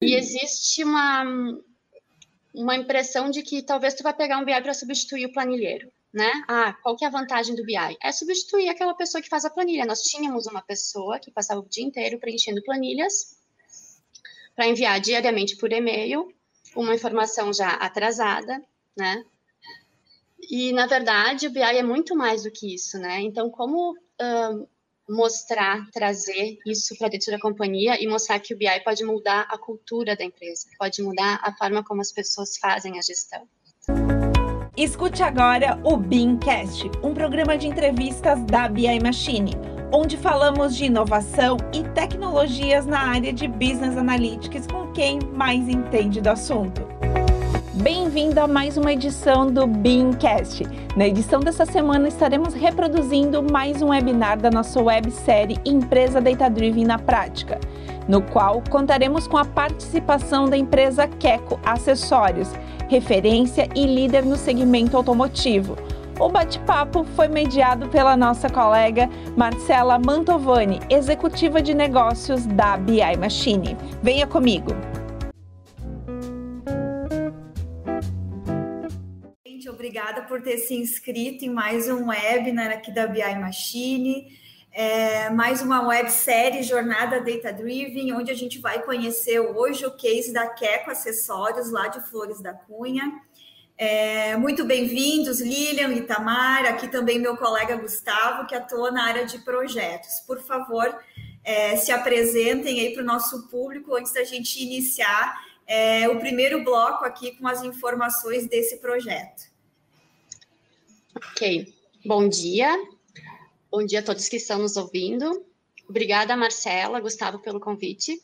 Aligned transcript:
E 0.00 0.14
existe 0.14 0.82
uma, 0.82 1.24
uma 2.54 2.76
impressão 2.76 3.30
de 3.30 3.42
que 3.42 3.62
talvez 3.62 3.94
tu 3.94 4.02
vai 4.02 4.14
pegar 4.14 4.38
um 4.38 4.44
BI 4.44 4.60
para 4.62 4.72
substituir 4.72 5.26
o 5.26 5.32
planilheiro, 5.32 5.92
né? 6.12 6.30
Ah, 6.48 6.72
qual 6.82 6.96
que 6.96 7.04
é 7.04 7.08
a 7.08 7.10
vantagem 7.10 7.54
do 7.54 7.64
BI? 7.64 7.98
É 8.02 8.10
substituir 8.10 8.68
aquela 8.68 8.94
pessoa 8.94 9.20
que 9.20 9.28
faz 9.28 9.44
a 9.44 9.50
planilha. 9.50 9.84
Nós 9.84 10.02
tínhamos 10.02 10.46
uma 10.46 10.62
pessoa 10.62 11.18
que 11.18 11.30
passava 11.30 11.60
o 11.60 11.68
dia 11.68 11.84
inteiro 11.84 12.18
preenchendo 12.18 12.62
planilhas 12.62 13.38
para 14.56 14.66
enviar 14.66 15.00
diariamente 15.00 15.56
por 15.56 15.72
e-mail 15.72 16.32
uma 16.74 16.94
informação 16.94 17.52
já 17.52 17.70
atrasada, 17.74 18.62
né? 18.96 19.24
E, 20.48 20.72
na 20.72 20.86
verdade, 20.86 21.46
o 21.46 21.50
BI 21.50 21.60
é 21.60 21.82
muito 21.82 22.16
mais 22.16 22.44
do 22.44 22.50
que 22.50 22.74
isso, 22.74 22.98
né? 22.98 23.20
Então, 23.20 23.50
como 23.50 23.92
uh, 23.92 24.68
mostrar, 25.10 25.84
trazer 25.92 26.56
isso 26.64 26.96
para 26.96 27.08
dentro 27.08 27.32
da 27.32 27.38
companhia 27.38 28.00
e 28.00 28.06
mostrar 28.06 28.38
que 28.38 28.54
o 28.54 28.56
BI 28.56 28.80
pode 28.84 29.04
mudar 29.04 29.46
a 29.50 29.58
cultura 29.58 30.16
da 30.16 30.24
empresa, 30.24 30.68
pode 30.78 31.02
mudar 31.02 31.40
a 31.42 31.52
forma 31.56 31.82
como 31.82 32.00
as 32.00 32.12
pessoas 32.12 32.56
fazem 32.56 32.96
a 32.96 33.02
gestão. 33.02 33.42
Escute 34.76 35.22
agora 35.22 35.78
o 35.84 35.96
Beamcast, 35.96 36.90
um 37.02 37.12
programa 37.12 37.58
de 37.58 37.66
entrevistas 37.66 38.42
da 38.44 38.68
BI 38.68 39.00
Machine, 39.00 39.52
onde 39.92 40.16
falamos 40.16 40.76
de 40.76 40.84
inovação 40.84 41.56
e 41.74 41.82
tecnologias 41.92 42.86
na 42.86 43.00
área 43.00 43.32
de 43.32 43.48
Business 43.48 43.96
Analytics 43.96 44.68
com 44.68 44.92
quem 44.92 45.18
mais 45.34 45.68
entende 45.68 46.20
do 46.20 46.30
assunto. 46.30 46.89
Bem-vindo 47.74 48.40
a 48.40 48.48
mais 48.48 48.76
uma 48.76 48.92
edição 48.92 49.46
do 49.46 49.64
Beamcast. 49.64 50.64
Na 50.96 51.06
edição 51.06 51.38
dessa 51.38 51.64
semana 51.64 52.08
estaremos 52.08 52.52
reproduzindo 52.52 53.44
mais 53.44 53.80
um 53.80 53.90
webinar 53.90 54.40
da 54.40 54.50
nossa 54.50 54.82
websérie 54.82 55.56
Empresa 55.64 56.20
Data 56.20 56.50
Driven 56.50 56.84
na 56.84 56.98
Prática, 56.98 57.60
no 58.08 58.22
qual 58.22 58.60
contaremos 58.68 59.28
com 59.28 59.36
a 59.36 59.44
participação 59.44 60.46
da 60.46 60.56
empresa 60.56 61.06
Keco 61.06 61.60
Acessórios, 61.64 62.52
referência 62.88 63.68
e 63.76 63.86
líder 63.86 64.24
no 64.24 64.36
segmento 64.36 64.96
automotivo. 64.96 65.78
O 66.18 66.28
bate-papo 66.28 67.04
foi 67.14 67.28
mediado 67.28 67.88
pela 67.88 68.16
nossa 68.16 68.50
colega 68.50 69.08
Marcela 69.36 69.96
Mantovani, 69.96 70.80
executiva 70.90 71.62
de 71.62 71.72
negócios 71.72 72.46
da 72.46 72.76
BI 72.76 73.16
Machine. 73.16 73.76
Venha 74.02 74.26
comigo! 74.26 74.74
Obrigada 79.80 80.20
por 80.24 80.42
ter 80.42 80.58
se 80.58 80.74
inscrito 80.74 81.42
em 81.42 81.48
mais 81.48 81.88
um 81.88 82.08
webinar 82.08 82.70
aqui 82.70 82.92
da 82.92 83.06
BI 83.06 83.34
Machine, 83.36 84.38
é, 84.70 85.30
mais 85.30 85.62
uma 85.62 85.80
websérie 85.88 86.62
Jornada 86.62 87.18
Data 87.18 87.50
Driven, 87.50 88.12
onde 88.12 88.30
a 88.30 88.34
gente 88.34 88.58
vai 88.58 88.82
conhecer 88.82 89.40
hoje 89.40 89.86
o 89.86 89.92
case 89.92 90.34
da 90.34 90.48
Queco 90.48 90.90
Acessórios, 90.90 91.70
lá 91.70 91.88
de 91.88 91.98
Flores 92.10 92.42
da 92.42 92.52
Cunha. 92.52 93.10
É, 93.78 94.36
muito 94.36 94.66
bem-vindos, 94.66 95.40
Lilian 95.40 95.94
e 95.94 96.02
Tamar, 96.02 96.66
aqui 96.66 96.86
também 96.86 97.18
meu 97.18 97.38
colega 97.38 97.74
Gustavo, 97.76 98.46
que 98.46 98.54
atua 98.54 98.90
na 98.90 99.06
área 99.06 99.24
de 99.24 99.38
projetos. 99.38 100.20
Por 100.26 100.42
favor, 100.42 100.94
é, 101.42 101.74
se 101.76 101.90
apresentem 101.90 102.80
aí 102.80 102.92
para 102.92 103.02
o 103.02 103.06
nosso 103.06 103.48
público 103.48 103.96
antes 103.96 104.12
da 104.12 104.24
gente 104.24 104.62
iniciar 104.62 105.40
é, 105.66 106.06
o 106.06 106.18
primeiro 106.18 106.62
bloco 106.62 107.02
aqui 107.02 107.34
com 107.38 107.48
as 107.48 107.64
informações 107.64 108.46
desse 108.46 108.76
projeto. 108.76 109.49
Ok. 111.14 111.74
Bom 112.04 112.28
dia. 112.28 112.72
Bom 113.68 113.84
dia 113.84 113.98
a 113.98 114.02
todos 114.02 114.28
que 114.28 114.36
estão 114.36 114.60
nos 114.60 114.76
ouvindo. 114.76 115.44
Obrigada, 115.88 116.36
Marcela, 116.36 117.00
Gustavo, 117.00 117.40
pelo 117.40 117.58
convite. 117.58 118.22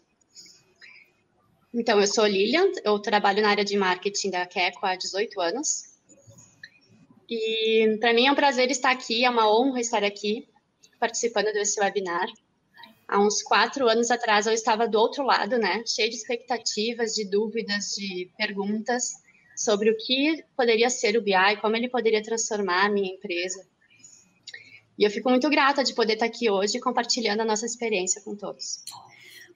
Então, 1.74 2.00
eu 2.00 2.06
sou 2.06 2.26
Lilian, 2.26 2.70
eu 2.84 2.98
trabalho 3.00 3.42
na 3.42 3.50
área 3.50 3.64
de 3.64 3.76
marketing 3.76 4.30
da 4.30 4.46
Queco 4.46 4.86
há 4.86 4.94
18 4.94 5.40
anos. 5.40 5.96
E 7.28 7.98
para 8.00 8.14
mim 8.14 8.28
é 8.28 8.32
um 8.32 8.36
prazer 8.36 8.70
estar 8.70 8.92
aqui, 8.92 9.24
é 9.24 9.30
uma 9.30 9.50
honra 9.50 9.80
estar 9.80 10.04
aqui 10.04 10.48
participando 11.00 11.52
desse 11.52 11.80
webinar. 11.80 12.28
Há 13.08 13.20
uns 13.20 13.42
quatro 13.42 13.88
anos 13.88 14.12
atrás 14.12 14.46
eu 14.46 14.52
estava 14.52 14.86
do 14.86 14.98
outro 14.98 15.25
lado, 15.25 15.58
né, 15.58 15.82
cheio 15.84 16.08
de 16.08 16.16
expectativas, 16.16 17.14
de 17.14 17.28
dúvidas, 17.28 17.96
de 17.96 18.30
perguntas 18.38 19.25
sobre 19.56 19.91
o 19.91 19.97
que 19.97 20.44
poderia 20.56 20.91
ser 20.91 21.17
o 21.17 21.22
BI, 21.22 21.56
como 21.61 21.75
ele 21.75 21.89
poderia 21.89 22.22
transformar 22.22 22.84
a 22.84 22.91
minha 22.91 23.12
empresa. 23.12 23.67
E 24.99 25.05
eu 25.05 25.11
fico 25.11 25.28
muito 25.28 25.49
grata 25.49 25.83
de 25.83 25.94
poder 25.94 26.15
estar 26.15 26.27
aqui 26.27 26.50
hoje 26.50 26.78
compartilhando 26.78 27.41
a 27.41 27.44
nossa 27.44 27.67
experiência 27.67 28.21
com 28.22 28.37
todos. 28.37 28.83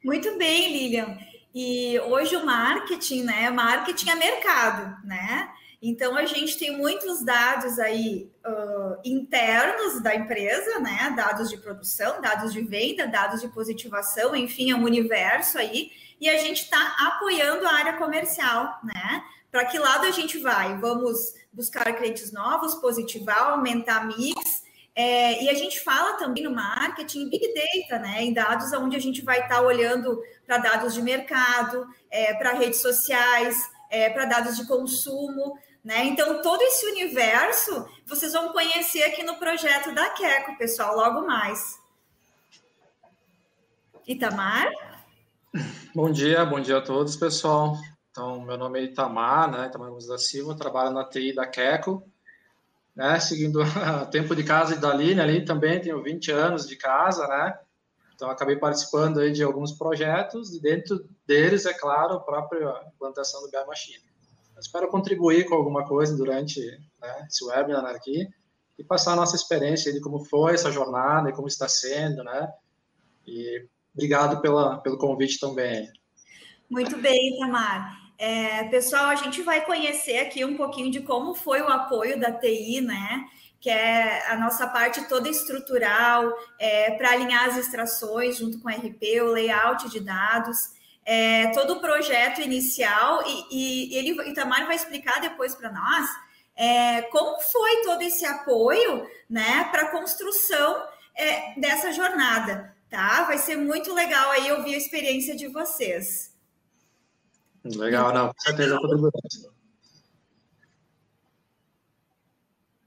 Muito 0.03 0.37
bem, 0.37 0.73
Lilian. 0.73 1.19
E 1.55 1.99
hoje 2.01 2.37
o 2.37 2.45
marketing, 2.45 3.25
né? 3.25 3.51
Marketing 3.51 4.11
é 4.11 4.15
mercado, 4.15 5.07
né? 5.07 5.51
Então 5.83 6.15
a 6.15 6.27
gente 6.27 6.59
tem 6.59 6.77
muitos 6.77 7.25
dados 7.25 7.79
aí 7.79 8.31
uh, 8.47 9.01
internos 9.03 10.03
da 10.03 10.15
empresa, 10.15 10.79
né? 10.79 11.13
Dados 11.17 11.49
de 11.49 11.57
produção, 11.57 12.21
dados 12.21 12.53
de 12.53 12.61
venda, 12.61 13.07
dados 13.07 13.41
de 13.41 13.49
positivação, 13.49 14.37
enfim, 14.37 14.71
é 14.71 14.75
um 14.75 14.85
universo 14.85 15.59
aí. 15.59 15.91
E 16.21 16.29
a 16.29 16.37
gente 16.37 16.65
está 16.65 16.97
apoiando 16.99 17.67
a 17.67 17.73
área 17.73 17.93
comercial, 17.95 18.79
né? 18.85 19.25
Para 19.51 19.65
que 19.65 19.79
lado 19.79 20.07
a 20.07 20.11
gente 20.11 20.39
vai? 20.39 20.77
Vamos 20.79 21.35
buscar 21.53 21.93
clientes 21.97 22.31
novos, 22.31 22.75
positivar, 22.75 23.53
aumentar 23.53 24.07
mix. 24.07 24.63
É, 24.95 25.43
e 25.43 25.49
a 25.49 25.55
gente 25.55 25.81
fala 25.81 26.19
também 26.19 26.45
no 26.45 26.55
marketing 26.55 27.31
Big 27.31 27.55
Data, 27.55 28.03
né? 28.03 28.23
Em 28.23 28.35
dados 28.35 28.73
onde 28.75 28.97
a 28.97 29.01
gente 29.01 29.23
vai 29.23 29.41
estar 29.41 29.57
tá 29.57 29.63
olhando 29.63 30.23
para 30.47 30.59
dados 30.59 30.93
de 30.93 31.01
mercado, 31.01 31.89
é, 32.11 32.35
para 32.35 32.53
redes 32.53 32.81
sociais, 32.81 33.57
é, 33.89 34.11
para 34.11 34.27
dados 34.27 34.57
de 34.57 34.67
consumo. 34.67 35.59
Né? 35.83 36.05
Então, 36.05 36.43
todo 36.43 36.61
esse 36.61 36.85
universo 36.87 37.89
vocês 38.05 38.35
vão 38.35 38.53
conhecer 38.53 39.03
aqui 39.05 39.23
no 39.23 39.37
projeto 39.37 39.95
da 39.95 40.11
Queco, 40.11 40.59
pessoal, 40.59 40.95
logo 40.95 41.27
mais. 41.27 41.81
Itamar? 44.07 44.71
Bom 45.93 46.09
dia, 46.09 46.45
bom 46.45 46.61
dia 46.61 46.79
a 46.79 46.81
todos, 46.81 47.17
pessoal. 47.17 47.77
Então, 48.13 48.41
meu 48.43 48.57
nome 48.57 48.79
é 48.79 48.85
Itamar, 48.85 49.51
né? 49.51 49.67
Itamar 49.67 49.89
Gomes 49.89 50.07
da 50.07 50.19
Silva, 50.19 50.55
trabalho 50.55 50.93
na 50.93 51.05
TI 51.05 51.35
da 51.35 51.45
Queco, 51.49 52.09
né? 52.95 53.19
Seguindo 53.19 53.59
o 53.61 54.07
tempo 54.07 54.37
de 54.37 54.45
casa 54.45 54.77
da 54.77 54.93
Aline 54.93 55.21
ali 55.21 55.45
também, 55.45 55.81
tenho 55.81 56.01
20 56.01 56.31
anos 56.31 56.69
de 56.69 56.77
casa, 56.77 57.27
né? 57.27 57.59
Então, 58.15 58.31
acabei 58.31 58.55
participando 58.55 59.19
aí 59.19 59.33
de 59.33 59.43
alguns 59.43 59.73
projetos, 59.73 60.55
e 60.55 60.61
dentro 60.61 61.09
deles, 61.27 61.67
é 61.67 61.75
claro, 61.75 62.15
a 62.15 62.21
própria 62.21 62.73
implantação 62.95 63.43
do 63.43 63.51
BI 63.51 63.67
Machine. 63.67 64.05
Eu 64.55 64.61
espero 64.61 64.89
contribuir 64.89 65.49
com 65.49 65.57
alguma 65.57 65.85
coisa 65.85 66.17
durante 66.17 66.61
né, 67.01 67.27
esse 67.29 67.45
webinar 67.45 67.85
aqui 67.87 68.29
e 68.79 68.85
passar 68.85 69.15
a 69.15 69.17
nossa 69.17 69.35
experiência 69.35 69.93
de 69.93 70.01
como 70.01 70.25
foi 70.25 70.55
essa 70.55 70.71
jornada 70.71 71.31
e 71.31 71.33
como 71.33 71.49
está 71.49 71.67
sendo, 71.67 72.23
né? 72.23 72.49
E 73.27 73.67
obrigado 73.95 74.41
pela, 74.41 74.79
pelo 74.79 74.99
convite 74.99 75.39
também. 75.39 75.89
Muito 76.69 76.97
bem, 76.99 77.39
Tamar. 77.39 77.99
É, 78.17 78.65
pessoal, 78.65 79.07
a 79.07 79.15
gente 79.15 79.43
vai 79.43 79.65
conhecer 79.65 80.19
aqui 80.19 80.45
um 80.45 80.57
pouquinho 80.57 80.91
de 80.91 81.01
como 81.01 81.35
foi 81.35 81.63
o 81.63 81.69
apoio 81.69 82.21
da 82.21 82.31
TI, 82.31 82.81
né? 82.81 83.25
Que 83.59 83.71
é 83.71 84.31
a 84.31 84.37
nossa 84.37 84.67
parte 84.67 85.09
toda 85.09 85.29
estrutural, 85.29 86.33
é, 86.59 86.91
para 86.93 87.13
alinhar 87.13 87.49
as 87.49 87.57
extrações 87.57 88.37
junto 88.37 88.61
com 88.61 88.69
o 88.69 88.73
RP, 88.73 89.23
o 89.23 89.33
layout 89.33 89.89
de 89.89 90.01
dados, 90.01 90.59
é, 91.05 91.49
todo 91.49 91.75
o 91.75 91.81
projeto 91.81 92.41
inicial, 92.41 93.23
e, 93.27 93.47
e, 93.51 93.97
ele, 93.97 94.31
Itamar 94.31 94.67
vai 94.67 94.77
explicar 94.77 95.21
depois 95.21 95.55
para 95.55 95.73
nós 95.73 96.09
é, 96.55 97.03
como 97.03 97.41
foi 97.41 97.83
todo 97.83 98.03
esse 98.03 98.27
apoio 98.27 99.09
né, 99.31 99.67
para 99.71 99.85
a 99.85 99.91
construção 99.91 100.83
é, 101.17 101.59
dessa 101.59 101.91
jornada. 101.91 102.77
Tá? 102.91 103.25
Vai 103.25 103.39
ser 103.39 103.57
muito 103.57 103.95
legal 103.95 104.31
aí 104.33 104.51
ouvir 104.53 104.75
a 104.75 104.79
experiência 104.79 105.37
de 105.37 105.47
vocês. 105.47 106.37
Legal, 107.65 108.13
não, 108.13 108.29
com 108.29 108.41
certeza 108.41 108.79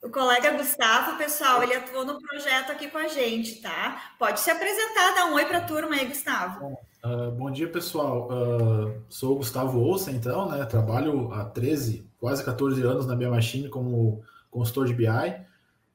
O 0.04 0.10
colega 0.10 0.52
Gustavo, 0.58 1.18
pessoal, 1.18 1.64
ele 1.64 1.76
atuou 1.76 2.06
no 2.06 2.20
projeto 2.20 2.74
aqui 2.74 2.90
com 2.90 2.98
a 2.98 3.08
gente, 3.08 3.62
tá? 3.62 4.14
Pode 4.20 4.42
se 4.42 4.52
apresentar, 4.52 5.16
dar 5.16 5.28
um 5.28 5.36
oi 5.36 5.46
para 5.46 5.60
a 5.60 5.66
turma 5.66 5.96
aí, 5.96 6.06
Gustavo. 6.06 6.78
Uh, 7.06 7.32
bom 7.32 7.50
dia, 7.50 7.70
pessoal. 7.70 8.28
Uh, 8.30 9.02
sou 9.08 9.32
o 9.32 9.36
Gustavo 9.38 9.80
Ouça, 9.80 10.12
então, 10.12 10.50
né? 10.50 10.66
Trabalho 10.66 11.32
há 11.32 11.46
13, 11.46 12.06
quase 12.20 12.44
14 12.44 12.82
anos 12.82 13.06
na 13.06 13.16
Machine 13.16 13.70
como 13.70 14.22
consultor 14.52 14.88
de 14.88 14.94
BI. 14.94 15.08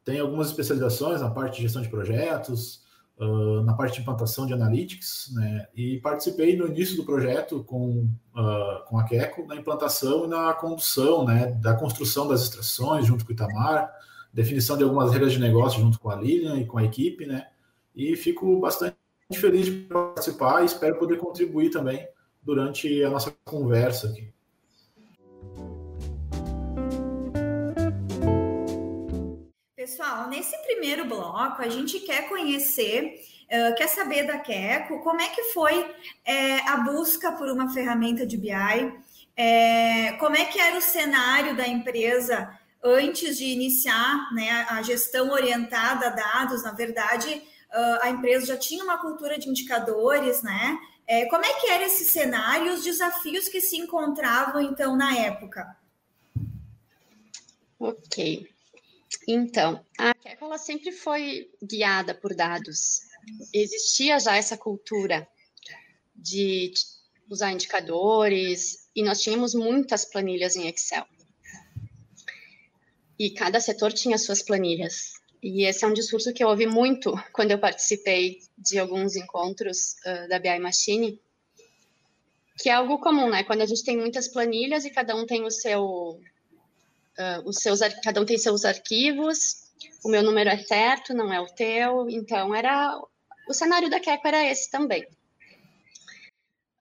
Tenho 0.06 0.24
algumas 0.24 0.48
especializações 0.48 1.20
na 1.20 1.28
parte 1.28 1.56
de 1.56 1.62
gestão 1.64 1.82
de 1.82 1.90
projetos, 1.90 2.82
uh, 3.18 3.62
na 3.62 3.74
parte 3.74 3.94
de 3.94 4.00
implantação 4.00 4.46
de 4.46 4.52
analytics, 4.52 5.30
né, 5.34 5.66
e 5.74 5.98
participei 5.98 6.56
no 6.56 6.66
início 6.66 6.96
do 6.96 7.04
projeto 7.04 7.64
com, 7.64 8.08
uh, 8.34 8.84
com 8.86 8.98
a 8.98 9.04
Queco 9.04 9.46
na 9.46 9.56
implantação 9.56 10.24
e 10.24 10.28
na 10.28 10.52
condução, 10.54 11.24
né, 11.24 11.52
da 11.60 11.74
construção 11.74 12.28
das 12.28 12.42
extrações 12.42 13.06
junto 13.06 13.24
com 13.24 13.32
o 13.32 13.34
Itamar, 13.34 13.92
definição 14.32 14.76
de 14.76 14.84
algumas 14.84 15.12
regras 15.12 15.32
de 15.32 15.40
negócio 15.40 15.80
junto 15.80 15.98
com 15.98 16.10
a 16.10 16.16
Lilian 16.16 16.56
e 16.56 16.66
com 16.66 16.78
a 16.78 16.84
equipe, 16.84 17.26
né, 17.26 17.46
e 17.94 18.16
fico 18.16 18.60
bastante 18.60 18.96
feliz 19.34 19.66
de 19.66 19.72
participar 19.72 20.62
e 20.62 20.66
espero 20.66 20.98
poder 20.98 21.18
contribuir 21.18 21.70
também 21.70 22.06
durante 22.42 23.02
a 23.02 23.10
nossa 23.10 23.34
conversa 23.44 24.08
aqui. 24.08 24.32
Pessoal, 29.88 30.28
nesse 30.28 30.54
primeiro 30.64 31.06
bloco, 31.06 31.62
a 31.62 31.68
gente 31.70 31.98
quer 32.00 32.28
conhecer, 32.28 33.22
uh, 33.46 33.74
quer 33.74 33.88
saber 33.88 34.26
da 34.26 34.38
Queco, 34.38 35.00
como 35.00 35.18
é 35.18 35.30
que 35.30 35.44
foi 35.44 35.94
é, 36.26 36.58
a 36.68 36.76
busca 36.76 37.32
por 37.32 37.48
uma 37.48 37.72
ferramenta 37.72 38.26
de 38.26 38.36
BI, 38.36 38.52
é, 39.34 40.12
como 40.20 40.36
é 40.36 40.44
que 40.44 40.60
era 40.60 40.76
o 40.76 40.82
cenário 40.82 41.56
da 41.56 41.66
empresa 41.66 42.54
antes 42.84 43.38
de 43.38 43.46
iniciar 43.46 44.30
né, 44.34 44.66
a 44.68 44.82
gestão 44.82 45.30
orientada 45.30 46.08
a 46.08 46.10
dados, 46.10 46.64
na 46.64 46.72
verdade, 46.72 47.42
uh, 47.72 48.02
a 48.02 48.10
empresa 48.10 48.44
já 48.44 48.58
tinha 48.58 48.84
uma 48.84 48.98
cultura 48.98 49.38
de 49.38 49.48
indicadores, 49.48 50.42
né? 50.42 50.78
É, 51.06 51.24
como 51.30 51.46
é 51.46 51.54
que 51.54 51.66
era 51.66 51.86
esse 51.86 52.04
cenário 52.04 52.66
e 52.66 52.74
os 52.74 52.84
desafios 52.84 53.48
que 53.48 53.62
se 53.62 53.78
encontravam, 53.78 54.60
então, 54.60 54.94
na 54.94 55.16
época? 55.16 55.74
Ok. 57.80 58.57
Então, 59.26 59.84
a 59.98 60.14
Keco 60.14 60.44
ela 60.44 60.58
sempre 60.58 60.92
foi 60.92 61.50
guiada 61.62 62.14
por 62.14 62.34
dados. 62.34 63.00
Existia 63.52 64.18
já 64.18 64.36
essa 64.36 64.56
cultura 64.56 65.28
de 66.14 66.72
usar 67.30 67.52
indicadores 67.52 68.88
e 68.94 69.02
nós 69.02 69.20
tínhamos 69.20 69.54
muitas 69.54 70.04
planilhas 70.04 70.56
em 70.56 70.66
Excel. 70.66 71.06
E 73.18 73.30
cada 73.30 73.60
setor 73.60 73.92
tinha 73.92 74.16
suas 74.16 74.42
planilhas. 74.42 75.12
E 75.42 75.64
esse 75.64 75.84
é 75.84 75.88
um 75.88 75.92
discurso 75.92 76.32
que 76.32 76.42
eu 76.42 76.48
ouvi 76.48 76.66
muito 76.66 77.12
quando 77.32 77.52
eu 77.52 77.58
participei 77.58 78.38
de 78.56 78.78
alguns 78.78 79.14
encontros 79.16 79.94
uh, 80.04 80.28
da 80.28 80.38
BI 80.38 80.58
Machine, 80.58 81.20
que 82.56 82.68
é 82.68 82.72
algo 82.72 82.98
comum, 82.98 83.30
né? 83.30 83.44
Quando 83.44 83.62
a 83.62 83.66
gente 83.66 83.84
tem 83.84 83.96
muitas 83.96 84.28
planilhas 84.28 84.84
e 84.84 84.90
cada 84.90 85.14
um 85.14 85.26
tem 85.26 85.44
o 85.44 85.50
seu 85.50 86.20
uh, 87.18 87.48
os 87.48 87.56
seus, 87.56 87.80
cada 88.02 88.20
um 88.20 88.24
tem 88.24 88.38
seus 88.38 88.64
arquivos, 88.64 89.68
o 90.04 90.08
meu 90.08 90.22
número 90.22 90.48
é 90.48 90.58
certo, 90.58 91.14
não 91.14 91.32
é 91.32 91.40
o 91.40 91.46
teu, 91.46 92.08
então 92.08 92.54
era, 92.54 92.98
o 93.48 93.54
cenário 93.54 93.90
da 93.90 94.00
Keco 94.00 94.26
era 94.26 94.44
esse 94.44 94.70
também. 94.70 95.06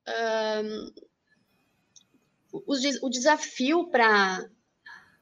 Um, 0.08 0.92
o, 2.52 2.74
o, 3.02 3.10
desafio 3.10 3.88
para 3.90 4.48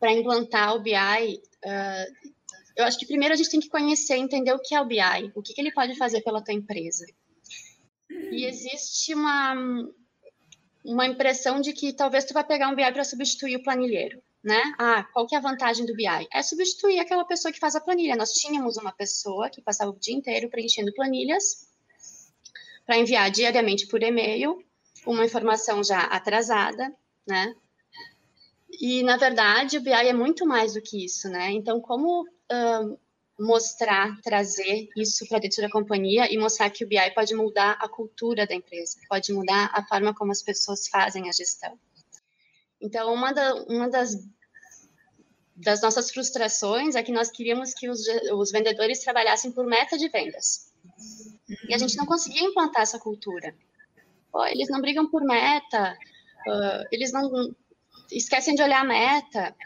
implantar 0.02 0.76
o 0.76 0.80
BI, 0.80 0.92
uh, 0.94 2.32
eu 2.76 2.84
acho 2.84 2.98
que 2.98 3.06
primeiro 3.06 3.34
a 3.34 3.36
gente 3.36 3.50
tem 3.50 3.60
que 3.60 3.68
conhecer, 3.68 4.16
entender 4.16 4.52
o 4.52 4.60
que 4.60 4.74
é 4.74 4.80
o 4.80 4.86
BI, 4.86 5.32
o 5.34 5.42
que, 5.42 5.54
que 5.54 5.60
ele 5.60 5.72
pode 5.72 5.96
fazer 5.96 6.20
pela 6.20 6.42
tua 6.42 6.54
empresa. 6.54 7.04
E 8.08 8.44
existe 8.44 9.12
uma, 9.14 9.54
uma 10.84 11.06
impressão 11.06 11.60
de 11.60 11.72
que 11.72 11.92
talvez 11.92 12.24
tu 12.24 12.32
vai 12.32 12.44
pegar 12.44 12.68
um 12.68 12.76
BI 12.76 12.92
para 12.92 13.02
substituir 13.02 13.56
o 13.56 13.62
planilheiro 13.62 14.22
né? 14.46 14.62
Ah, 14.78 15.02
qual 15.12 15.26
que 15.26 15.34
é 15.34 15.38
a 15.38 15.40
vantagem 15.40 15.84
do 15.84 15.92
BI? 15.92 16.28
É 16.32 16.40
substituir 16.40 17.00
aquela 17.00 17.24
pessoa 17.24 17.50
que 17.50 17.58
faz 17.58 17.74
a 17.74 17.80
planilha. 17.80 18.14
Nós 18.14 18.30
tínhamos 18.30 18.76
uma 18.76 18.92
pessoa 18.92 19.50
que 19.50 19.60
passava 19.60 19.90
o 19.90 19.98
dia 19.98 20.14
inteiro 20.14 20.48
preenchendo 20.48 20.94
planilhas 20.94 21.68
para 22.86 22.96
enviar 22.96 23.28
diariamente 23.28 23.88
por 23.88 24.00
e-mail 24.04 24.64
uma 25.04 25.24
informação 25.24 25.82
já 25.82 25.98
atrasada, 25.98 26.94
né? 27.26 27.56
E, 28.80 29.02
na 29.02 29.16
verdade, 29.16 29.78
o 29.78 29.82
BI 29.82 29.90
é 29.90 30.12
muito 30.12 30.46
mais 30.46 30.74
do 30.74 30.80
que 30.80 31.04
isso, 31.04 31.28
né? 31.28 31.50
Então, 31.50 31.80
como 31.80 32.22
uh, 32.22 32.98
mostrar, 33.36 34.16
trazer 34.22 34.88
isso 34.96 35.26
para 35.26 35.40
dentro 35.40 35.60
da 35.60 35.68
companhia 35.68 36.32
e 36.32 36.38
mostrar 36.38 36.70
que 36.70 36.84
o 36.84 36.88
BI 36.88 37.10
pode 37.16 37.34
mudar 37.34 37.72
a 37.80 37.88
cultura 37.88 38.46
da 38.46 38.54
empresa, 38.54 38.96
pode 39.08 39.32
mudar 39.32 39.72
a 39.72 39.84
forma 39.84 40.14
como 40.14 40.30
as 40.30 40.42
pessoas 40.42 40.86
fazem 40.86 41.28
a 41.28 41.32
gestão. 41.32 41.76
Então, 42.80 43.12
uma, 43.12 43.32
da, 43.32 43.54
uma 43.64 43.88
das 43.88 44.14
das 45.56 45.80
nossas 45.80 46.10
frustrações 46.10 46.94
é 46.94 47.02
que 47.02 47.12
nós 47.12 47.30
queríamos 47.30 47.72
que 47.72 47.88
os, 47.88 48.00
os 48.34 48.50
vendedores 48.50 49.00
trabalhassem 49.00 49.50
por 49.50 49.66
meta 49.66 49.96
de 49.96 50.08
vendas. 50.08 50.70
E 51.68 51.74
a 51.74 51.78
gente 51.78 51.96
não 51.96 52.04
conseguia 52.04 52.42
implantar 52.42 52.82
essa 52.82 52.98
cultura. 52.98 53.54
Pô, 54.30 54.44
eles 54.46 54.68
não 54.68 54.80
brigam 54.80 55.08
por 55.08 55.24
meta, 55.24 55.96
uh, 56.46 56.88
eles 56.92 57.12
não 57.12 57.54
esquecem 58.10 58.54
de 58.54 58.62
olhar 58.62 58.82
a 58.82 58.84
meta. 58.84 59.56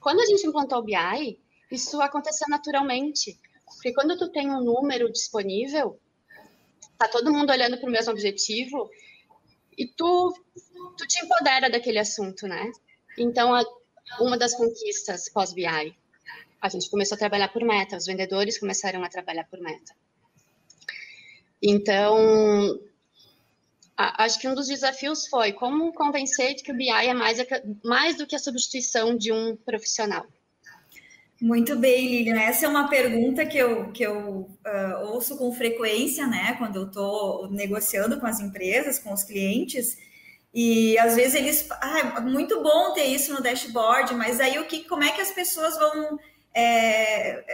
Quando 0.00 0.20
a 0.20 0.26
gente 0.26 0.46
implantou 0.46 0.78
o 0.78 0.82
BI, 0.82 1.38
isso 1.70 2.00
aconteceu 2.00 2.48
naturalmente. 2.48 3.38
Porque 3.66 3.94
quando 3.94 4.18
tu 4.18 4.28
tem 4.32 4.50
um 4.50 4.64
número 4.64 5.10
disponível, 5.12 5.98
tá 6.98 7.06
todo 7.06 7.32
mundo 7.32 7.50
olhando 7.50 7.78
para 7.78 7.88
o 7.88 7.92
mesmo 7.92 8.10
objetivo 8.10 8.90
e 9.78 9.86
tu, 9.86 10.34
tu 10.98 11.06
te 11.06 11.24
empodera 11.24 11.70
daquele 11.70 11.98
assunto, 11.98 12.46
né? 12.48 12.70
Então, 13.16 13.54
a, 13.54 13.64
uma 14.18 14.36
das 14.36 14.54
conquistas 14.54 15.28
pós-BI. 15.28 15.94
A 16.60 16.68
gente 16.68 16.90
começou 16.90 17.16
a 17.16 17.18
trabalhar 17.18 17.48
por 17.48 17.62
meta, 17.62 17.96
os 17.96 18.06
vendedores 18.06 18.58
começaram 18.58 19.02
a 19.02 19.08
trabalhar 19.08 19.44
por 19.44 19.60
meta. 19.60 19.94
Então, 21.62 22.78
a, 23.96 24.24
acho 24.24 24.38
que 24.38 24.48
um 24.48 24.54
dos 24.54 24.66
desafios 24.66 25.26
foi 25.26 25.52
como 25.52 25.92
convencer 25.92 26.54
de 26.54 26.62
que 26.62 26.72
o 26.72 26.76
BI 26.76 26.88
é 26.88 27.14
mais, 27.14 27.38
mais 27.84 28.16
do 28.16 28.26
que 28.26 28.34
a 28.34 28.38
substituição 28.38 29.16
de 29.16 29.32
um 29.32 29.56
profissional. 29.56 30.26
Muito 31.40 31.74
bem, 31.76 32.06
Lilian. 32.06 32.38
Essa 32.38 32.66
é 32.66 32.68
uma 32.68 32.88
pergunta 32.88 33.46
que 33.46 33.56
eu, 33.56 33.90
que 33.92 34.02
eu 34.02 34.50
uh, 34.66 35.06
ouço 35.06 35.38
com 35.38 35.50
frequência, 35.52 36.26
né, 36.26 36.54
quando 36.58 36.76
eu 36.76 36.86
estou 36.86 37.50
negociando 37.50 38.20
com 38.20 38.26
as 38.26 38.40
empresas, 38.40 38.98
com 38.98 39.12
os 39.12 39.22
clientes. 39.22 39.96
E 40.52 40.98
às 40.98 41.14
vezes 41.14 41.34
eles, 41.34 41.68
ah, 41.70 41.98
é 42.16 42.20
muito 42.20 42.62
bom 42.62 42.92
ter 42.92 43.04
isso 43.04 43.32
no 43.32 43.42
dashboard, 43.42 44.14
mas 44.14 44.40
aí 44.40 44.58
o 44.58 44.66
que, 44.66 44.84
como 44.84 45.04
é 45.04 45.12
que 45.12 45.20
as 45.20 45.30
pessoas 45.30 45.78
vão 45.78 46.18
é, 46.54 47.44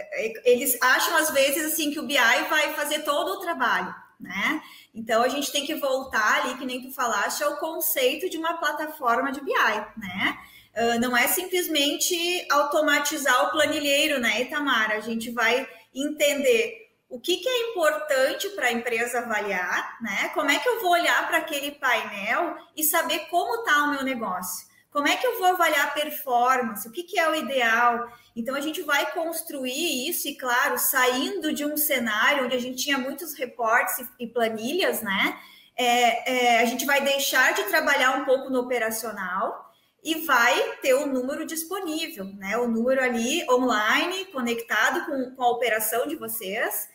eles 0.43 0.77
acham 0.81 1.17
às 1.17 1.29
vezes 1.29 1.71
assim 1.71 1.91
que 1.91 1.99
o 1.99 2.07
BI 2.07 2.17
vai 2.49 2.73
fazer 2.73 2.99
todo 3.03 3.33
o 3.33 3.39
trabalho, 3.39 3.93
né? 4.19 4.61
Então 4.93 5.21
a 5.21 5.27
gente 5.27 5.51
tem 5.51 5.65
que 5.65 5.75
voltar 5.75 6.41
ali, 6.41 6.57
que 6.57 6.65
nem 6.65 6.81
tu 6.81 6.91
falaste, 6.91 7.43
ao 7.43 7.57
conceito 7.57 8.29
de 8.29 8.37
uma 8.37 8.57
plataforma 8.57 9.31
de 9.31 9.41
BI, 9.41 9.53
né? 9.97 10.37
Uh, 10.75 10.99
não 10.99 11.15
é 11.15 11.27
simplesmente 11.27 12.15
automatizar 12.51 13.45
o 13.45 13.51
planilheiro, 13.51 14.19
né, 14.19 14.41
Itamar? 14.41 14.91
A 14.91 14.99
gente 14.99 15.31
vai 15.31 15.67
entender 15.93 16.86
o 17.09 17.19
que, 17.19 17.37
que 17.37 17.47
é 17.47 17.71
importante 17.71 18.49
para 18.49 18.67
a 18.67 18.71
empresa 18.71 19.19
avaliar, 19.19 19.97
né? 20.01 20.29
Como 20.33 20.51
é 20.51 20.59
que 20.59 20.67
eu 20.67 20.81
vou 20.81 20.91
olhar 20.91 21.25
para 21.27 21.37
aquele 21.37 21.71
painel 21.71 22.57
e 22.75 22.83
saber 22.83 23.27
como 23.29 23.61
está 23.61 23.83
o 23.83 23.91
meu 23.91 24.03
negócio? 24.03 24.67
Como 24.91 25.07
é 25.07 25.15
que 25.15 25.25
eu 25.25 25.37
vou 25.37 25.47
avaliar 25.47 25.87
a 25.87 25.91
performance? 25.91 26.87
O 26.87 26.91
que, 26.91 27.03
que 27.03 27.19
é 27.19 27.29
o 27.29 27.35
ideal? 27.35 28.11
Então 28.35 28.55
a 28.55 28.61
gente 28.61 28.81
vai 28.81 29.09
construir 29.11 30.09
isso, 30.09 30.27
e 30.27 30.35
claro, 30.35 30.77
saindo 30.77 31.53
de 31.53 31.65
um 31.65 31.77
cenário 31.77 32.45
onde 32.45 32.55
a 32.55 32.59
gente 32.59 32.83
tinha 32.83 32.97
muitos 32.97 33.33
reportes 33.33 34.05
e 34.19 34.27
planilhas, 34.27 35.01
né? 35.01 35.39
É, 35.77 36.55
é, 36.55 36.59
a 36.61 36.65
gente 36.65 36.85
vai 36.85 37.01
deixar 37.01 37.53
de 37.53 37.63
trabalhar 37.65 38.17
um 38.17 38.25
pouco 38.25 38.49
no 38.49 38.61
operacional 38.61 39.71
e 40.03 40.25
vai 40.25 40.77
ter 40.81 40.95
o 40.95 41.05
número 41.05 41.45
disponível, 41.45 42.25
né? 42.25 42.57
O 42.57 42.67
número 42.67 43.01
ali 43.01 43.49
online, 43.49 44.25
conectado 44.25 45.05
com, 45.05 45.35
com 45.35 45.43
a 45.43 45.51
operação 45.51 46.07
de 46.07 46.15
vocês 46.15 46.89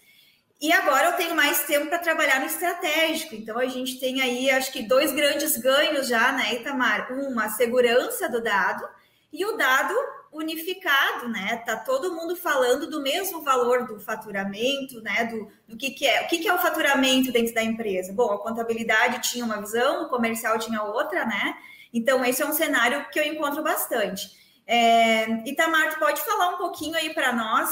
e 0.62 0.72
agora 0.72 1.08
eu 1.08 1.16
tenho 1.16 1.34
mais 1.34 1.64
tempo 1.64 1.88
para 1.88 1.98
trabalhar 1.98 2.38
no 2.38 2.46
estratégico. 2.46 3.34
Então 3.34 3.58
a 3.58 3.66
gente 3.66 3.98
tem 3.98 4.22
aí, 4.22 4.48
acho 4.48 4.70
que 4.70 4.84
dois 4.84 5.12
grandes 5.12 5.56
ganhos 5.56 6.06
já, 6.06 6.30
né, 6.30 6.54
Itamar? 6.54 7.12
Uma, 7.12 7.46
a 7.46 7.50
segurança 7.50 8.28
do 8.28 8.40
dado 8.40 8.88
e 9.32 9.44
o 9.44 9.56
dado 9.56 9.92
unificado, 10.32 11.28
né? 11.28 11.56
Tá 11.66 11.76
todo 11.78 12.14
mundo 12.14 12.36
falando 12.36 12.88
do 12.88 13.02
mesmo 13.02 13.42
valor 13.42 13.88
do 13.88 13.98
faturamento, 13.98 15.00
né? 15.02 15.24
Do, 15.24 15.50
do 15.66 15.76
que, 15.76 15.90
que 15.90 16.06
é, 16.06 16.22
o 16.22 16.28
que, 16.28 16.38
que 16.38 16.48
é 16.48 16.54
o 16.54 16.58
faturamento 16.58 17.32
dentro 17.32 17.52
da 17.52 17.62
empresa. 17.64 18.12
Bom, 18.12 18.30
a 18.32 18.38
contabilidade 18.38 19.30
tinha 19.32 19.44
uma 19.44 19.60
visão, 19.60 20.04
o 20.04 20.08
comercial 20.08 20.60
tinha 20.60 20.80
outra, 20.80 21.24
né? 21.24 21.56
Então 21.92 22.24
esse 22.24 22.40
é 22.40 22.46
um 22.46 22.52
cenário 22.52 23.04
que 23.10 23.18
eu 23.18 23.24
encontro 23.24 23.64
bastante. 23.64 24.30
É, 24.64 25.26
Itamar, 25.44 25.94
tu 25.94 25.98
pode 25.98 26.20
falar 26.20 26.50
um 26.50 26.58
pouquinho 26.58 26.94
aí 26.94 27.12
para 27.12 27.32
nós? 27.32 27.68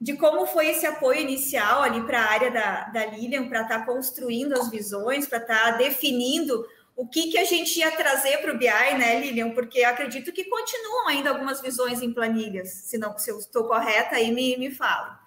De 0.00 0.16
como 0.16 0.46
foi 0.46 0.70
esse 0.70 0.86
apoio 0.86 1.20
inicial 1.20 1.82
ali 1.82 2.02
para 2.02 2.20
a 2.20 2.30
área 2.30 2.50
da, 2.50 2.84
da 2.84 3.06
Lilian, 3.06 3.48
para 3.48 3.62
estar 3.62 3.80
tá 3.80 3.86
construindo 3.86 4.52
as 4.52 4.70
visões, 4.70 5.26
para 5.26 5.38
estar 5.38 5.72
tá 5.72 5.76
definindo 5.78 6.66
o 6.96 7.06
que, 7.06 7.30
que 7.30 7.38
a 7.38 7.44
gente 7.44 7.78
ia 7.78 7.90
trazer 7.90 8.38
para 8.38 8.52
o 8.54 8.58
BI, 8.58 8.66
né, 8.66 9.20
Lilian? 9.20 9.50
Porque 9.50 9.82
acredito 9.82 10.32
que 10.32 10.44
continuam 10.44 11.08
ainda 11.08 11.30
algumas 11.30 11.60
visões 11.60 12.00
em 12.00 12.12
planilhas. 12.12 12.68
Se, 12.68 12.98
não, 12.98 13.18
se 13.18 13.30
eu 13.30 13.38
estou 13.38 13.64
correta, 13.64 14.14
aí 14.14 14.30
me, 14.30 14.56
me 14.56 14.70
fala. 14.70 15.20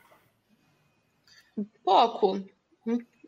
Pouco. 1.84 2.42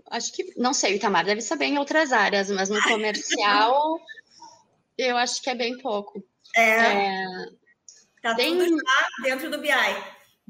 Acho 0.10 0.34
que, 0.34 0.54
não 0.58 0.74
sei, 0.74 0.94
o 0.94 0.96
Itamar 0.96 1.26
deve 1.26 1.42
saber 1.42 1.66
em 1.66 1.78
outras 1.78 2.12
áreas, 2.12 2.50
mas 2.50 2.70
no 2.70 2.82
comercial 2.82 4.00
eu 4.98 5.18
acho 5.18 5.42
que 5.42 5.50
é 5.50 5.56
bem 5.56 5.78
pouco. 5.80 6.24
É. 6.56 6.64
é 6.64 7.26
tá 8.22 8.36
tem... 8.36 8.58
tudo 8.58 8.78
dentro 9.22 9.52
do 9.52 9.60
BI. 9.60 9.70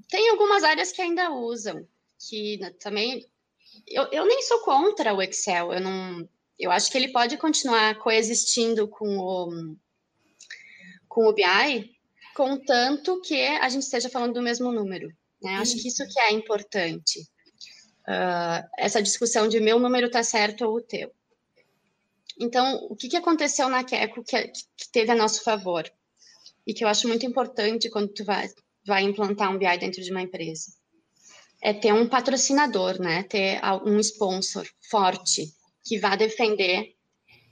Tem 0.08 0.29
algumas 0.29 0.63
áreas 0.63 0.91
que 0.91 1.01
ainda 1.01 1.32
usam, 1.32 1.88
que 2.27 2.60
também. 2.79 3.25
Eu, 3.88 4.03
eu 4.12 4.25
nem 4.25 4.41
sou 4.44 4.60
contra 4.60 5.13
o 5.13 5.22
Excel, 5.22 5.74
eu 5.74 5.82
não. 5.82 6.29
Eu 6.58 6.72
acho 6.72 6.91
que 6.91 6.98
ele 6.98 7.10
pode 7.10 7.38
continuar 7.38 7.98
coexistindo 8.00 8.88
com 8.88 9.18
o, 9.18 9.75
com 11.08 11.27
o 11.27 11.34
BI, 11.34 11.96
contanto 12.36 13.22
que 13.22 13.41
a 13.48 13.70
gente 13.70 13.84
esteja 13.84 14.10
falando 14.10 14.34
do 14.34 14.41
mesmo 14.41 14.72
número. 14.72 15.08
Né? 15.41 15.56
Acho 15.56 15.77
que 15.77 15.88
isso 15.88 16.06
que 16.08 16.20
é 16.20 16.32
importante. 16.32 17.22
Uh, 18.01 18.68
essa 18.77 19.01
discussão 19.01 19.48
de 19.48 19.60
meu 19.60 19.79
número 19.79 20.08
está 20.08 20.24
certo 20.24 20.65
ou 20.65 20.77
o 20.77 20.82
teu. 20.82 21.13
Então, 22.39 22.88
o 22.89 22.96
que, 22.96 23.10
que 23.10 23.18
aconteceu 23.18 23.68
na 23.70 23.84
Queco 23.84 24.24
que, 24.24 24.48
que, 24.48 24.89
teve 24.91 25.12
a 25.12 25.15
nosso 25.15 25.44
favor? 25.44 25.91
E 26.65 26.74
que 26.74 26.84
eu 26.84 26.88
acho 26.88 27.08
muito 27.08 27.25
importante 27.25 27.89
quando 27.89 28.13
tu 28.13 28.24
vai, 28.24 28.50
vai 28.89 29.03
implantar 29.03 29.50
um 29.50 29.58
BI 29.58 29.77
dentro 29.77 30.01
de 30.01 30.12
uma 30.12 30.22
empresa? 30.22 30.74
É 31.62 31.74
ter 31.74 31.93
um 31.93 32.08
patrocinador, 32.08 33.00
né? 33.00 33.24
Ter 33.24 33.62
um 33.86 34.00
sponsor 34.00 34.67
forte 34.89 35.53
que 35.86 35.98
vá 36.00 36.15
defender 36.15 36.96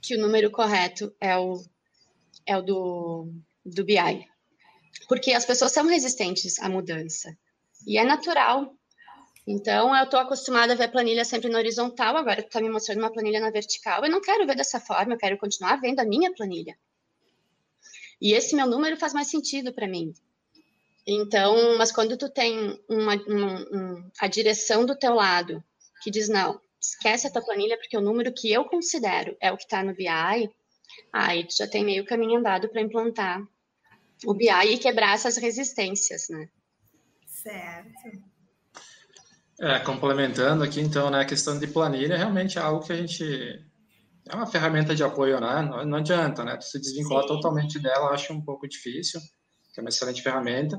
que 0.02 0.14
o 0.14 0.20
número 0.20 0.50
correto 0.50 1.14
é 1.20 1.36
o, 1.36 1.62
é 2.46 2.56
o 2.56 2.62
do, 2.62 3.32
do 3.64 3.84
BI. 3.84 4.26
Porque 5.08 5.32
as 5.32 5.46
pessoas 5.46 5.72
são 5.72 5.86
resistentes 5.86 6.58
à 6.58 6.68
mudança. 6.68 7.36
E 7.86 7.96
é 7.98 8.04
natural. 8.04 8.74
Então, 9.46 9.96
eu 9.96 10.04
estou 10.04 10.20
acostumada 10.20 10.72
a 10.74 10.76
ver 10.76 10.84
a 10.84 10.88
planilha 10.88 11.24
sempre 11.24 11.48
na 11.48 11.58
horizontal, 11.58 12.16
agora 12.16 12.42
tu 12.42 12.48
está 12.48 12.60
me 12.60 12.68
mostrando 12.68 12.98
uma 12.98 13.12
planilha 13.12 13.40
na 13.40 13.50
vertical. 13.50 14.04
Eu 14.04 14.10
não 14.10 14.20
quero 14.20 14.46
ver 14.46 14.56
dessa 14.56 14.78
forma, 14.78 15.14
eu 15.14 15.18
quero 15.18 15.38
continuar 15.38 15.80
vendo 15.80 16.00
a 16.00 16.04
minha 16.04 16.32
planilha. 16.34 16.76
E 18.20 18.32
esse 18.32 18.54
meu 18.54 18.66
número 18.66 18.96
faz 18.96 19.14
mais 19.14 19.30
sentido 19.30 19.72
para 19.72 19.86
mim. 19.86 20.12
Então, 21.10 21.78
mas 21.78 21.90
quando 21.90 22.18
tu 22.18 22.28
tem 22.28 22.78
uma, 22.86 23.14
uma, 23.14 23.60
um, 23.72 24.10
a 24.20 24.26
direção 24.26 24.84
do 24.84 24.94
teu 24.94 25.14
lado 25.14 25.64
que 26.02 26.10
diz, 26.10 26.28
não, 26.28 26.60
esquece 26.78 27.26
a 27.26 27.30
tua 27.30 27.40
planilha, 27.42 27.78
porque 27.78 27.96
o 27.96 28.02
número 28.02 28.30
que 28.30 28.52
eu 28.52 28.66
considero 28.66 29.34
é 29.40 29.50
o 29.50 29.56
que 29.56 29.62
está 29.62 29.82
no 29.82 29.94
BI, 29.94 30.06
aí 31.10 31.44
tu 31.44 31.56
já 31.56 31.66
tem 31.66 31.82
meio 31.82 32.04
caminho 32.04 32.38
andado 32.38 32.68
para 32.68 32.82
implantar 32.82 33.42
o 34.26 34.34
BI 34.34 34.50
e 34.50 34.76
quebrar 34.76 35.14
essas 35.14 35.38
resistências, 35.38 36.28
né? 36.28 36.46
Certo. 37.26 38.22
É, 39.62 39.78
complementando 39.78 40.62
aqui, 40.62 40.78
então, 40.78 41.10
né, 41.10 41.20
a 41.20 41.24
questão 41.24 41.58
de 41.58 41.66
planilha 41.66 42.14
é 42.14 42.18
realmente 42.18 42.58
algo 42.58 42.84
que 42.84 42.92
a 42.92 42.96
gente 42.96 43.24
é 44.28 44.36
uma 44.36 44.46
ferramenta 44.46 44.94
de 44.94 45.02
apoio, 45.02 45.40
né? 45.40 45.62
Não, 45.62 45.86
não 45.86 45.98
adianta, 45.98 46.44
né? 46.44 46.54
Tu 46.58 46.66
se 46.66 46.78
desvincular 46.78 47.22
Sim. 47.22 47.28
totalmente 47.28 47.78
dela, 47.78 48.08
eu 48.08 48.12
acho 48.12 48.30
um 48.34 48.42
pouco 48.42 48.68
difícil, 48.68 49.18
que 49.72 49.80
é 49.80 49.82
uma 49.82 49.88
excelente 49.88 50.22
ferramenta. 50.22 50.78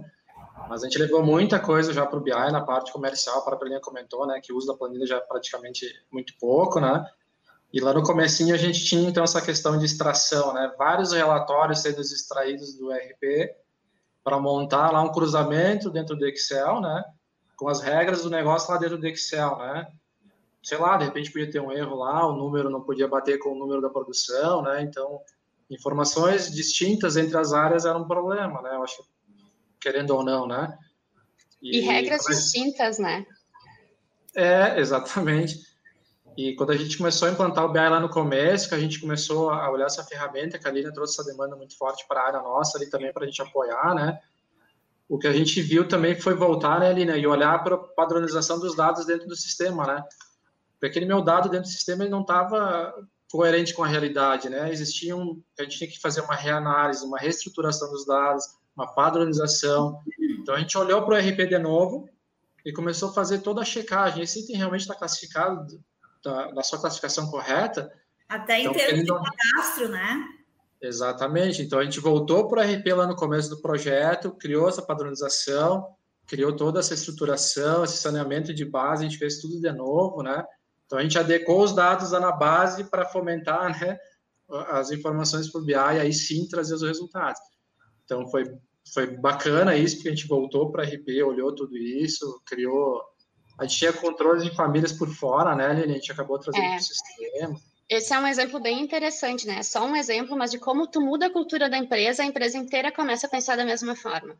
Mas 0.69 0.83
a 0.83 0.85
gente 0.85 0.99
levou 0.99 1.23
muita 1.23 1.59
coisa 1.59 1.91
já 1.91 2.05
para 2.05 2.19
o 2.19 2.21
BI 2.21 2.31
na 2.31 2.61
parte 2.61 2.93
comercial, 2.93 3.43
para 3.43 3.55
a 3.55 3.57
Pelinha 3.57 3.79
comentou, 3.81 4.27
né, 4.27 4.39
que 4.39 4.53
o 4.53 4.55
uso 4.55 4.67
da 4.67 4.75
planilha 4.75 5.07
já 5.07 5.17
é 5.17 5.19
praticamente 5.19 5.91
muito 6.11 6.33
pouco, 6.39 6.79
né? 6.79 7.03
E 7.73 7.81
lá 7.81 7.91
no 7.91 8.03
comecinho 8.03 8.53
a 8.53 8.57
gente 8.57 8.85
tinha 8.85 9.09
então 9.09 9.23
essa 9.23 9.41
questão 9.41 9.79
de 9.79 9.85
extração, 9.85 10.53
né? 10.53 10.71
Vários 10.77 11.11
relatórios 11.11 11.81
sendo 11.81 12.01
extraídos 12.01 12.75
do 12.75 12.91
RP 12.91 13.49
para 14.23 14.39
montar 14.39 14.91
lá 14.91 15.01
um 15.01 15.11
cruzamento 15.11 15.89
dentro 15.89 16.15
do 16.15 16.25
Excel, 16.27 16.81
né? 16.81 17.03
Com 17.57 17.67
as 17.67 17.81
regras 17.81 18.21
do 18.21 18.29
negócio 18.29 18.71
lá 18.71 18.77
dentro 18.77 18.97
do 18.97 19.07
Excel, 19.07 19.57
né? 19.57 19.87
Sei 20.61 20.77
lá, 20.77 20.97
de 20.97 21.05
repente 21.05 21.31
podia 21.31 21.49
ter 21.49 21.59
um 21.59 21.71
erro 21.71 21.95
lá, 21.95 22.27
o 22.27 22.33
número 22.33 22.69
não 22.69 22.81
podia 22.81 23.07
bater 23.07 23.39
com 23.39 23.53
o 23.53 23.57
número 23.57 23.81
da 23.81 23.89
produção, 23.89 24.61
né? 24.61 24.83
Então, 24.83 25.19
informações 25.67 26.51
distintas 26.51 27.17
entre 27.17 27.37
as 27.37 27.53
áreas 27.53 27.85
era 27.85 27.97
um 27.97 28.07
problema, 28.07 28.61
né? 28.61 28.75
Eu 28.75 28.83
acho, 28.83 29.03
querendo 29.79 30.11
ou 30.11 30.23
não, 30.23 30.47
né? 30.47 30.77
E, 31.61 31.77
e 31.77 31.81
regras 31.81 32.23
distintas, 32.25 32.99
né? 32.99 33.25
É, 34.35 34.79
exatamente. 34.79 35.69
E 36.37 36.55
quando 36.55 36.71
a 36.71 36.77
gente 36.77 36.97
começou 36.97 37.27
a 37.27 37.31
implantar 37.31 37.65
o 37.65 37.69
BI 37.69 37.79
lá 37.79 37.99
no 37.99 38.09
começo, 38.09 38.69
que 38.69 38.75
a 38.75 38.79
gente 38.79 38.99
começou 38.99 39.49
a 39.49 39.69
olhar 39.69 39.87
essa 39.87 40.05
ferramenta, 40.05 40.57
que 40.57 40.67
a 40.67 40.71
Lina 40.71 40.93
trouxe 40.93 41.19
essa 41.19 41.29
demanda 41.29 41.55
muito 41.55 41.77
forte 41.77 42.05
para 42.07 42.21
a 42.21 42.27
área 42.27 42.41
nossa 42.41 42.77
ali 42.77 42.89
também 42.89 43.11
para 43.11 43.23
a 43.23 43.25
gente 43.25 43.41
apoiar, 43.41 43.93
né? 43.93 44.19
O 45.07 45.17
que 45.17 45.27
a 45.27 45.33
gente 45.33 45.61
viu 45.61 45.87
também 45.87 46.15
foi 46.15 46.35
voltar, 46.35 46.79
né, 46.79 46.93
Lina, 46.93 47.17
e 47.17 47.25
olhar 47.25 47.61
para 47.63 47.75
a 47.75 47.77
padronização 47.79 48.59
dos 48.59 48.75
dados 48.75 49.05
dentro 49.05 49.27
do 49.27 49.35
sistema, 49.35 49.85
né? 49.85 50.03
Porque 50.73 50.85
aquele 50.85 51.05
meu 51.05 51.21
dado 51.21 51.49
dentro 51.49 51.67
do 51.67 51.73
sistema 51.73 52.03
ele 52.03 52.11
não 52.11 52.21
estava 52.21 52.93
coerente 53.29 53.73
com 53.73 53.83
a 53.83 53.87
realidade, 53.87 54.49
né? 54.49 54.71
Existia 54.71 55.15
um, 55.15 55.41
a 55.59 55.63
gente 55.63 55.77
tinha 55.77 55.89
que 55.89 55.99
fazer 55.99 56.21
uma 56.21 56.35
reanálise, 56.35 57.03
uma 57.03 57.17
reestruturação 57.17 57.91
dos 57.91 58.05
dados, 58.05 58.45
uma 58.79 58.93
padronização. 58.93 60.01
Então 60.41 60.55
a 60.55 60.59
gente 60.59 60.77
olhou 60.77 61.03
para 61.05 61.15
o 61.15 61.19
RP 61.19 61.47
de 61.47 61.59
novo 61.59 62.09
e 62.65 62.71
começou 62.71 63.09
a 63.09 63.13
fazer 63.13 63.39
toda 63.39 63.61
a 63.61 63.65
checagem. 63.65 64.23
Esse 64.23 64.41
item 64.41 64.57
realmente 64.57 64.81
está 64.81 64.95
classificado 64.95 65.65
da, 66.23 66.51
da 66.51 66.63
sua 66.63 66.79
classificação 66.79 67.29
correta. 67.29 67.91
Até 68.27 68.59
então, 68.59 68.71
em 68.71 68.75
termos 68.75 69.05
de 69.05 69.11
cadastro, 69.11 69.89
né? 69.89 70.27
Exatamente. 70.81 71.61
Então 71.61 71.79
a 71.79 71.83
gente 71.83 71.99
voltou 71.99 72.47
para 72.47 72.61
o 72.61 72.63
RP 72.63 72.87
lá 72.93 73.05
no 73.05 73.15
começo 73.15 73.49
do 73.49 73.61
projeto, 73.61 74.31
criou 74.31 74.69
essa 74.69 74.81
padronização, 74.81 75.93
criou 76.25 76.55
toda 76.55 76.79
essa 76.79 76.93
estruturação, 76.93 77.83
esse 77.83 77.97
saneamento 77.97 78.53
de 78.53 78.63
base, 78.63 79.03
a 79.03 79.09
gente 79.09 79.19
fez 79.19 79.39
tudo 79.39 79.59
de 79.59 79.71
novo, 79.73 80.23
né? 80.23 80.43
Então 80.85 80.97
a 80.97 81.01
gente 81.03 81.19
adequou 81.19 81.63
os 81.63 81.73
dados 81.73 82.11
lá 82.11 82.19
na 82.19 82.31
base 82.31 82.83
para 82.85 83.05
fomentar, 83.05 83.79
né, 83.79 83.97
as 84.69 84.89
informações 84.89 85.51
para 85.51 85.61
o 85.61 85.65
BI 85.65 85.73
e 85.73 85.99
aí 85.99 86.13
sim 86.13 86.47
trazer 86.47 86.73
os 86.73 86.81
resultados. 86.81 87.41
Então 88.05 88.27
foi 88.29 88.43
foi 88.93 89.07
bacana 89.17 89.75
isso, 89.75 89.95
porque 89.95 90.09
a 90.09 90.15
gente 90.15 90.27
voltou 90.27 90.71
para 90.71 90.83
RP, 90.83 91.23
olhou 91.23 91.53
tudo 91.53 91.77
isso, 91.77 92.41
criou 92.45 93.01
a 93.59 93.65
gente 93.65 93.77
tinha 93.77 93.91
controles 93.91 94.43
de 94.43 94.55
famílias 94.55 94.93
por 94.93 95.09
fora, 95.13 95.53
né, 95.53 95.73
Lili? 95.73 95.91
A 95.91 95.95
gente 95.95 96.11
acabou 96.11 96.39
trazendo 96.39 96.63
é. 96.63 96.69
para 96.69 96.77
o 96.77 96.81
sistema. 96.81 97.59
Esse 97.89 98.13
é 98.13 98.19
um 98.19 98.27
exemplo 98.27 98.59
bem 98.59 98.81
interessante, 98.81 99.45
né? 99.45 99.61
Só 99.63 99.85
um 99.85 99.95
exemplo, 99.95 100.37
mas 100.37 100.51
de 100.51 100.57
como 100.57 100.87
tu 100.87 101.01
muda 101.01 101.25
a 101.25 101.29
cultura 101.29 101.69
da 101.69 101.77
empresa, 101.77 102.23
a 102.23 102.25
empresa 102.25 102.57
inteira 102.57 102.91
começa 102.91 103.27
a 103.27 103.29
pensar 103.29 103.57
da 103.57 103.65
mesma 103.65 103.95
forma. 103.95 104.37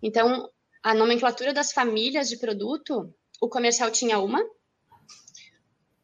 Então, 0.00 0.48
a 0.82 0.94
nomenclatura 0.94 1.52
das 1.52 1.72
famílias 1.72 2.28
de 2.28 2.36
produto, 2.36 3.12
o 3.40 3.48
comercial 3.48 3.90
tinha 3.90 4.20
uma, 4.20 4.44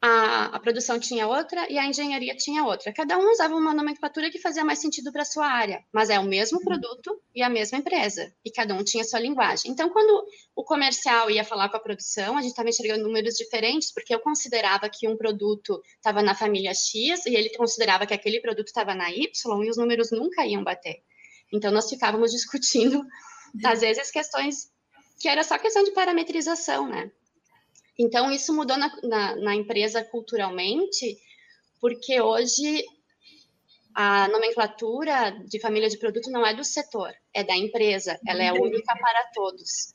a, 0.00 0.57
a, 0.57 0.61
produção 0.61 0.99
tinha 1.00 1.26
outra 1.26 1.67
e 1.71 1.76
a 1.76 1.85
engenharia 1.85 2.37
tinha 2.37 2.64
outra. 2.64 2.93
Cada 2.93 3.19
um 3.19 3.31
usava 3.31 3.55
uma 3.57 3.75
nomenclatura 3.75 4.31
que 4.31 4.38
fazia 4.38 4.64
mais 4.64 4.78
sentido 4.78 5.11
para 5.11 5.23
a 5.23 5.25
sua 5.25 5.47
área, 5.47 5.85
mas 5.93 6.09
é 6.09 6.19
o 6.21 6.25
mesmo 6.25 6.61
produto 6.61 7.21
e 7.35 7.43
a 7.43 7.49
mesma 7.49 7.78
empresa, 7.78 8.33
e 8.45 8.50
cada 8.50 8.75
um 8.75 8.85
tinha 8.85 9.02
sua 9.02 9.19
linguagem. 9.19 9.73
Então, 9.73 9.88
quando 9.90 10.25
o 10.55 10.62
comercial 10.62 11.28
ia 11.31 11.45
falar 11.45 11.69
com 11.69 11.76
a 11.76 11.81
produção, 11.81 12.37
a 12.37 12.40
gente 12.40 12.50
estava 12.50 12.69
enxergando 12.69 13.02
números 13.02 13.35
diferentes, 13.35 13.93
porque 13.93 14.14
eu 14.14 14.21
considerava 14.21 14.88
que 14.88 15.09
um 15.09 15.17
produto 15.17 15.83
estava 15.97 16.23
na 16.23 16.35
família 16.35 16.73
X 16.73 17.26
e 17.26 17.35
ele 17.35 17.50
considerava 17.57 18.07
que 18.07 18.14
aquele 18.14 18.40
produto 18.40 18.69
estava 18.69 18.95
na 18.95 19.11
Y 19.11 19.28
e 19.64 19.71
os 19.71 19.76
números 19.76 20.12
nunca 20.12 20.47
iam 20.47 20.62
bater. 20.62 21.02
Então, 21.52 21.73
nós 21.73 21.88
ficávamos 21.90 22.31
discutindo, 22.33 23.05
às 23.64 23.81
vezes, 23.81 24.12
questões 24.12 24.71
que 25.19 25.28
era 25.28 25.43
só 25.43 25.59
questão 25.59 25.83
de 25.83 25.90
parametrização, 25.90 26.88
né? 26.88 27.11
Então, 27.99 28.31
isso 28.31 28.55
mudou 28.55 28.76
na, 28.76 28.90
na, 29.02 29.37
na 29.37 29.55
empresa 29.55 30.05
culturalmente, 30.05 31.19
porque 31.81 32.21
hoje 32.21 32.85
a 33.95 34.28
nomenclatura 34.28 35.37
de 35.47 35.59
família 35.59 35.88
de 35.88 35.99
produto 35.99 36.31
não 36.31 36.47
é 36.47 36.55
do 36.55 36.64
setor, 36.64 37.12
é 37.35 37.43
da 37.43 37.57
empresa, 37.57 38.19
ela 38.26 38.45
é 38.45 38.52
única 38.52 38.95
para 38.97 39.31
todos. 39.35 39.93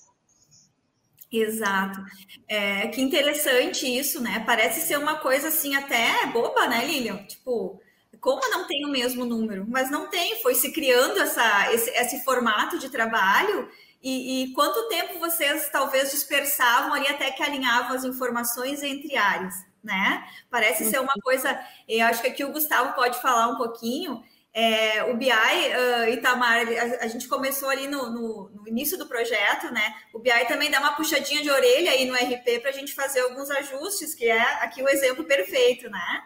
Exato. 1.32 2.00
É, 2.48 2.88
que 2.90 3.02
interessante 3.02 3.88
isso, 3.88 4.22
né? 4.22 4.44
Parece 4.46 4.82
ser 4.82 4.98
uma 4.98 5.20
coisa 5.20 5.48
assim 5.48 5.76
até 5.76 6.28
boba, 6.28 6.68
né, 6.68 6.86
Lilian? 6.86 7.26
Tipo, 7.26 7.82
como 8.20 8.42
não 8.50 8.68
tem 8.68 8.86
o 8.86 8.92
mesmo 8.92 9.26
número? 9.26 9.66
Mas 9.68 9.90
não 9.90 10.10
tem, 10.10 10.42
foi 10.42 10.54
se 10.54 10.72
criando 10.72 11.20
essa, 11.20 11.74
esse, 11.74 11.90
esse 11.92 12.24
formato 12.24 12.78
de 12.78 12.90
trabalho 12.90 13.68
e, 14.04 14.44
e, 14.44 14.54
quanto 14.54 14.90
tempo 14.90 15.18
vocês 15.18 15.70
talvez 15.72 16.12
dispersavam 16.12 16.94
ali 16.94 17.08
até 17.08 17.32
que 17.32 17.42
alinhavam 17.42 17.96
as 17.96 18.04
informações 18.04 18.84
entre 18.84 19.16
áreas, 19.16 19.56
né? 19.82 20.28
Parece 20.50 20.84
ser 20.84 21.00
uma 21.00 21.14
coisa. 21.24 21.58
Eu 21.88 22.06
acho 22.08 22.22
que 22.22 22.28
aqui 22.28 22.44
o 22.44 22.52
Gustavo 22.52 22.94
pode 22.96 23.22
falar 23.22 23.48
um 23.48 23.56
pouquinho. 23.56 24.22
É, 24.54 25.06
o 25.06 25.16
BI, 25.16 25.32
uh, 25.32 26.10
Itamar, 26.10 26.68
a, 26.68 27.06
a, 27.06 27.08
gente 27.08 27.28
começou 27.28 27.70
ali 27.70 27.88
no, 27.88 28.12
no, 28.12 28.50
no, 28.50 28.68
início 28.68 28.98
do 28.98 29.08
projeto, 29.08 29.74
né? 29.74 29.96
O 30.14 30.20
BI 30.20 30.46
também 30.48 30.70
dá 30.70 30.80
uma 30.80 30.96
puxadinha 30.96 31.42
de 31.42 31.50
orelha 31.50 31.92
aí 31.92 32.06
no 32.06 32.14
RP 32.14 32.60
para 32.62 32.70
a 32.70 32.74
gente 32.74 32.94
fazer 32.94 33.22
alguns 33.22 33.50
ajustes, 33.50 34.14
que 34.14 34.26
é 34.26 34.64
aqui 34.64 34.84
o 34.84 34.90
exemplo 34.90 35.24
perfeito, 35.24 35.90
né? 35.90 36.24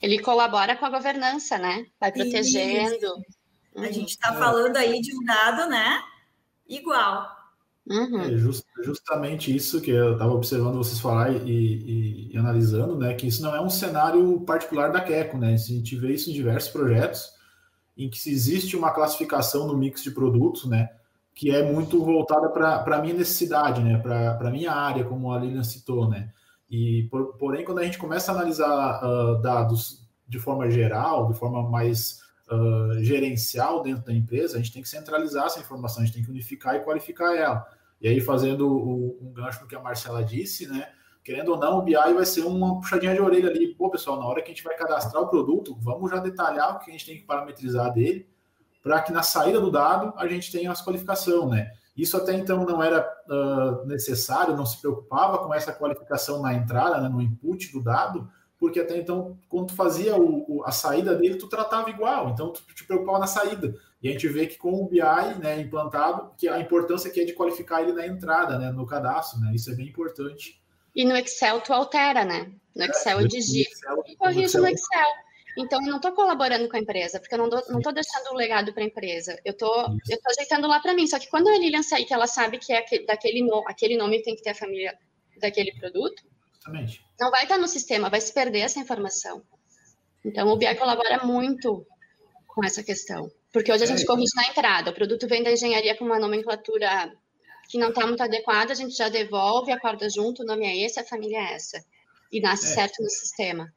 Ele 0.00 0.18
colabora 0.18 0.76
com 0.76 0.86
a 0.86 0.90
governança, 0.90 1.58
né? 1.58 1.86
Vai 2.00 2.10
protegendo. 2.10 2.96
Isso. 2.96 3.84
A 3.84 3.92
gente 3.92 4.10
está 4.10 4.32
falando 4.32 4.76
aí 4.76 5.00
de 5.00 5.14
um 5.14 5.22
dado, 5.22 5.68
né? 5.68 6.02
Igual. 6.70 7.40
Uhum. 7.86 8.20
É 8.20 8.36
just, 8.36 8.64
justamente 8.84 9.54
isso 9.54 9.80
que 9.80 9.90
eu 9.90 10.12
estava 10.12 10.32
observando 10.32 10.76
vocês 10.76 11.00
falar 11.00 11.32
e, 11.32 11.50
e, 11.50 12.30
e, 12.32 12.38
analisando, 12.38 12.96
né? 12.96 13.14
Que 13.14 13.26
isso 13.26 13.42
não 13.42 13.54
é 13.54 13.60
um 13.60 13.68
cenário 13.70 14.40
particular 14.42 14.92
da 14.92 15.00
Queco, 15.00 15.36
né? 15.36 15.54
A 15.54 15.56
gente 15.56 15.96
vê 15.96 16.12
isso 16.12 16.30
em 16.30 16.32
diversos 16.32 16.70
projetos 16.70 17.30
em 17.96 18.08
que 18.08 18.18
se 18.18 18.30
existe 18.30 18.76
uma 18.76 18.92
classificação 18.92 19.66
no 19.66 19.76
mix 19.76 20.02
de 20.02 20.10
produtos, 20.10 20.66
né? 20.66 20.88
Que 21.34 21.50
é 21.50 21.62
muito 21.62 22.02
voltada 22.04 22.48
para 22.48 22.96
a 22.96 23.02
minha 23.02 23.14
necessidade, 23.14 23.82
né? 23.82 23.98
Para 23.98 24.38
a 24.38 24.50
minha 24.50 24.72
área, 24.72 25.04
como 25.04 25.32
a 25.32 25.38
Lilian 25.38 25.64
citou, 25.64 26.08
né? 26.08 26.30
E 26.70 27.08
por, 27.10 27.36
porém, 27.36 27.64
quando 27.64 27.80
a 27.80 27.84
gente 27.84 27.98
começa 27.98 28.30
a 28.30 28.34
analisar 28.36 29.02
uh, 29.02 29.42
dados 29.42 30.08
de 30.28 30.38
forma 30.38 30.70
geral, 30.70 31.26
de 31.26 31.36
forma 31.36 31.68
mais 31.68 32.20
uh, 32.50 33.02
gerencial 33.02 33.82
dentro 33.82 34.04
da 34.04 34.12
empresa, 34.12 34.56
a 34.56 34.60
gente 34.60 34.72
tem 34.72 34.82
que 34.82 34.88
centralizar 34.88 35.46
essa 35.46 35.60
informação, 35.60 36.02
a 36.02 36.06
gente 36.06 36.14
tem 36.14 36.24
que 36.24 36.30
unificar 36.30 36.74
e 36.76 36.80
qualificar 36.80 37.34
ela. 37.36 37.66
E 38.00 38.08
aí, 38.08 38.20
fazendo 38.20 38.68
o, 38.68 39.18
um 39.22 39.32
gancho 39.32 39.60
no 39.60 39.68
que 39.68 39.76
a 39.76 39.80
Marcela 39.80 40.24
disse, 40.24 40.66
né? 40.66 40.88
Querendo 41.22 41.52
ou 41.52 41.58
não, 41.58 41.78
o 41.78 41.82
BI 41.82 41.94
vai 41.94 42.24
ser 42.24 42.40
uma 42.42 42.80
puxadinha 42.80 43.14
de 43.14 43.20
orelha 43.20 43.50
ali. 43.50 43.74
Pô, 43.74 43.90
pessoal, 43.90 44.18
na 44.18 44.26
hora 44.26 44.40
que 44.40 44.50
a 44.50 44.54
gente 44.54 44.64
vai 44.64 44.74
cadastrar 44.74 45.22
o 45.22 45.28
produto, 45.28 45.76
vamos 45.80 46.10
já 46.10 46.18
detalhar 46.18 46.76
o 46.76 46.78
que 46.78 46.90
a 46.90 46.92
gente 46.92 47.04
tem 47.04 47.16
que 47.16 47.24
parametrizar 47.24 47.92
dele, 47.92 48.26
para 48.82 49.02
que 49.02 49.12
na 49.12 49.22
saída 49.22 49.60
do 49.60 49.70
dado 49.70 50.14
a 50.16 50.26
gente 50.26 50.50
tenha 50.50 50.72
as 50.72 50.82
qualificação, 50.82 51.48
né? 51.48 51.70
Isso 51.94 52.16
até 52.16 52.32
então 52.32 52.64
não 52.64 52.82
era 52.82 53.06
uh, 53.28 53.86
necessário, 53.86 54.56
não 54.56 54.64
se 54.64 54.80
preocupava 54.80 55.38
com 55.38 55.52
essa 55.52 55.72
qualificação 55.72 56.40
na 56.40 56.54
entrada, 56.54 56.98
né, 56.98 57.08
no 57.10 57.20
input 57.20 57.70
do 57.72 57.82
dado, 57.82 58.26
porque 58.60 58.78
até 58.78 58.98
então, 58.98 59.38
quando 59.48 59.68
tu 59.68 59.74
fazia 59.74 60.14
o, 60.16 60.44
o, 60.46 60.64
a 60.66 60.70
saída 60.70 61.16
dele, 61.16 61.36
tu 61.36 61.48
tratava 61.48 61.88
igual, 61.88 62.28
então 62.28 62.52
tu 62.52 62.62
te 62.74 62.84
preocupava 62.84 63.18
na 63.18 63.26
saída. 63.26 63.74
E 64.02 64.08
a 64.08 64.12
gente 64.12 64.28
vê 64.28 64.46
que 64.46 64.58
com 64.58 64.74
o 64.74 64.86
BI 64.86 65.00
né, 65.40 65.58
implantado, 65.58 66.30
que 66.36 66.46
a 66.46 66.60
importância 66.60 67.10
aqui 67.10 67.22
é 67.22 67.24
de 67.24 67.32
qualificar 67.32 67.80
ele 67.80 67.94
na 67.94 68.06
entrada, 68.06 68.58
né, 68.58 68.70
no 68.70 68.86
cadastro, 68.86 69.40
né? 69.40 69.52
Isso 69.54 69.70
é 69.70 69.74
bem 69.74 69.88
importante. 69.88 70.60
E 70.94 71.06
no 71.06 71.16
Excel 71.16 71.62
tu 71.62 71.72
altera, 71.72 72.22
né? 72.22 72.52
No 72.76 72.84
Excel 72.84 73.18
é, 73.18 73.22
eu 73.22 73.28
digito 73.28 73.70
e 74.06 74.16
corrijo 74.16 74.58
no 74.58 74.68
Excel. 74.68 75.08
Então, 75.56 75.80
eu 75.82 75.88
não 75.88 75.96
estou 75.96 76.12
colaborando 76.12 76.68
com 76.68 76.76
a 76.76 76.80
empresa, 76.80 77.18
porque 77.18 77.34
eu 77.34 77.38
não 77.38 77.48
estou 77.78 77.92
deixando 77.92 78.30
o 78.30 78.36
legado 78.36 78.72
para 78.72 78.82
a 78.82 78.86
empresa. 78.86 79.38
Eu 79.44 79.52
estou 79.52 79.86
ajeitando 80.28 80.68
lá 80.68 80.80
para 80.80 80.94
mim. 80.94 81.06
Só 81.06 81.18
que 81.18 81.28
quando 81.28 81.48
a 81.48 81.58
Lilian 81.58 81.82
sair, 81.82 82.04
que 82.04 82.14
ela 82.14 82.26
sabe 82.26 82.58
que 82.58 82.72
é 82.72 82.78
aquele, 82.78 83.04
daquele 83.04 83.42
no, 83.42 83.64
aquele 83.66 83.96
nome 83.96 84.22
tem 84.22 84.36
que 84.36 84.42
ter 84.42 84.50
a 84.50 84.54
família 84.54 84.96
daquele 85.38 85.72
produto, 85.72 86.22
Exatamente. 86.60 87.04
não 87.18 87.30
vai 87.30 87.44
estar 87.44 87.58
no 87.58 87.68
sistema, 87.68 88.10
vai 88.10 88.20
se 88.20 88.32
perder 88.32 88.60
essa 88.60 88.78
informação. 88.78 89.42
Então, 90.24 90.48
o 90.48 90.56
BI 90.56 90.74
colabora 90.74 91.24
muito 91.24 91.86
com 92.46 92.64
essa 92.64 92.82
questão. 92.82 93.30
Porque 93.52 93.72
hoje 93.72 93.84
a 93.84 93.86
gente 93.86 94.02
é. 94.02 94.06
corrige 94.06 94.32
na 94.36 94.48
entrada. 94.48 94.90
O 94.90 94.94
produto 94.94 95.26
vem 95.26 95.42
da 95.42 95.52
engenharia 95.52 95.96
com 95.96 96.04
uma 96.04 96.18
nomenclatura 96.18 97.12
que 97.68 97.78
não 97.78 97.90
está 97.90 98.06
muito 98.06 98.22
adequada, 98.22 98.72
a 98.72 98.76
gente 98.76 98.96
já 98.96 99.08
devolve, 99.08 99.70
acorda 99.70 100.10
junto, 100.10 100.42
o 100.42 100.46
nome 100.46 100.66
é 100.66 100.84
esse, 100.84 100.98
a 100.98 101.04
família 101.04 101.38
é 101.38 101.54
essa. 101.54 101.82
E 102.32 102.40
nasce 102.40 102.66
é. 102.66 102.74
certo 102.74 103.00
no 103.00 103.08
sistema. 103.08 103.72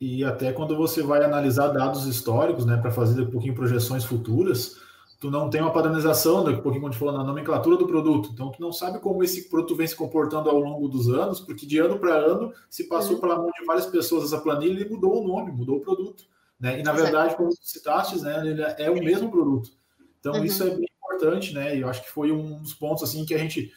E 0.00 0.24
até 0.24 0.52
quando 0.52 0.76
você 0.76 1.02
vai 1.02 1.22
analisar 1.22 1.68
dados 1.68 2.06
históricos, 2.06 2.64
né, 2.64 2.76
para 2.76 2.92
fazer 2.92 3.22
um 3.22 3.30
pouquinho 3.30 3.54
projeções 3.54 4.04
futuras, 4.04 4.76
tu 5.22 5.30
não 5.30 5.48
tem 5.48 5.60
uma 5.60 5.72
padronização, 5.72 6.42
daqui 6.42 6.58
a 6.58 6.62
pouquinho 6.62 6.84
a 6.84 6.90
gente 6.90 6.98
falou 6.98 7.16
na 7.16 7.22
nomenclatura 7.22 7.76
do 7.76 7.86
produto. 7.86 8.30
Então 8.32 8.50
tu 8.50 8.60
não 8.60 8.72
sabe 8.72 8.98
como 8.98 9.22
esse 9.22 9.48
produto 9.48 9.76
vem 9.76 9.86
se 9.86 9.94
comportando 9.94 10.50
ao 10.50 10.58
longo 10.58 10.88
dos 10.88 11.08
anos, 11.08 11.38
porque 11.38 11.64
de 11.64 11.78
ano 11.78 11.96
para 11.96 12.12
ano 12.12 12.52
se 12.68 12.88
passou 12.88 13.14
uhum. 13.14 13.20
pela 13.20 13.36
mão 13.36 13.48
de 13.56 13.64
várias 13.64 13.86
pessoas 13.86 14.24
essa 14.24 14.42
planilha 14.42 14.82
e 14.82 14.90
mudou 14.90 15.22
o 15.22 15.28
nome, 15.28 15.52
mudou 15.52 15.76
o 15.76 15.80
produto. 15.80 16.24
Né? 16.58 16.80
E 16.80 16.82
na 16.82 16.92
verdade, 16.92 17.36
como 17.36 17.50
tu 17.50 17.58
citaste, 17.62 18.20
né, 18.20 18.44
ele 18.44 18.62
é 18.62 18.90
o 18.90 18.94
mesmo 18.94 19.30
produto. 19.30 19.70
Então 20.18 20.34
uhum. 20.34 20.44
isso 20.44 20.64
é 20.64 20.70
bem 20.70 20.88
importante, 20.96 21.54
né? 21.54 21.76
E 21.76 21.82
eu 21.82 21.88
acho 21.88 22.02
que 22.02 22.10
foi 22.10 22.32
um 22.32 22.60
dos 22.60 22.74
pontos 22.74 23.04
assim 23.04 23.24
que 23.24 23.32
a 23.32 23.38
gente 23.38 23.72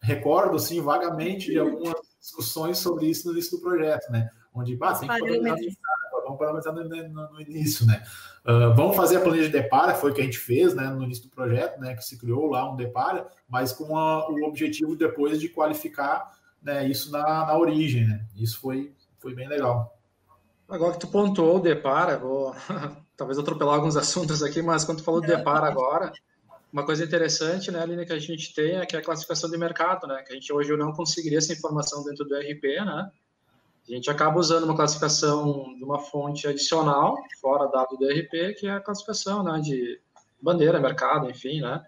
recorda 0.00 0.56
assim 0.56 0.80
vagamente 0.80 1.50
de 1.50 1.58
algumas 1.58 2.00
discussões 2.18 2.78
sobre 2.78 3.08
isso 3.08 3.26
no 3.26 3.34
início 3.34 3.58
do 3.58 3.62
projeto, 3.62 4.10
né? 4.10 4.30
Onde 4.54 4.74
bah, 4.74 4.94
tem 4.94 5.06
que 5.06 5.76
vamos 6.28 6.38
parametrizar 6.38 6.74
no, 6.74 7.08
no, 7.08 7.32
no, 7.32 7.40
início, 7.40 7.86
né? 7.86 8.02
Uh, 8.44 8.74
vamos 8.74 8.96
fazer 8.96 9.16
a 9.16 9.20
planilha 9.20 9.46
de 9.46 9.52
depara, 9.52 9.94
foi 9.94 10.10
o 10.10 10.14
que 10.14 10.20
a 10.20 10.24
gente 10.24 10.38
fez, 10.38 10.74
né? 10.74 10.88
No 10.88 11.02
início 11.02 11.24
do 11.24 11.30
projeto, 11.30 11.80
né? 11.80 11.94
Que 11.94 12.04
se 12.04 12.18
criou 12.18 12.46
lá 12.46 12.70
um 12.70 12.76
depara, 12.76 13.26
mas 13.48 13.72
com 13.72 13.96
a, 13.96 14.28
o 14.28 14.44
objetivo 14.44 14.94
depois 14.96 15.40
de 15.40 15.48
qualificar, 15.48 16.32
né? 16.62 16.88
Isso 16.88 17.10
na, 17.10 17.46
na 17.46 17.58
origem, 17.58 18.06
né? 18.06 18.24
Isso 18.36 18.60
foi 18.60 18.92
foi 19.18 19.34
bem 19.34 19.48
legal. 19.48 19.98
Agora 20.68 20.92
que 20.92 21.00
tu 21.00 21.08
pontuou 21.08 21.56
o 21.56 21.60
depara, 21.60 22.18
vou 22.18 22.54
talvez 23.16 23.38
atropelar 23.38 23.76
alguns 23.76 23.96
assuntos 23.96 24.42
aqui, 24.42 24.62
mas 24.62 24.84
quando 24.84 24.98
tu 24.98 25.04
falou 25.04 25.20
depara 25.20 25.66
agora, 25.66 26.12
uma 26.72 26.84
coisa 26.84 27.02
interessante, 27.02 27.70
né, 27.70 27.80
Aline, 27.80 28.04
que 28.04 28.12
a 28.12 28.18
gente 28.18 28.54
tem 28.54 28.76
é 28.76 28.84
que 28.84 28.94
é 28.94 28.98
a 28.98 29.02
classificação 29.02 29.50
de 29.50 29.56
mercado, 29.56 30.06
né, 30.06 30.22
que 30.22 30.32
a 30.32 30.34
gente 30.34 30.52
hoje 30.52 30.76
não 30.76 30.92
conseguiria 30.92 31.38
essa 31.38 31.52
informação 31.52 32.04
dentro 32.04 32.24
do 32.24 32.34
RP, 32.34 32.62
né, 32.84 33.10
a 33.92 33.96
gente 33.96 34.10
acaba 34.10 34.38
usando 34.38 34.64
uma 34.64 34.76
classificação 34.76 35.74
de 35.76 35.84
uma 35.84 35.98
fonte 35.98 36.46
adicional, 36.46 37.16
fora 37.40 37.68
dado 37.68 37.96
do 37.96 38.06
RP, 38.06 38.54
que 38.58 38.66
é 38.66 38.72
a 38.72 38.80
classificação, 38.80 39.42
né, 39.42 39.60
de 39.60 40.00
bandeira, 40.40 40.80
mercado, 40.80 41.30
enfim, 41.30 41.60
né, 41.60 41.84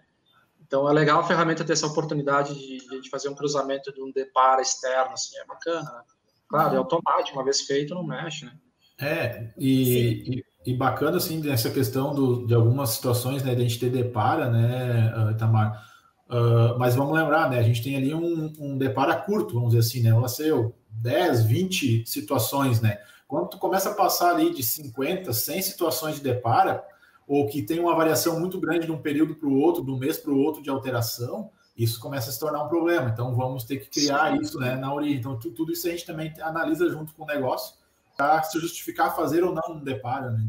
então 0.71 0.89
é 0.89 0.93
legal 0.93 1.19
a 1.19 1.23
ferramenta 1.23 1.65
ter 1.65 1.73
essa 1.73 1.85
oportunidade 1.85 2.55
de, 2.55 3.01
de 3.01 3.09
fazer 3.09 3.27
um 3.27 3.35
cruzamento 3.35 3.93
de 3.93 4.01
um 4.01 4.09
depara 4.09 4.61
externo, 4.61 5.11
assim, 5.11 5.37
é 5.37 5.45
bacana, 5.45 5.83
né? 5.83 6.01
Claro, 6.47 6.75
é 6.75 6.77
automático, 6.77 7.37
uma 7.37 7.43
vez 7.43 7.61
feito, 7.61 7.93
não 7.93 8.05
mexe, 8.05 8.45
né. 8.45 8.53
É, 8.97 9.51
e, 9.57 10.45
e 10.65 10.73
bacana, 10.73 11.17
assim, 11.17 11.41
dessa 11.41 11.69
questão 11.71 12.15
do, 12.15 12.45
de 12.47 12.53
algumas 12.53 12.91
situações, 12.91 13.43
né, 13.43 13.53
de 13.53 13.61
a 13.61 13.63
gente 13.67 13.79
ter 13.79 13.89
depara, 13.89 14.49
né, 14.49 15.13
uh, 15.13 15.31
Itamar? 15.31 15.85
Uh, 16.29 16.79
mas 16.79 16.95
vamos 16.95 17.13
lembrar, 17.13 17.49
né, 17.49 17.59
a 17.59 17.63
gente 17.63 17.83
tem 17.83 17.97
ali 17.97 18.13
um, 18.13 18.53
um 18.57 18.77
depara 18.77 19.15
curto, 19.15 19.55
vamos 19.55 19.73
dizer 19.73 19.79
assim, 19.79 20.01
né, 20.01 20.27
ser 20.29 20.53
10, 21.01 21.43
20 21.45 22.05
situações, 22.05 22.79
né? 22.81 22.99
Quando 23.27 23.49
tu 23.49 23.57
começa 23.57 23.89
a 23.89 23.93
passar 23.93 24.31
ali 24.35 24.53
de 24.53 24.61
50, 24.61 25.31
100 25.31 25.61
situações 25.61 26.15
de 26.15 26.21
depara, 26.21 26.83
ou 27.27 27.47
que 27.47 27.61
tem 27.61 27.79
uma 27.79 27.95
variação 27.95 28.39
muito 28.39 28.59
grande 28.59 28.85
de 28.85 28.91
um 28.91 29.01
período 29.01 29.35
para 29.35 29.47
o 29.47 29.57
outro, 29.57 29.83
de 29.83 29.89
um 29.89 29.97
mês 29.97 30.17
para 30.17 30.31
o 30.31 30.37
outro 30.37 30.61
de 30.61 30.69
alteração, 30.69 31.49
isso 31.77 31.99
começa 31.99 32.29
a 32.29 32.33
se 32.33 32.39
tornar 32.39 32.63
um 32.63 32.67
problema. 32.67 33.09
Então, 33.09 33.33
vamos 33.33 33.63
ter 33.63 33.77
que 33.77 33.89
criar 33.89 34.31
Sim. 34.31 34.41
isso 34.41 34.59
né, 34.59 34.75
na 34.75 34.93
origem. 34.93 35.17
Então, 35.17 35.39
tudo 35.39 35.71
isso 35.71 35.87
a 35.87 35.91
gente 35.91 36.05
também 36.05 36.33
analisa 36.41 36.89
junto 36.89 37.13
com 37.13 37.23
o 37.23 37.27
negócio 37.27 37.75
para 38.17 38.43
se 38.43 38.59
justificar 38.59 39.15
fazer 39.15 39.43
ou 39.43 39.53
não 39.53 39.77
um 39.77 39.83
deparo, 39.83 40.31
né? 40.31 40.45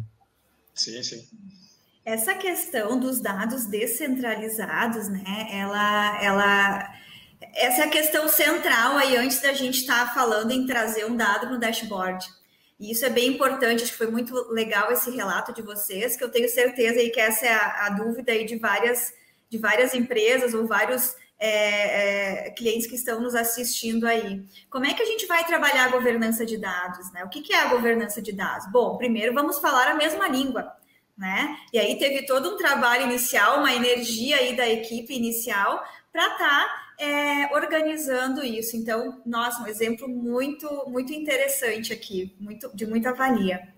Sim, 0.74 1.02
sim. 1.02 1.26
Essa 2.04 2.34
questão 2.34 2.98
dos 2.98 3.20
dados 3.20 3.66
descentralizados, 3.66 5.08
né? 5.08 5.48
Ela, 5.52 6.22
ela, 6.22 6.94
essa 7.54 7.82
é 7.82 7.84
a 7.84 7.90
questão 7.90 8.28
central 8.28 8.96
aí 8.96 9.16
antes 9.16 9.40
da 9.40 9.52
gente 9.52 9.80
estar 9.80 10.06
tá 10.06 10.14
falando 10.14 10.50
em 10.50 10.66
trazer 10.66 11.04
um 11.04 11.16
dado 11.16 11.50
no 11.50 11.58
dashboard. 11.58 12.26
E 12.78 12.90
isso 12.90 13.04
é 13.04 13.10
bem 13.10 13.28
importante, 13.28 13.82
acho 13.82 13.92
que 13.92 13.98
foi 13.98 14.10
muito 14.10 14.34
legal 14.50 14.90
esse 14.90 15.10
relato 15.10 15.52
de 15.52 15.62
vocês, 15.62 16.16
que 16.16 16.24
eu 16.24 16.30
tenho 16.30 16.48
certeza 16.48 16.98
aí 16.98 17.10
que 17.10 17.20
essa 17.20 17.46
é 17.46 17.52
a, 17.52 17.86
a 17.86 17.90
dúvida 17.90 18.32
aí 18.32 18.44
de 18.44 18.56
várias, 18.56 19.12
de 19.48 19.56
várias 19.56 19.94
empresas 19.94 20.52
ou 20.52 20.66
vários 20.66 21.14
é, 21.38 22.46
é, 22.46 22.50
clientes 22.50 22.86
que 22.86 22.94
estão 22.94 23.20
nos 23.20 23.34
assistindo 23.34 24.06
aí. 24.06 24.44
Como 24.70 24.86
é 24.86 24.94
que 24.94 25.02
a 25.02 25.06
gente 25.06 25.26
vai 25.26 25.44
trabalhar 25.44 25.86
a 25.86 25.90
governança 25.90 26.46
de 26.46 26.56
dados? 26.56 27.12
Né? 27.12 27.24
O 27.24 27.28
que, 27.28 27.42
que 27.42 27.52
é 27.52 27.60
a 27.60 27.68
governança 27.68 28.22
de 28.22 28.32
dados? 28.32 28.70
Bom, 28.70 28.96
primeiro 28.96 29.34
vamos 29.34 29.58
falar 29.58 29.88
a 29.88 29.94
mesma 29.94 30.28
língua. 30.28 30.72
Né? 31.18 31.56
E 31.72 31.78
aí 31.78 31.98
teve 31.98 32.26
todo 32.26 32.54
um 32.54 32.56
trabalho 32.56 33.04
inicial, 33.04 33.58
uma 33.58 33.72
energia 33.72 34.36
aí 34.36 34.56
da 34.56 34.68
equipe 34.68 35.14
inicial 35.14 35.84
para 36.12 36.26
estar 36.28 36.38
tá, 36.38 36.81
é, 36.98 37.54
organizando 37.54 38.44
isso. 38.44 38.76
Então, 38.76 39.22
nossa, 39.24 39.62
um 39.62 39.66
exemplo 39.66 40.08
muito, 40.08 40.68
muito 40.88 41.12
interessante 41.12 41.92
aqui, 41.92 42.36
muito, 42.38 42.74
de 42.74 42.86
muita 42.86 43.12
valia. 43.12 43.72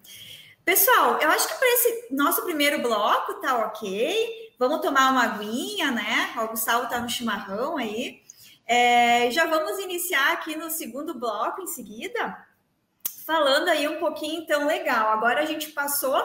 Pessoal, 0.65 1.19
eu 1.21 1.29
acho 1.29 1.47
que 1.47 1.55
para 1.55 1.69
esse 1.69 2.15
nosso 2.15 2.43
primeiro 2.43 2.81
bloco 2.81 3.35
tá 3.35 3.67
ok. 3.67 4.55
Vamos 4.59 4.81
tomar 4.81 5.11
uma 5.13 5.25
aguinha, 5.25 5.91
né? 5.91 6.33
O 6.43 6.49
Gustavo 6.49 6.85
está 6.85 7.01
no 7.01 7.09
chimarrão 7.09 7.77
aí. 7.77 8.23
É, 8.67 9.31
já 9.31 9.45
vamos 9.47 9.79
iniciar 9.79 10.33
aqui 10.33 10.57
no 10.57 10.71
segundo 10.71 11.19
bloco 11.19 11.61
em 11.61 11.67
seguida, 11.67 12.47
falando 13.27 13.69
aí 13.69 13.87
um 13.87 13.99
pouquinho, 13.99 14.43
então, 14.43 14.67
legal. 14.67 15.11
Agora 15.11 15.43
a 15.43 15.45
gente 15.45 15.73
passou 15.73 16.17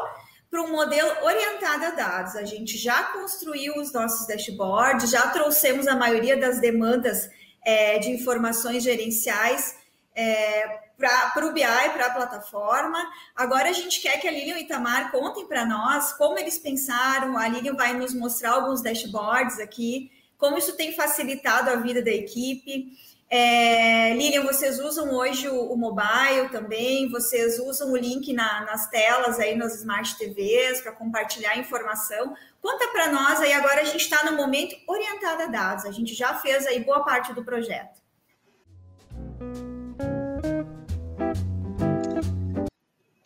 para 0.50 0.62
um 0.62 0.72
modelo 0.72 1.10
orientado 1.24 1.86
a 1.86 1.90
dados. 1.92 2.36
A 2.36 2.44
gente 2.44 2.78
já 2.78 3.04
construiu 3.04 3.76
os 3.76 3.92
nossos 3.94 4.26
dashboards, 4.28 5.10
já 5.10 5.28
trouxemos 5.30 5.88
a 5.88 5.96
maioria 5.96 6.36
das 6.38 6.60
demandas 6.60 7.30
é, 7.64 8.00
de 8.00 8.10
informações 8.10 8.84
gerenciais 8.84 9.76
é, 10.16 10.90
para 10.98 11.48
o 11.48 11.54
BI, 11.54 11.64
para 11.94 12.08
a 12.08 12.14
plataforma. 12.14 13.00
Agora 13.36 13.70
a 13.70 13.74
gente 13.74 14.02
quer 14.02 14.20
que 14.20 14.28
a 14.28 14.32
Lilian 14.32 14.56
e 14.56 14.58
o 14.58 14.62
Itamar 14.62 15.12
contem 15.12 15.48
para 15.48 15.66
nós 15.66 16.14
como 16.14 16.38
eles 16.38 16.58
pensaram. 16.58 17.38
A 17.38 17.48
Lilian 17.48 17.76
vai 17.76 17.94
nos 17.94 18.14
mostrar 18.14 18.52
alguns 18.52 18.82
dashboards 18.82 19.60
aqui, 19.60 20.12
como 20.38 20.58
isso 20.58 20.76
tem 20.76 20.94
facilitado 20.94 21.70
a 21.70 21.76
vida 21.76 22.02
da 22.02 22.12
equipe. 22.12 22.92
É, 23.32 24.14
Lilian, 24.16 24.44
vocês 24.44 24.80
usam 24.80 25.14
hoje 25.14 25.48
o, 25.48 25.72
o, 25.72 25.78
mobile 25.78 26.50
também, 26.52 27.08
vocês 27.10 27.60
usam 27.60 27.92
o 27.92 27.96
link 27.96 28.34
na, 28.34 28.66
nas 28.66 28.90
telas 28.90 29.40
aí 29.40 29.56
nas 29.56 29.76
Smart 29.76 30.18
TVs 30.18 30.82
para 30.82 30.94
compartilhar 30.94 31.58
informação. 31.58 32.34
Conta 32.60 32.88
para 32.88 33.12
nós 33.12 33.40
aí, 33.40 33.54
agora 33.54 33.82
a 33.82 33.86
gente 33.86 34.02
está 34.02 34.24
no 34.24 34.36
momento 34.36 34.76
orientado 34.88 35.44
a 35.44 35.46
dados, 35.46 35.86
a 35.86 35.92
gente 35.92 36.16
já 36.16 36.34
fez 36.36 36.66
aí 36.66 36.84
boa 36.84 37.04
parte 37.04 37.32
do 37.32 37.46
projeto. 37.46 38.00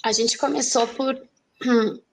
a 0.03 0.11
gente 0.11 0.37
começou 0.37 0.85
por 0.85 1.15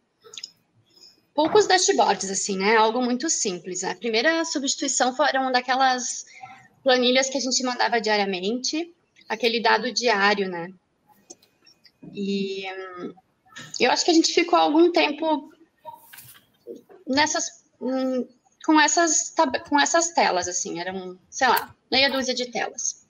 poucos 1.35 1.67
dashboards, 1.67 2.31
assim, 2.31 2.57
né? 2.57 2.77
Algo 2.77 3.03
muito 3.03 3.29
simples. 3.29 3.83
A 3.83 3.97
primeira 3.97 4.45
substituição 4.45 5.15
foram 5.15 5.51
daquelas 5.51 6.25
planilhas 6.83 7.29
que 7.29 7.39
a 7.39 7.41
gente 7.41 7.63
mandava 7.63 8.01
diariamente, 8.01 8.95
aquele 9.29 9.61
dado 9.61 9.93
diário, 9.93 10.49
né? 10.49 10.73
E 12.15 12.65
hum, 12.73 13.15
Eu 13.79 13.91
acho 13.91 14.05
que 14.05 14.11
a 14.11 14.15
gente 14.15 14.33
ficou 14.33 14.59
algum 14.59 14.91
tempo 14.91 15.53
nessas 17.07 17.65
hum, 17.81 18.27
com 18.65 18.81
essas 18.81 19.35
com 19.69 19.79
essas 19.79 20.11
telas 20.11 20.49
assim, 20.49 20.81
eram, 20.81 21.19
sei 21.29 21.49
lá, 21.49 21.75
meia 21.91 22.11
dúzia 22.11 22.35
de 22.35 22.51
telas. 22.51 23.07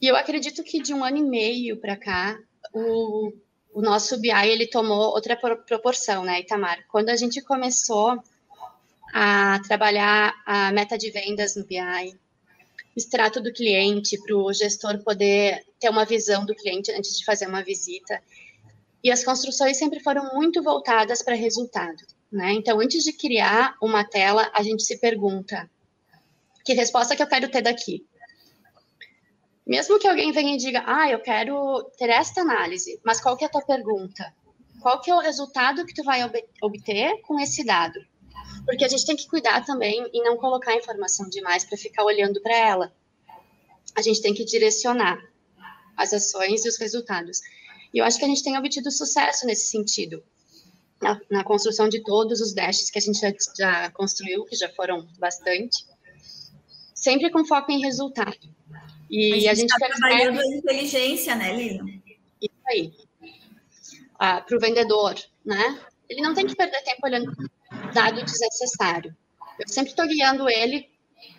E 0.00 0.06
eu 0.06 0.16
acredito 0.16 0.62
que 0.62 0.80
de 0.80 0.92
um 0.92 1.04
ano 1.04 1.16
e 1.16 1.22
meio 1.22 1.78
para 1.78 1.96
cá, 1.96 2.38
o, 2.72 3.32
o 3.72 3.80
nosso 3.80 4.18
BI 4.20 4.30
ele 4.30 4.66
tomou 4.66 5.10
outra 5.10 5.36
proporção, 5.36 6.24
né, 6.24 6.40
Itamar? 6.40 6.84
Quando 6.88 7.08
a 7.08 7.16
gente 7.16 7.40
começou 7.40 8.22
a 9.18 9.58
trabalhar 9.60 10.34
a 10.44 10.70
meta 10.72 10.98
de 10.98 11.10
vendas 11.10 11.56
no 11.56 11.64
BI, 11.64 12.14
extrato 12.94 13.40
do 13.40 13.50
cliente 13.50 14.20
para 14.20 14.36
o 14.36 14.52
gestor 14.52 15.02
poder 15.02 15.64
ter 15.80 15.88
uma 15.88 16.04
visão 16.04 16.44
do 16.44 16.54
cliente 16.54 16.92
antes 16.92 17.18
de 17.18 17.24
fazer 17.24 17.46
uma 17.46 17.62
visita. 17.62 18.22
E 19.02 19.10
as 19.10 19.24
construções 19.24 19.78
sempre 19.78 20.00
foram 20.00 20.34
muito 20.34 20.62
voltadas 20.62 21.22
para 21.22 21.34
resultado. 21.34 21.96
Né? 22.30 22.52
Então, 22.52 22.78
antes 22.78 23.04
de 23.04 23.12
criar 23.14 23.74
uma 23.80 24.04
tela, 24.04 24.50
a 24.52 24.62
gente 24.62 24.82
se 24.82 24.98
pergunta: 24.98 25.66
que 26.62 26.74
resposta 26.74 27.16
que 27.16 27.22
eu 27.22 27.26
quero 27.26 27.50
ter 27.50 27.62
daqui? 27.62 28.04
Mesmo 29.66 29.98
que 29.98 30.06
alguém 30.06 30.30
venha 30.30 30.56
e 30.56 30.58
diga, 30.58 30.84
ah, 30.86 31.10
eu 31.10 31.20
quero 31.20 31.84
ter 31.96 32.10
esta 32.10 32.42
análise, 32.42 33.00
mas 33.02 33.18
qual 33.18 33.34
que 33.34 33.44
é 33.44 33.46
a 33.46 33.50
tua 33.50 33.62
pergunta? 33.62 34.30
Qual 34.82 35.00
que 35.00 35.10
é 35.10 35.14
o 35.14 35.20
resultado 35.20 35.86
que 35.86 35.94
tu 35.94 36.04
vai 36.04 36.20
obter 36.60 37.22
com 37.22 37.40
esse 37.40 37.64
dado? 37.64 37.98
Porque 38.64 38.84
a 38.84 38.88
gente 38.88 39.06
tem 39.06 39.16
que 39.16 39.28
cuidar 39.28 39.64
também 39.64 40.08
e 40.12 40.22
não 40.22 40.36
colocar 40.36 40.74
informação 40.74 41.28
demais 41.28 41.64
para 41.64 41.78
ficar 41.78 42.04
olhando 42.04 42.40
para 42.40 42.56
ela. 42.56 42.92
A 43.94 44.02
gente 44.02 44.20
tem 44.20 44.34
que 44.34 44.44
direcionar 44.44 45.18
as 45.96 46.12
ações 46.12 46.64
e 46.64 46.68
os 46.68 46.76
resultados. 46.76 47.40
E 47.94 47.98
eu 47.98 48.04
acho 48.04 48.18
que 48.18 48.24
a 48.24 48.28
gente 48.28 48.42
tem 48.42 48.58
obtido 48.58 48.90
sucesso 48.90 49.46
nesse 49.46 49.70
sentido. 49.70 50.22
Na, 51.00 51.20
na 51.30 51.44
construção 51.44 51.88
de 51.88 52.02
todos 52.02 52.40
os 52.40 52.54
dashes 52.54 52.90
que 52.90 52.98
a 52.98 53.02
gente 53.02 53.20
já, 53.20 53.32
já 53.56 53.90
construiu, 53.90 54.46
que 54.46 54.56
já 54.56 54.68
foram 54.70 55.06
bastante, 55.18 55.84
sempre 56.94 57.30
com 57.30 57.44
foco 57.44 57.70
em 57.70 57.80
resultado. 57.80 58.38
E 59.10 59.46
a 59.46 59.54
gente, 59.54 59.72
a 59.72 59.76
está 59.76 59.86
trabalhando 59.86 60.40
a 60.40 60.46
inteligência, 60.46 61.36
né, 61.36 61.54
Lilian? 61.54 61.84
Isso 62.40 62.54
aí. 62.66 62.92
Ah, 64.18 64.40
para 64.40 64.56
o 64.56 64.60
vendedor, 64.60 65.14
né? 65.44 65.80
Ele 66.08 66.22
não 66.22 66.34
tem 66.34 66.46
que 66.46 66.56
perder 66.56 66.82
tempo 66.82 67.00
olhando 67.04 67.30
dado 67.96 68.22
desnecessário. 68.22 69.16
Eu 69.58 69.68
sempre 69.68 69.90
estou 69.90 70.06
guiando 70.06 70.48
ele 70.48 70.88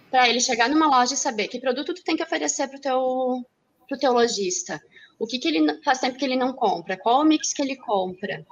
para 0.10 0.28
ele 0.28 0.40
chegar 0.40 0.68
numa 0.68 0.88
loja 0.88 1.14
e 1.14 1.18
saber 1.18 1.48
que 1.48 1.60
produto 1.60 1.94
tu 1.94 2.04
tem 2.04 2.16
que 2.16 2.24
oferecer 2.24 2.68
para 2.68 2.78
o 2.78 2.82
teu, 2.82 3.46
pro 3.88 4.00
teu 4.00 4.12
lojista. 4.12 4.82
O 5.20 5.28
que, 5.28 5.38
que 5.38 5.48
ele 5.48 5.82
faz 5.84 6.00
tempo 6.00 6.18
que 6.18 6.26
ele 6.26 6.36
não 6.36 6.54
compra? 6.54 6.98
Qual 6.98 7.22
o 7.22 7.26
mix 7.26 7.54
que 7.54 7.62
ele 7.62 7.76
compra? 7.76 8.46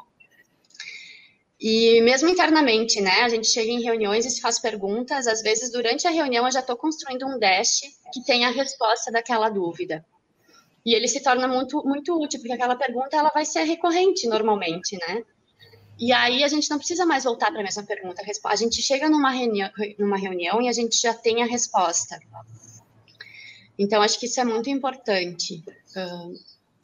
E 1.60 2.02
mesmo 2.02 2.30
internamente, 2.30 3.02
né? 3.02 3.22
A 3.22 3.30
gente 3.30 3.48
chega 3.48 3.72
em 3.72 3.82
reuniões 3.82 4.26
e 4.26 4.30
se 4.30 4.42
faz 4.42 4.60
perguntas. 4.60 5.26
Às 5.26 5.42
vezes, 5.42 5.72
durante 5.72 6.08
a 6.08 6.12
reunião, 6.12 6.46
eu 6.46 6.52
já 6.52 6.60
estou 6.60 6.76
construindo 6.76 7.26
um 7.26 7.40
dash 7.40 7.82
que 8.14 8.24
tem 8.24 8.46
a 8.46 8.52
resposta 8.52 9.12
daquela 9.12 9.50
dúvida. 9.50 10.06
E 10.86 10.94
ele 10.94 11.08
se 11.08 11.24
torna 11.24 11.48
muito, 11.48 11.84
muito 11.84 12.22
útil, 12.22 12.40
porque 12.40 12.54
aquela 12.54 12.76
pergunta 12.76 13.18
ela 13.18 13.32
vai 13.34 13.46
ser 13.46 13.64
recorrente 13.64 14.28
normalmente, 14.28 14.98
né? 14.98 15.24
E 15.98 16.12
aí 16.12 16.44
a 16.44 16.48
gente 16.48 16.70
não 16.70 16.78
precisa 16.78 17.06
mais 17.06 17.24
voltar 17.24 17.52
para 17.52 17.62
a 17.62 17.64
mesma 17.64 17.84
pergunta. 17.84 18.22
A 18.46 18.56
gente 18.56 18.82
chega 18.82 19.10
numa 19.10 19.32
reunião, 19.32 19.70
numa 19.98 20.18
reunião 20.18 20.62
e 20.62 20.68
a 20.68 20.74
gente 20.74 21.02
já 21.02 21.14
tem 21.14 21.42
a 21.42 21.46
resposta. 21.46 22.20
Então, 23.78 24.02
acho 24.02 24.20
que 24.20 24.26
isso 24.26 24.40
é 24.40 24.46
muito 24.46 24.70
importante. 24.70 25.64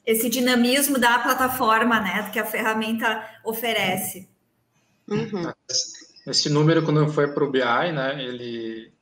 Esse 0.05 0.29
dinamismo 0.29 0.97
da 0.97 1.19
plataforma, 1.19 1.99
né, 1.99 2.29
que 2.31 2.39
a 2.39 2.45
ferramenta 2.45 3.29
oferece. 3.43 4.27
Uhum. 5.07 5.51
Esse 6.25 6.49
número, 6.49 6.83
quando 6.83 7.11
foi 7.11 7.33
para 7.33 7.43
o 7.43 7.51
BI, 7.51 7.59
né, 7.59 8.23
ele 8.23 8.93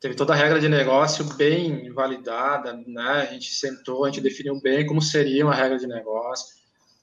teve 0.00 0.14
toda 0.14 0.32
a 0.32 0.36
regra 0.36 0.60
de 0.60 0.68
negócio 0.68 1.24
bem 1.34 1.90
validada, 1.92 2.74
né, 2.86 3.26
a 3.28 3.32
gente 3.32 3.52
sentou, 3.54 4.04
a 4.04 4.10
gente 4.10 4.20
definiu 4.20 4.60
bem 4.60 4.86
como 4.86 5.00
seria 5.00 5.44
uma 5.44 5.54
regra 5.54 5.78
de 5.78 5.86
negócio, 5.86 6.54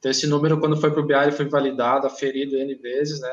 então, 0.02 0.10
esse 0.10 0.26
número, 0.26 0.60
quando 0.60 0.82
foi 0.82 0.90
para 0.90 1.00
o 1.00 1.06
BI, 1.06 1.14
ele 1.14 1.32
foi 1.32 1.48
validado, 1.48 2.08
aferido 2.08 2.58
N 2.58 2.74
vezes, 2.74 3.22
né? 3.22 3.32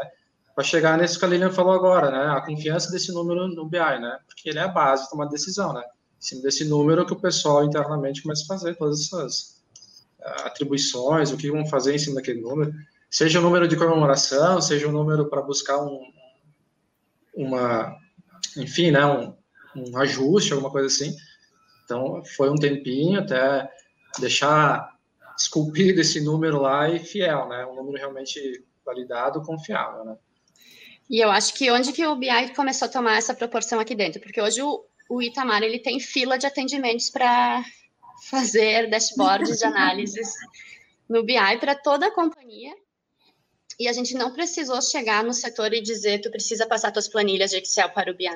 Para 0.54 0.62
chegar 0.62 0.98
nesse 0.98 1.18
que 1.18 1.24
a 1.24 1.28
Lilian 1.28 1.50
falou 1.50 1.72
agora, 1.72 2.10
né? 2.10 2.36
A 2.36 2.42
confiança 2.42 2.90
desse 2.90 3.10
número 3.10 3.48
no 3.48 3.64
BI, 3.64 3.78
né? 3.78 4.18
Porque 4.26 4.50
ele 4.50 4.58
é 4.58 4.62
a 4.62 4.68
base 4.68 5.04
de 5.04 5.10
tomar 5.10 5.24
decisão, 5.26 5.72
né? 5.72 5.80
Em 5.80 6.22
cima 6.22 6.42
desse 6.42 6.66
número 6.66 7.06
que 7.06 7.14
o 7.14 7.20
pessoal 7.20 7.64
internamente 7.64 8.22
começa 8.22 8.42
a 8.42 8.46
fazer 8.48 8.74
todas 8.76 9.00
essas 9.00 9.62
uh, 10.20 10.44
atribuições, 10.46 11.32
o 11.32 11.38
que 11.38 11.50
vão 11.50 11.64
fazer 11.64 11.94
em 11.94 11.98
cima 11.98 12.16
daquele 12.16 12.42
número. 12.42 12.70
Seja 13.10 13.38
o 13.38 13.42
número 13.42 13.66
de 13.66 13.74
comemoração, 13.74 14.60
seja 14.60 14.88
o 14.88 14.92
número 14.92 15.30
para 15.30 15.40
buscar 15.40 15.82
um, 15.82 16.02
uma, 17.34 17.96
enfim, 18.58 18.90
né? 18.90 19.06
Um, 19.06 19.34
um 19.74 19.96
ajuste, 19.96 20.52
alguma 20.52 20.70
coisa 20.70 20.88
assim. 20.88 21.16
Então, 21.86 22.22
foi 22.36 22.50
um 22.50 22.56
tempinho 22.56 23.20
até 23.20 23.66
deixar 24.18 24.97
esculpido 25.38 26.00
esse 26.00 26.20
número 26.20 26.60
lá 26.60 26.88
e 26.88 26.98
fiel, 26.98 27.48
né? 27.48 27.64
Um 27.66 27.74
número 27.74 27.96
realmente 27.96 28.64
validado, 28.84 29.42
confiável, 29.42 30.04
né? 30.04 30.16
E 31.08 31.20
eu 31.24 31.30
acho 31.30 31.54
que 31.54 31.70
onde 31.70 31.92
que 31.92 32.06
o 32.06 32.16
BI 32.16 32.54
começou 32.54 32.86
a 32.86 32.90
tomar 32.90 33.16
essa 33.16 33.32
proporção 33.32 33.80
aqui 33.80 33.94
dentro? 33.94 34.20
Porque 34.20 34.40
hoje 34.40 34.60
o, 34.60 34.84
o 35.08 35.22
Itamar 35.22 35.62
ele 35.62 35.78
tem 35.78 35.98
fila 35.98 36.36
de 36.36 36.46
atendimentos 36.46 37.08
para 37.08 37.64
fazer 38.28 38.90
dashboards 38.90 39.58
de 39.58 39.64
análises 39.64 40.34
no 41.08 41.22
BI 41.22 41.58
para 41.60 41.74
toda 41.74 42.08
a 42.08 42.14
companhia. 42.14 42.74
E 43.80 43.88
a 43.88 43.92
gente 43.92 44.14
não 44.14 44.32
precisou 44.32 44.82
chegar 44.82 45.22
no 45.22 45.32
setor 45.32 45.72
e 45.72 45.80
dizer 45.80 46.20
tu 46.20 46.30
precisa 46.30 46.66
passar 46.66 46.90
tuas 46.90 47.08
planilhas 47.08 47.52
de 47.52 47.58
Excel 47.58 47.88
para 47.90 48.10
o 48.10 48.14
BI. 48.14 48.26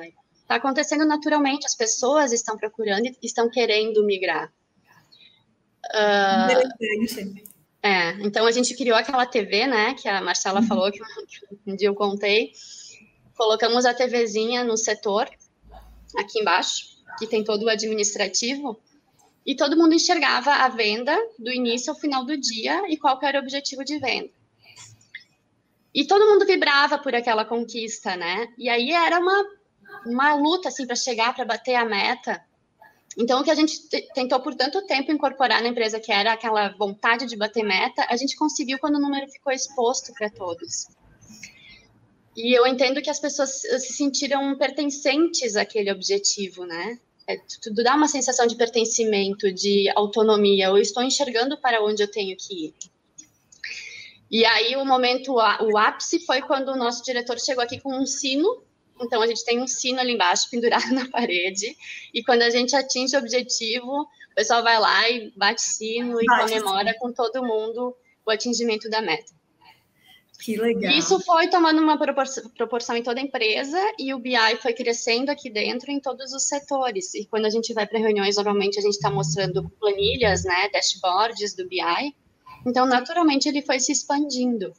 Está 0.41 0.55
acontecendo 0.55 1.05
naturalmente, 1.05 1.65
as 1.65 1.75
pessoas 1.75 2.31
estão 2.31 2.57
procurando 2.57 3.05
e 3.05 3.17
estão 3.21 3.49
querendo 3.49 4.03
migrar. 4.03 4.51
Uh, 5.85 7.53
é, 7.81 8.11
então 8.21 8.45
a 8.45 8.51
gente 8.51 8.75
criou 8.75 8.97
aquela 8.97 9.25
TV, 9.25 9.67
né, 9.67 9.93
que 9.95 10.07
a 10.07 10.21
Marcela 10.21 10.61
uhum. 10.61 10.67
falou 10.67 10.91
que 10.91 11.01
um 11.67 11.75
dia 11.75 11.89
eu 11.89 11.95
contei. 11.95 12.53
Colocamos 13.35 13.85
a 13.85 13.93
TVzinha 13.93 14.63
no 14.63 14.77
setor, 14.77 15.29
aqui 16.17 16.39
embaixo, 16.39 16.85
que 17.19 17.27
tem 17.27 17.43
todo 17.43 17.63
o 17.63 17.69
administrativo, 17.69 18.79
e 19.45 19.55
todo 19.55 19.75
mundo 19.75 19.93
enxergava 19.93 20.51
a 20.51 20.69
venda 20.69 21.17
do 21.37 21.51
início 21.51 21.91
ao 21.91 21.99
final 21.99 22.23
do 22.23 22.37
dia 22.37 22.83
e 22.87 22.95
qual 22.95 23.19
era 23.21 23.39
o 23.39 23.41
objetivo 23.41 23.83
de 23.83 23.99
venda. 23.99 24.29
E 25.93 26.05
todo 26.05 26.25
mundo 26.25 26.45
vibrava 26.45 26.97
por 26.97 27.13
aquela 27.13 27.45
conquista, 27.45 28.15
né? 28.15 28.47
E 28.57 28.69
aí 28.69 28.91
era 28.91 29.19
uma, 29.19 29.45
uma 30.05 30.33
luta 30.35 30.69
assim 30.69 30.87
para 30.87 30.95
chegar, 30.95 31.35
para 31.35 31.45
bater 31.45 31.75
a 31.75 31.85
meta. 31.85 32.43
Então, 33.17 33.41
o 33.41 33.43
que 33.43 33.51
a 33.51 33.55
gente 33.55 33.79
tentou 34.13 34.39
por 34.39 34.55
tanto 34.55 34.81
tempo 34.87 35.11
incorporar 35.11 35.61
na 35.61 35.69
empresa, 35.69 35.99
que 35.99 36.11
era 36.11 36.33
aquela 36.33 36.69
vontade 36.69 37.25
de 37.25 37.35
bater 37.35 37.63
meta, 37.63 38.05
a 38.09 38.15
gente 38.15 38.35
conseguiu 38.35 38.79
quando 38.79 38.95
o 38.95 39.01
número 39.01 39.29
ficou 39.29 39.53
exposto 39.53 40.13
para 40.13 40.29
todos. 40.29 40.87
E 42.35 42.57
eu 42.57 42.65
entendo 42.65 43.01
que 43.01 43.09
as 43.09 43.19
pessoas 43.19 43.61
se 43.61 43.93
sentiram 43.93 44.57
pertencentes 44.57 45.55
àquele 45.55 45.91
objetivo, 45.91 46.65
né? 46.65 46.99
É, 47.27 47.37
tudo 47.61 47.83
dá 47.83 47.95
uma 47.95 48.07
sensação 48.07 48.47
de 48.47 48.55
pertencimento, 48.55 49.51
de 49.51 49.89
autonomia. 49.95 50.65
Eu 50.65 50.77
estou 50.77 51.03
enxergando 51.03 51.57
para 51.57 51.83
onde 51.83 52.01
eu 52.01 52.09
tenho 52.09 52.35
que 52.35 52.65
ir. 52.65 52.73
E 54.31 54.43
aí 54.45 54.75
o 54.75 54.83
momento, 54.83 55.33
o 55.33 55.77
ápice 55.77 56.25
foi 56.25 56.41
quando 56.41 56.69
o 56.69 56.75
nosso 56.75 57.03
diretor 57.03 57.39
chegou 57.39 57.63
aqui 57.63 57.79
com 57.79 57.95
um 57.95 58.05
sino 58.05 58.63
então, 59.01 59.21
a 59.21 59.27
gente 59.27 59.43
tem 59.43 59.61
um 59.61 59.67
sino 59.67 59.99
ali 59.99 60.13
embaixo, 60.13 60.49
pendurado 60.51 60.91
na 60.93 61.09
parede, 61.09 61.75
e 62.13 62.23
quando 62.23 62.41
a 62.41 62.49
gente 62.49 62.75
atinge 62.75 63.15
o 63.15 63.19
objetivo, 63.19 64.01
o 64.01 64.35
pessoal 64.35 64.63
vai 64.63 64.79
lá 64.79 65.09
e 65.09 65.31
bate 65.35 65.61
sino 65.61 66.21
e 66.21 66.25
bate 66.25 66.53
comemora 66.53 66.95
com 66.99 67.11
todo 67.11 67.43
mundo 67.43 67.95
o 68.25 68.31
atingimento 68.31 68.89
da 68.89 69.01
meta. 69.01 69.33
Que 70.43 70.57
legal. 70.57 70.91
Isso 70.91 71.19
foi 71.21 71.47
tomando 71.47 71.81
uma 71.81 71.97
proporção, 71.97 72.49
proporção 72.49 72.97
em 72.97 73.03
toda 73.03 73.19
a 73.19 73.23
empresa 73.23 73.79
e 73.97 74.13
o 74.13 74.19
BI 74.19 74.57
foi 74.61 74.73
crescendo 74.73 75.29
aqui 75.29 75.49
dentro 75.49 75.89
em 75.89 76.01
todos 76.01 76.33
os 76.33 76.43
setores. 76.47 77.13
E 77.13 77.25
quando 77.25 77.45
a 77.45 77.49
gente 77.49 77.73
vai 77.73 77.87
para 77.87 77.97
reuniões, 77.97 78.35
normalmente 78.35 78.77
a 78.77 78.81
gente 78.81 78.95
está 78.95 79.09
mostrando 79.09 79.69
planilhas, 79.79 80.43
né, 80.43 80.69
dashboards 80.73 81.55
do 81.55 81.65
BI. 81.67 82.13
Então, 82.65 82.85
naturalmente, 82.85 83.47
ele 83.47 83.61
foi 83.61 83.79
se 83.79 83.93
expandindo. 83.93 84.73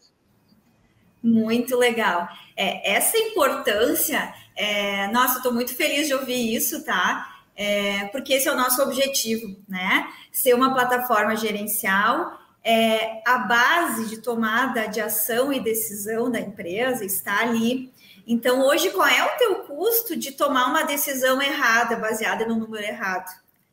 Muito 1.25 1.75
legal. 1.79 2.29
É, 2.55 2.97
essa 2.97 3.17
importância, 3.17 4.31
é, 4.55 5.09
nossa, 5.09 5.39
estou 5.39 5.55
muito 5.55 5.75
feliz 5.75 6.07
de 6.07 6.13
ouvir 6.13 6.55
isso, 6.55 6.85
tá? 6.85 7.41
É, 7.57 8.05
porque 8.09 8.35
esse 8.35 8.47
é 8.47 8.53
o 8.53 8.57
nosso 8.57 8.83
objetivo, 8.83 9.57
né? 9.67 10.07
Ser 10.31 10.55
uma 10.55 10.75
plataforma 10.75 11.35
gerencial, 11.35 12.39
é, 12.63 13.23
a 13.27 13.39
base 13.39 14.07
de 14.11 14.19
tomada 14.19 14.87
de 14.87 15.01
ação 15.01 15.51
e 15.51 15.61
decisão 15.61 16.31
da 16.31 16.39
empresa 16.39 17.07
está 17.07 17.41
ali. 17.41 17.91
Então, 18.27 18.61
hoje, 18.67 18.91
qual 18.91 19.09
é 19.09 19.25
o 19.25 19.39
teu 19.39 19.55
custo 19.65 20.15
de 20.15 20.33
tomar 20.33 20.67
uma 20.67 20.83
decisão 20.83 21.41
errada, 21.41 21.97
baseada 21.97 22.45
no 22.45 22.57
número 22.57 22.85
errado? 22.85 23.31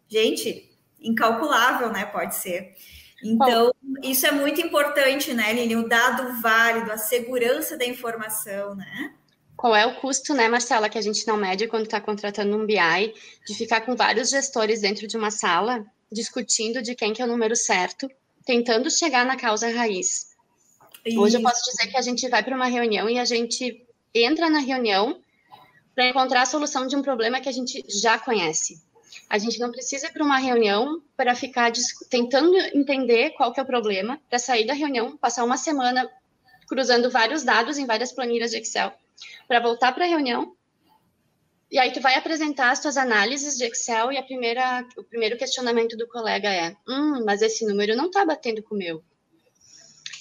Gente, 0.08 0.72
incalculável, 1.02 1.92
né? 1.92 2.06
Pode 2.06 2.36
ser. 2.36 2.76
Então, 3.22 3.74
isso 4.04 4.26
é 4.26 4.32
muito 4.32 4.62
importante, 4.62 5.34
né, 5.34 5.54
Lili? 5.54 5.76
O 5.76 5.88
dado 5.88 6.42
válido, 6.42 6.92
a 6.92 6.98
segurança 6.98 7.78
da 7.78 7.86
informação, 7.86 8.76
né? 8.76 9.14
Qual 9.56 9.76
é 9.76 9.86
o 9.86 9.96
custo, 9.96 10.34
né, 10.34 10.48
Marcela, 10.48 10.90
que 10.90 10.98
a 10.98 11.02
gente 11.02 11.28
não 11.28 11.38
mede 11.38 11.68
quando 11.68 11.84
está 11.84 12.02
contratando 12.02 12.58
um 12.58 12.66
BI, 12.66 13.14
de 13.46 13.54
ficar 13.54 13.82
com 13.82 13.96
vários 13.96 14.30
gestores 14.30 14.82
dentro 14.82 15.08
de 15.08 15.16
uma 15.16 15.30
sala, 15.30 15.86
discutindo 16.12 16.82
de 16.82 16.96
quem 16.96 17.14
que 17.14 17.22
é 17.22 17.26
o 17.26 17.28
número 17.28 17.56
certo, 17.56 18.10
tentando 18.46 18.90
chegar 18.90 19.26
na 19.26 19.38
causa 19.38 19.70
raiz. 19.70 20.32
Isso. 21.06 21.20
Hoje 21.20 21.38
eu 21.38 21.42
posso 21.42 21.64
dizer 21.70 21.92
que 21.92 21.98
a 21.98 22.02
gente 22.02 22.28
vai 22.28 22.44
para 22.44 22.56
uma 22.56 22.66
reunião 22.66 23.10
e 23.10 23.20
a 23.20 23.26
gente 23.26 23.86
entra 24.14 24.50
na 24.50 24.60
reunião 24.60 25.22
para 25.94 26.08
encontrar 26.08 26.42
a 26.42 26.46
solução 26.46 26.88
de 26.88 26.96
um 26.96 27.02
problema 27.02 27.40
que 27.40 27.50
a 27.50 27.52
gente 27.52 27.84
já 27.88 28.18
conhece. 28.18 28.82
A 29.32 29.38
gente 29.38 29.60
não 29.60 29.72
precisa 29.72 30.08
ir 30.08 30.12
para 30.12 30.26
uma 30.26 30.38
reunião 30.38 31.02
para 31.16 31.34
ficar 31.34 31.72
tentando 32.10 32.54
entender 32.76 33.30
qual 33.30 33.54
que 33.54 33.62
é 33.62 33.64
o 33.64 33.66
problema, 33.66 34.22
para 34.30 34.38
sair 34.38 34.68
da 34.68 34.74
reunião, 34.74 35.16
passar 35.16 35.46
uma 35.46 35.56
semana 35.56 36.06
cruzando 36.68 37.10
vários 37.10 37.42
dados 37.42 37.78
em 37.78 37.86
várias 37.86 38.12
planilhas 38.12 38.52
de 38.52 38.58
Excel 38.58 38.92
para 39.48 39.62
voltar 39.62 39.94
para 39.94 40.04
a 40.04 40.08
reunião. 40.10 40.54
E 41.72 41.80
aí 41.80 41.94
tu 41.94 42.02
vai 42.02 42.16
apresentar 42.16 42.72
as 42.72 42.82
tuas 42.82 42.98
análises 42.98 43.58
de 43.58 43.64
Excel 43.64 44.12
e 44.12 44.18
a 44.18 44.24
primeira, 44.24 44.86
o 44.98 45.04
primeiro 45.06 45.38
questionamento 45.38 45.96
do 45.96 46.10
colega 46.10 46.50
é: 46.50 46.76
hum, 46.86 47.24
mas 47.26 47.42
esse 47.42 47.66
número 47.66 47.96
não 47.96 48.08
está 48.08 48.26
batendo 48.26 48.62
com 48.62 48.76
o 48.76 48.78
meu. 48.78 49.02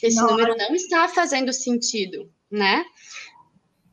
Esse 0.01 0.23
número 0.23 0.57
não 0.57 0.73
está 0.73 1.09
fazendo 1.09 1.53
sentido, 1.53 2.33
né? 2.49 2.85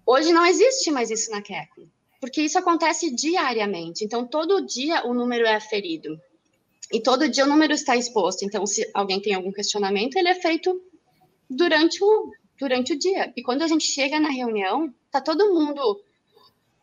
Hoje 0.05 0.31
não 0.31 0.45
existe 0.45 0.91
mais 0.91 1.09
isso 1.09 1.31
na 1.31 1.41
Kekko, 1.41 1.89
porque 2.19 2.41
isso 2.41 2.57
acontece 2.57 3.13
diariamente. 3.13 4.03
Então, 4.03 4.25
todo 4.25 4.65
dia 4.65 5.05
o 5.05 5.13
número 5.13 5.45
é 5.45 5.55
aferido. 5.55 6.19
E 6.91 7.01
todo 7.01 7.29
dia 7.29 7.45
o 7.45 7.47
número 7.47 7.73
está 7.73 7.95
exposto. 7.95 8.43
Então, 8.43 8.65
se 8.65 8.89
alguém 8.93 9.21
tem 9.21 9.33
algum 9.33 9.51
questionamento, 9.51 10.15
ele 10.15 10.29
é 10.29 10.35
feito 10.35 10.81
durante 11.49 12.03
o, 12.03 12.31
durante 12.59 12.93
o 12.93 12.99
dia. 12.99 13.31
E 13.35 13.43
quando 13.43 13.61
a 13.61 13.67
gente 13.67 13.85
chega 13.85 14.19
na 14.19 14.29
reunião, 14.29 14.93
tá 15.11 15.21
todo 15.21 15.53
mundo 15.53 16.01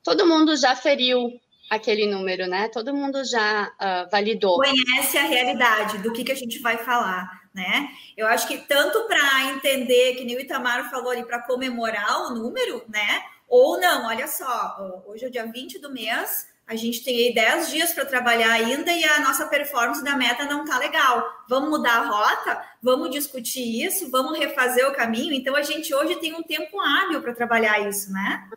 todo 0.05 0.27
mundo 0.27 0.55
já 0.55 0.77
feriu 0.77 1.41
aquele 1.71 2.07
número, 2.07 2.47
né? 2.47 2.69
Todo 2.69 2.95
mundo 2.95 3.25
já 3.25 3.73
uh, 3.81 4.11
validou. 4.11 4.59
Conhece 4.59 5.17
a 5.17 5.23
realidade 5.23 5.99
do 5.99 6.13
que, 6.13 6.23
que 6.23 6.31
a 6.31 6.37
gente 6.37 6.59
vai 6.59 6.77
falar, 6.77 7.27
né? 7.55 7.89
Eu 8.17 8.27
acho 8.27 8.47
que 8.47 8.59
tanto 8.59 9.07
para 9.09 9.51
entender, 9.55 10.15
que 10.15 10.25
nem 10.25 10.37
o 10.37 10.41
Itamar 10.41 10.91
falou 10.91 11.11
ali, 11.11 11.25
para 11.25 11.41
comemorar 11.41 12.27
o 12.27 12.35
número, 12.35 12.85
né? 12.87 13.25
Ou 13.49 13.79
não, 13.79 14.07
olha 14.07 14.27
só, 14.27 15.03
hoje 15.07 15.25
é 15.25 15.29
o 15.29 15.31
dia 15.31 15.47
20 15.47 15.79
do 15.79 15.93
mês, 15.93 16.47
a 16.67 16.77
gente 16.77 17.05
tem 17.05 17.17
aí 17.17 17.35
10 17.35 17.71
dias 17.71 17.93
para 17.93 18.07
trabalhar 18.07 18.51
ainda 18.51 18.91
e 18.91 19.05
a 19.05 19.21
nossa 19.21 19.47
performance 19.47 20.03
da 20.03 20.17
meta 20.17 20.47
não 20.47 20.65
está 20.65 20.79
legal. 20.79 21.23
Vamos 21.47 21.69
mudar 21.69 21.99
a 21.99 22.07
rota? 22.07 22.65
Vamos 22.83 23.11
discutir 23.11 23.85
isso? 23.85 24.11
Vamos 24.11 24.39
refazer 24.39 24.89
o 24.89 24.95
caminho? 24.95 25.35
Então, 25.35 25.55
a 25.55 25.63
gente 25.63 25.95
hoje 25.95 26.17
tem 26.17 26.35
um 26.35 26.43
tempo 26.43 26.81
hábil 26.81 27.21
para 27.21 27.35
trabalhar 27.35 27.87
isso, 27.87 28.11
né? 28.11 28.49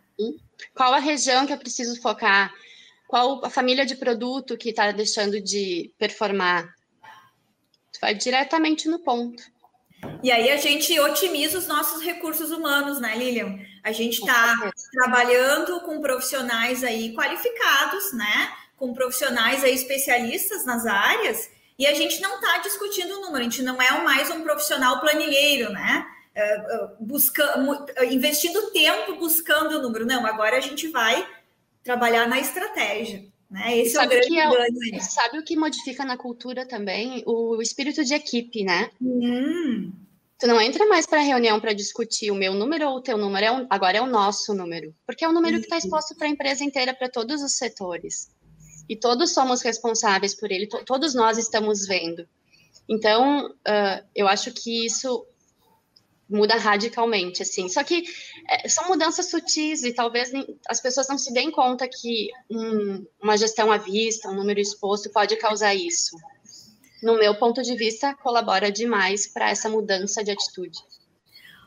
Qual 0.74 0.94
a 0.94 0.98
região 0.98 1.46
que 1.46 1.52
eu 1.52 1.58
preciso 1.58 2.00
focar? 2.00 2.50
Qual 3.06 3.44
a 3.44 3.50
família 3.50 3.84
de 3.84 3.94
produto 3.94 4.56
que 4.56 4.70
está 4.70 4.90
deixando 4.90 5.38
de 5.38 5.92
performar? 5.98 6.74
Tu 7.92 8.00
vai 8.00 8.14
diretamente 8.14 8.88
no 8.88 9.00
ponto. 9.00 9.42
E 10.22 10.30
aí 10.30 10.50
a 10.50 10.56
gente 10.56 10.98
otimiza 10.98 11.58
os 11.58 11.66
nossos 11.66 12.02
recursos 12.02 12.50
humanos, 12.50 13.00
né, 13.00 13.16
Lilian? 13.16 13.58
A 13.88 13.92
gente 13.92 14.18
está 14.18 14.70
trabalhando 14.92 15.80
com 15.80 15.98
profissionais 15.98 16.84
aí 16.84 17.14
qualificados, 17.14 18.12
né? 18.12 18.52
Com 18.76 18.92
profissionais 18.92 19.64
aí 19.64 19.72
especialistas 19.74 20.66
nas 20.66 20.84
áreas, 20.84 21.48
e 21.78 21.86
a 21.86 21.94
gente 21.94 22.20
não 22.20 22.34
está 22.34 22.58
discutindo 22.58 23.14
o 23.14 23.20
número, 23.22 23.38
a 23.38 23.42
gente 23.44 23.62
não 23.62 23.80
é 23.80 24.02
mais 24.02 24.30
um 24.30 24.42
profissional 24.42 25.00
planilheiro, 25.00 25.72
né? 25.72 26.06
É, 26.34 26.54
é, 26.54 26.88
buscando, 27.00 27.86
investindo 28.10 28.70
tempo 28.72 29.16
buscando 29.16 29.78
o 29.78 29.82
número. 29.82 30.04
Não, 30.04 30.26
agora 30.26 30.58
a 30.58 30.60
gente 30.60 30.88
vai 30.88 31.26
trabalhar 31.82 32.28
na 32.28 32.38
estratégia. 32.38 33.24
Né? 33.50 33.78
Esse 33.78 33.96
é 33.96 34.04
o 34.04 34.08
grande 34.08 34.38
é, 34.38 34.46
ganho. 34.46 35.00
Sabe 35.00 35.38
o 35.38 35.42
que 35.42 35.56
modifica 35.56 36.04
na 36.04 36.18
cultura 36.18 36.66
também? 36.68 37.22
O 37.24 37.62
espírito 37.62 38.04
de 38.04 38.12
equipe, 38.12 38.64
né? 38.64 38.90
Hum. 39.00 39.90
Tu 40.38 40.46
não 40.46 40.60
entra 40.60 40.86
mais 40.86 41.04
para 41.04 41.18
a 41.18 41.24
reunião 41.24 41.60
para 41.60 41.72
discutir 41.72 42.30
o 42.30 42.34
meu 42.34 42.54
número 42.54 42.88
ou 42.88 42.96
o 42.96 43.00
teu 43.00 43.18
número, 43.18 43.44
é 43.44 43.50
um, 43.50 43.66
agora 43.68 43.98
é 43.98 44.00
o 44.00 44.06
nosso 44.06 44.54
número, 44.54 44.94
porque 45.04 45.24
é 45.24 45.28
o 45.28 45.32
número 45.32 45.58
que 45.58 45.64
está 45.64 45.76
exposto 45.76 46.14
para 46.14 46.28
a 46.28 46.30
empresa 46.30 46.62
inteira, 46.62 46.94
para 46.94 47.08
todos 47.08 47.42
os 47.42 47.54
setores. 47.54 48.30
E 48.88 48.96
todos 48.96 49.34
somos 49.34 49.62
responsáveis 49.62 50.34
por 50.34 50.50
ele, 50.52 50.68
to 50.68 50.84
todos 50.84 51.12
nós 51.12 51.38
estamos 51.38 51.86
vendo. 51.86 52.26
Então, 52.88 53.48
uh, 53.48 54.06
eu 54.14 54.28
acho 54.28 54.52
que 54.52 54.86
isso 54.86 55.26
muda 56.28 56.56
radicalmente, 56.56 57.42
assim. 57.42 57.68
Só 57.68 57.82
que 57.82 58.04
é, 58.48 58.68
são 58.68 58.88
mudanças 58.88 59.30
sutis 59.30 59.82
e 59.82 59.92
talvez 59.92 60.30
as 60.68 60.80
pessoas 60.80 61.08
não 61.08 61.18
se 61.18 61.32
deem 61.32 61.50
conta 61.50 61.88
que 61.88 62.28
um, 62.50 63.04
uma 63.20 63.36
gestão 63.36 63.72
à 63.72 63.78
vista, 63.78 64.28
um 64.28 64.34
número 64.34 64.60
exposto 64.60 65.10
pode 65.10 65.36
causar 65.36 65.74
isso. 65.74 66.16
No 67.02 67.18
meu 67.18 67.34
ponto 67.34 67.62
de 67.62 67.76
vista, 67.76 68.14
colabora 68.14 68.70
demais 68.72 69.26
para 69.26 69.50
essa 69.50 69.68
mudança 69.68 70.22
de 70.24 70.30
atitude. 70.30 70.78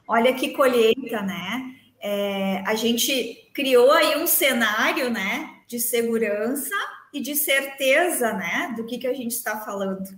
Olha 0.07 0.33
que 0.33 0.49
colheita, 0.49 1.21
né? 1.21 1.75
É, 2.01 2.63
a 2.65 2.75
gente 2.75 3.49
criou 3.53 3.91
aí 3.91 4.17
um 4.17 4.27
cenário, 4.27 5.09
né, 5.09 5.49
de 5.67 5.79
segurança 5.79 6.75
e 7.13 7.21
de 7.21 7.35
certeza, 7.35 8.33
né, 8.33 8.73
do 8.75 8.85
que, 8.85 8.97
que 8.97 9.07
a 9.07 9.13
gente 9.13 9.31
está 9.31 9.61
falando. 9.61 10.09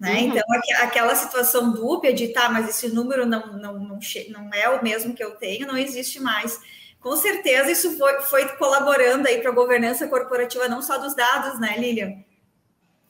Né? 0.00 0.12
Uhum. 0.12 0.18
Então, 0.28 0.42
aquela 0.80 1.14
situação 1.14 1.72
dúbia 1.72 2.12
de 2.12 2.28
tá, 2.28 2.48
mas 2.48 2.68
esse 2.68 2.88
número 2.88 3.24
não, 3.24 3.58
não, 3.58 3.78
não, 3.78 3.98
não 4.28 4.50
é 4.52 4.68
o 4.68 4.82
mesmo 4.82 5.14
que 5.14 5.22
eu 5.22 5.32
tenho, 5.32 5.66
não 5.66 5.76
existe 5.76 6.20
mais. 6.20 6.60
Com 7.00 7.16
certeza, 7.16 7.70
isso 7.70 7.96
foi, 7.96 8.20
foi 8.22 8.48
colaborando 8.56 9.28
aí 9.28 9.40
para 9.40 9.50
a 9.50 9.54
governança 9.54 10.08
corporativa, 10.08 10.68
não 10.68 10.82
só 10.82 10.98
dos 10.98 11.14
dados, 11.14 11.60
né, 11.60 11.76
Lilian? 11.78 12.14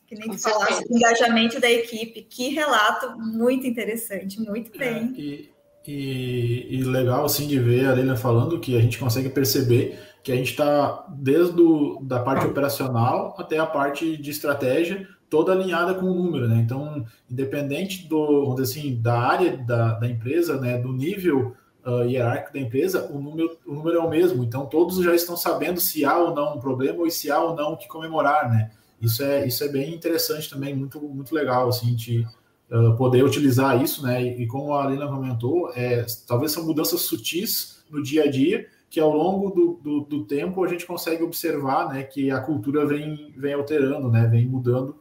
Que 0.06 0.14
nem 0.14 0.30
tu 0.30 0.38
falasse, 0.38 0.84
engajamento 0.90 1.60
da 1.60 1.70
equipe. 1.70 2.22
Que 2.22 2.48
relato 2.50 3.18
muito 3.18 3.66
interessante, 3.66 4.40
muito 4.40 4.70
é, 4.74 4.78
bem. 4.78 5.14
É, 5.16 5.20
e, 5.20 5.50
e, 5.86 6.76
e, 6.76 6.84
legal, 6.84 7.24
assim, 7.24 7.46
de 7.46 7.58
ver 7.58 7.86
a 7.86 7.94
Lilian 7.94 8.16
falando 8.16 8.60
que 8.60 8.76
a 8.76 8.80
gente 8.80 8.98
consegue 8.98 9.28
perceber 9.28 9.98
que 10.22 10.32
a 10.32 10.36
gente 10.36 10.50
está 10.50 11.06
desde 11.08 11.60
o, 11.60 12.00
da 12.02 12.20
parte 12.20 12.46
operacional 12.46 13.36
até 13.38 13.58
a 13.58 13.66
parte 13.66 14.16
de 14.16 14.30
estratégia, 14.30 15.08
toda 15.30 15.52
alinhada 15.52 15.94
com 15.94 16.06
o 16.06 16.14
número, 16.14 16.48
né? 16.48 16.56
Então, 16.56 17.04
independente 17.30 18.08
do, 18.08 18.56
assim, 18.60 19.00
da 19.00 19.18
área 19.18 19.56
da, 19.56 19.94
da 19.94 20.08
empresa, 20.08 20.60
né, 20.60 20.78
do 20.78 20.92
nível 20.92 21.54
uh, 21.84 22.04
hierárquico 22.04 22.54
da 22.54 22.60
empresa, 22.60 23.08
o 23.12 23.20
número, 23.20 23.56
o 23.66 23.74
número 23.74 23.98
é 23.98 24.00
o 24.00 24.10
mesmo. 24.10 24.42
Então, 24.42 24.66
todos 24.66 25.02
já 25.02 25.14
estão 25.14 25.36
sabendo 25.36 25.80
se 25.80 26.04
há 26.04 26.18
ou 26.18 26.34
não 26.34 26.56
um 26.56 26.60
problema 26.60 26.98
ou 26.98 27.10
se 27.10 27.30
há 27.30 27.40
ou 27.40 27.54
não 27.54 27.72
o 27.72 27.76
que 27.76 27.86
comemorar, 27.86 28.50
né? 28.50 28.70
Isso 29.00 29.22
é, 29.22 29.46
isso 29.46 29.62
é 29.62 29.68
bem 29.68 29.94
interessante 29.94 30.48
também, 30.48 30.74
muito, 30.74 31.00
muito 31.00 31.34
legal, 31.34 31.68
assim, 31.68 31.94
de 31.94 32.26
uh, 32.70 32.96
poder 32.96 33.22
utilizar 33.24 33.82
isso, 33.82 34.02
né? 34.02 34.22
E, 34.22 34.42
e, 34.42 34.46
como 34.46 34.72
a 34.72 34.84
Alina 34.84 35.06
comentou, 35.06 35.70
é, 35.74 36.04
talvez 36.26 36.52
são 36.52 36.64
mudanças 36.64 37.02
sutis 37.02 37.84
no 37.90 38.02
dia 38.02 38.24
a 38.24 38.30
dia, 38.30 38.66
que 38.88 38.98
ao 38.98 39.14
longo 39.14 39.50
do, 39.50 39.80
do, 39.82 40.00
do, 40.00 40.24
tempo 40.24 40.64
a 40.64 40.68
gente 40.68 40.86
consegue 40.86 41.22
observar, 41.22 41.92
né, 41.92 42.02
que 42.02 42.30
a 42.30 42.40
cultura 42.40 42.86
vem, 42.86 43.32
vem 43.36 43.52
alterando, 43.52 44.08
né, 44.08 44.26
vem 44.26 44.46
mudando 44.46 44.96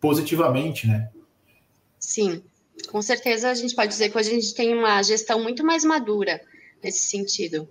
positivamente, 0.00 0.86
né? 0.86 1.10
Sim, 1.98 2.42
com 2.90 3.00
certeza 3.00 3.50
a 3.50 3.54
gente 3.54 3.74
pode 3.74 3.88
dizer 3.88 4.10
que 4.10 4.18
hoje 4.18 4.30
a 4.30 4.34
gente 4.34 4.54
tem 4.54 4.74
uma 4.74 5.02
gestão 5.02 5.42
muito 5.42 5.64
mais 5.64 5.84
madura 5.84 6.40
nesse 6.82 7.06
sentido. 7.06 7.68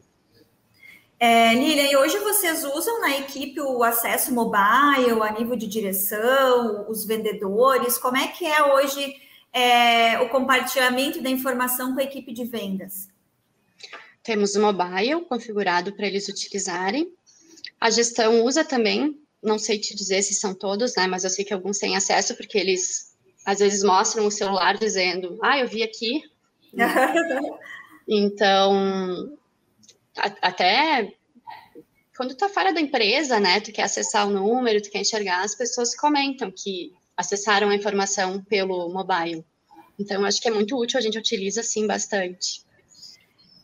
É, 1.20 1.54
Lilian, 1.54 1.90
e 1.92 1.98
hoje 1.98 2.20
vocês 2.20 2.64
usam 2.64 3.02
na 3.02 3.18
equipe 3.18 3.60
o 3.60 3.84
acesso 3.84 4.34
mobile, 4.34 5.22
a 5.22 5.32
nível 5.32 5.56
de 5.56 5.66
direção, 5.66 6.86
os 6.90 7.06
vendedores? 7.06 7.98
Como 7.98 8.18
é 8.18 8.28
que 8.28 8.46
é 8.46 8.74
hoje 8.74 9.16
é, 9.52 10.20
o 10.20 10.30
compartilhamento 10.30 11.22
da 11.22 11.30
informação 11.30 11.94
com 11.94 12.00
a 12.00 12.04
equipe 12.04 12.32
de 12.32 12.46
vendas? 12.46 13.10
Temos 14.22 14.56
o 14.56 14.62
mobile 14.62 15.26
configurado 15.28 15.94
para 15.94 16.06
eles 16.06 16.28
utilizarem. 16.28 17.12
A 17.80 17.90
gestão 17.90 18.44
usa 18.44 18.64
também 18.64 19.20
não 19.42 19.58
sei 19.58 19.80
te 19.80 19.96
dizer 19.96 20.22
se 20.22 20.34
são 20.34 20.54
todos, 20.54 20.96
né? 20.96 21.08
Mas 21.08 21.24
eu 21.24 21.30
sei 21.30 21.46
que 21.46 21.54
alguns 21.54 21.78
têm 21.78 21.96
acesso 21.96 22.36
porque 22.36 22.58
eles 22.58 23.16
às 23.46 23.60
vezes 23.60 23.84
mostram 23.84 24.26
o 24.26 24.32
celular 24.32 24.78
dizendo, 24.78 25.38
ah, 25.42 25.58
eu 25.58 25.68
vi 25.68 25.82
aqui. 25.82 26.22
então, 28.08 29.37
até 30.42 31.14
quando 32.16 32.30
tu 32.30 32.38
tá 32.38 32.50
fora 32.50 32.74
da 32.74 32.82
empresa, 32.82 33.40
né? 33.40 33.60
Tu 33.60 33.72
quer 33.72 33.84
acessar 33.84 34.28
o 34.28 34.32
número, 34.32 34.82
tu 34.82 34.90
quer 34.90 35.02
enxergar, 35.02 35.44
as 35.44 35.56
pessoas 35.56 35.96
comentam 35.96 36.52
que 36.52 36.94
acessaram 37.16 37.70
a 37.70 37.76
informação 37.76 38.44
pelo 38.44 38.90
mobile. 38.90 39.46
Então, 40.00 40.26
acho 40.26 40.42
que 40.42 40.48
é 40.48 40.52
muito 40.52 40.76
útil, 40.78 41.00
a 41.00 41.02
gente 41.02 41.18
utiliza 41.18 41.64
sim 41.64 41.88
bastante. 41.88 42.66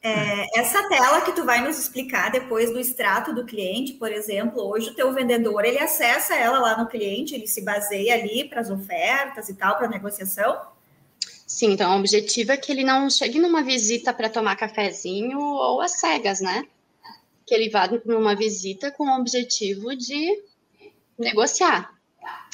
É, 0.06 0.60
essa 0.60 0.88
tela 0.90 1.22
que 1.22 1.32
tu 1.32 1.46
vai 1.46 1.62
nos 1.64 1.80
explicar 1.80 2.30
depois 2.30 2.70
do 2.72 2.80
extrato 2.80 3.34
do 3.34 3.46
cliente, 3.46 3.94
por 3.94 4.12
exemplo, 4.12 4.62
hoje 4.62 4.90
o 4.90 4.96
teu 4.96 5.14
vendedor 5.14 5.64
ele 5.64 5.80
acessa 5.80 6.36
ela 6.36 6.60
lá 6.60 6.78
no 6.78 6.90
cliente, 6.90 7.34
ele 7.34 7.48
se 7.48 7.62
baseia 7.62 8.16
ali 8.16 8.50
para 8.50 8.60
as 8.60 8.70
ofertas 8.70 9.48
e 9.48 9.54
tal, 9.54 9.78
para 9.78 9.88
negociação? 9.88 10.73
Sim, 11.54 11.74
então 11.74 11.96
o 11.96 12.00
objetivo 12.00 12.52
é 12.52 12.58
que 12.58 12.72
ele 12.72 12.84
não 12.84 13.08
chegue 13.12 13.40
numa 13.40 13.62
visita 13.62 14.12
para 14.12 14.28
tomar 14.28 14.56
cafezinho 14.56 15.40
ou 15.40 15.82
às 15.82 16.00
cegas, 16.00 16.42
né? 16.42 16.66
Que 17.46 17.54
ele 17.54 17.70
vá 17.70 17.88
numa 18.06 18.36
visita 18.36 18.90
com 18.90 19.04
o 19.04 19.20
objetivo 19.20 19.96
de 19.96 20.44
negociar. 21.16 21.94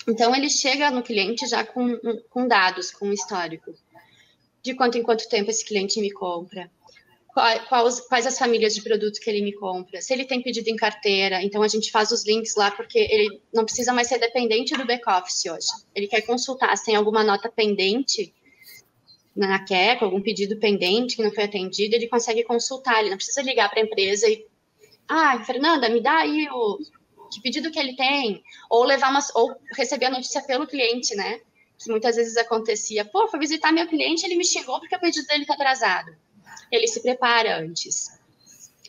Então 0.05 0.35
ele 0.35 0.49
chega 0.49 0.91
no 0.91 1.01
cliente 1.01 1.47
já 1.47 1.63
com, 1.63 1.97
com 2.29 2.45
dados, 2.45 2.91
com 2.91 3.13
histórico. 3.13 3.73
De 4.61 4.73
quanto 4.73 4.97
em 4.97 5.01
quanto 5.01 5.29
tempo 5.29 5.49
esse 5.49 5.65
cliente 5.65 6.01
me 6.01 6.11
compra, 6.11 6.69
quais, 7.33 8.01
quais 8.01 8.27
as 8.27 8.37
famílias 8.37 8.75
de 8.75 8.81
produtos 8.81 9.17
que 9.17 9.29
ele 9.29 9.41
me 9.41 9.53
compra, 9.53 10.01
se 10.01 10.11
ele 10.11 10.25
tem 10.25 10.43
pedido 10.43 10.67
em 10.67 10.75
carteira, 10.75 11.41
então 11.41 11.63
a 11.63 11.69
gente 11.69 11.89
faz 11.89 12.11
os 12.11 12.25
links 12.25 12.53
lá, 12.57 12.69
porque 12.69 12.99
ele 12.99 13.41
não 13.53 13.63
precisa 13.63 13.93
mais 13.93 14.09
ser 14.09 14.19
dependente 14.19 14.73
do 14.73 14.85
back-office 14.85 15.45
hoje. 15.45 15.67
Ele 15.95 16.05
quer 16.05 16.19
consultar 16.23 16.77
se 16.77 16.83
tem 16.83 16.97
alguma 16.97 17.23
nota 17.23 17.49
pendente 17.49 18.33
na 19.35 19.63
QEC, 19.65 20.03
algum 20.03 20.21
pedido 20.21 20.57
pendente 20.57 21.15
que 21.15 21.23
não 21.23 21.31
foi 21.31 21.43
atendido, 21.43 21.95
ele 21.95 22.07
consegue 22.07 22.43
consultar, 22.43 22.99
ele 22.99 23.11
não 23.11 23.17
precisa 23.17 23.41
ligar 23.41 23.69
para 23.69 23.79
a 23.79 23.83
empresa 23.83 24.27
e, 24.27 24.45
ah, 25.07 25.43
Fernanda, 25.45 25.89
me 25.89 26.01
dá 26.01 26.17
aí 26.17 26.47
o 26.51 26.79
que 27.31 27.41
pedido 27.41 27.71
que 27.71 27.79
ele 27.79 27.95
tem, 27.95 28.43
ou 28.69 28.83
levar 28.83 29.11
uma, 29.11 29.19
ou 29.35 29.55
receber 29.75 30.05
a 30.05 30.09
notícia 30.09 30.41
pelo 30.41 30.65
cliente, 30.65 31.15
né? 31.15 31.39
Que 31.77 31.91
muitas 31.91 32.15
vezes 32.15 32.35
acontecia, 32.35 33.05
pô, 33.05 33.27
foi 33.27 33.39
visitar 33.39 33.71
meu 33.71 33.87
cliente, 33.87 34.25
ele 34.25 34.35
me 34.35 34.45
chegou 34.45 34.79
porque 34.79 34.95
o 34.95 34.99
pedido 34.99 35.27
dele 35.27 35.43
está 35.43 35.53
atrasado 35.53 36.11
ele 36.71 36.87
se 36.87 37.01
prepara 37.01 37.59
antes. 37.59 38.19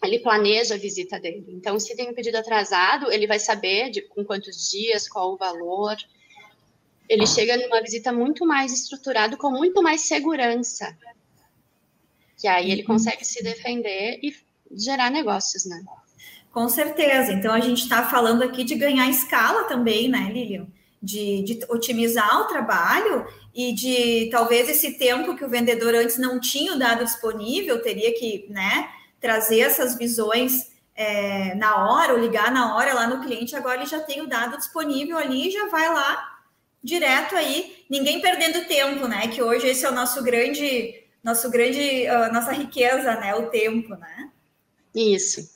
Ele 0.03 0.18
planeja 0.18 0.74
a 0.74 0.79
visita 0.79 1.20
dele. 1.20 1.46
Então, 1.48 1.79
se 1.79 1.94
tem 1.94 2.09
um 2.09 2.14
pedido 2.14 2.37
atrasado, 2.37 3.11
ele 3.12 3.26
vai 3.26 3.38
saber 3.38 3.90
de, 3.90 4.03
com 4.03 4.24
quantos 4.24 4.70
dias, 4.70 5.09
qual 5.09 5.33
o 5.33 5.37
valor. 5.37 5.96
Ele 7.11 7.27
chega 7.27 7.57
numa 7.57 7.83
visita 7.83 8.12
muito 8.12 8.46
mais 8.46 8.73
estruturado, 8.73 9.37
com 9.37 9.51
muito 9.51 9.83
mais 9.83 10.03
segurança. 10.03 10.96
Que 12.38 12.46
aí 12.46 12.70
ele 12.70 12.83
uhum. 12.83 12.87
consegue 12.87 13.25
se 13.25 13.42
defender 13.42 14.20
e 14.23 14.33
gerar 14.70 15.11
negócios, 15.11 15.64
né? 15.64 15.83
Com 16.53 16.68
certeza. 16.68 17.33
Então, 17.33 17.53
a 17.53 17.59
gente 17.59 17.83
está 17.83 18.09
falando 18.09 18.44
aqui 18.44 18.62
de 18.62 18.77
ganhar 18.77 19.11
escala 19.11 19.64
também, 19.64 20.09
né, 20.09 20.31
Lilian? 20.33 20.68
De, 21.03 21.42
de 21.42 21.61
otimizar 21.68 22.42
o 22.42 22.44
trabalho 22.44 23.27
e 23.53 23.73
de 23.73 24.29
talvez 24.31 24.68
esse 24.68 24.96
tempo 24.96 25.35
que 25.35 25.44
o 25.44 25.49
vendedor 25.49 25.96
antes 25.96 26.16
não 26.16 26.38
tinha 26.38 26.75
o 26.75 26.79
dado 26.79 27.05
disponível, 27.05 27.83
teria 27.83 28.14
que 28.16 28.46
né, 28.49 28.88
trazer 29.20 29.61
essas 29.61 29.99
visões 29.99 30.70
é, 30.94 31.57
na 31.57 31.90
hora, 31.90 32.12
ou 32.12 32.20
ligar 32.20 32.53
na 32.53 32.77
hora 32.77 32.94
lá 32.94 33.09
no 33.09 33.20
cliente, 33.20 33.57
agora 33.57 33.79
ele 33.79 33.87
já 33.87 33.99
tem 33.99 34.20
o 34.20 34.29
dado 34.29 34.59
disponível 34.59 35.18
ali 35.18 35.49
e 35.49 35.51
já 35.51 35.66
vai 35.68 35.88
lá 35.88 36.39
direto 36.83 37.37
aí, 37.37 37.85
ninguém 37.88 38.21
perdendo 38.21 38.66
tempo, 38.66 39.07
né? 39.07 39.29
Que 39.29 39.43
hoje 39.43 39.69
esse 39.69 39.85
é 39.85 39.90
o 39.90 39.95
nosso 39.95 40.23
grande, 40.23 41.05
nosso 41.23 41.51
grande, 41.51 42.07
uh, 42.09 42.33
nossa 42.33 42.53
riqueza, 42.53 43.16
né? 43.16 43.35
O 43.35 43.51
tempo, 43.51 43.95
né? 43.97 44.31
Isso. 44.95 45.49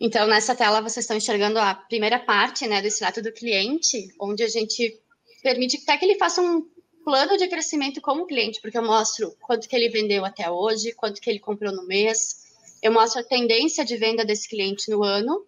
Então, 0.00 0.26
nessa 0.26 0.54
tela 0.54 0.80
vocês 0.80 1.04
estão 1.04 1.16
enxergando 1.16 1.58
a 1.60 1.74
primeira 1.74 2.18
parte, 2.18 2.66
né, 2.66 2.80
do 2.80 2.88
extrato 2.88 3.22
do 3.22 3.32
cliente, 3.32 4.12
onde 4.18 4.42
a 4.42 4.48
gente 4.48 5.00
permite 5.44 5.76
até 5.76 5.96
que 5.96 6.04
ele 6.04 6.18
faça 6.18 6.42
um 6.42 6.66
plano 7.04 7.36
de 7.36 7.46
crescimento 7.46 8.00
como 8.00 8.26
cliente, 8.26 8.60
porque 8.60 8.76
eu 8.76 8.82
mostro 8.82 9.36
quanto 9.40 9.68
que 9.68 9.76
ele 9.76 9.88
vendeu 9.88 10.24
até 10.24 10.50
hoje, 10.50 10.92
quanto 10.92 11.20
que 11.20 11.30
ele 11.30 11.38
comprou 11.38 11.72
no 11.72 11.86
mês, 11.86 12.42
eu 12.82 12.90
mostro 12.90 13.20
a 13.20 13.24
tendência 13.24 13.84
de 13.84 13.96
venda 13.96 14.24
desse 14.24 14.48
cliente 14.48 14.90
no 14.90 15.04
ano, 15.04 15.46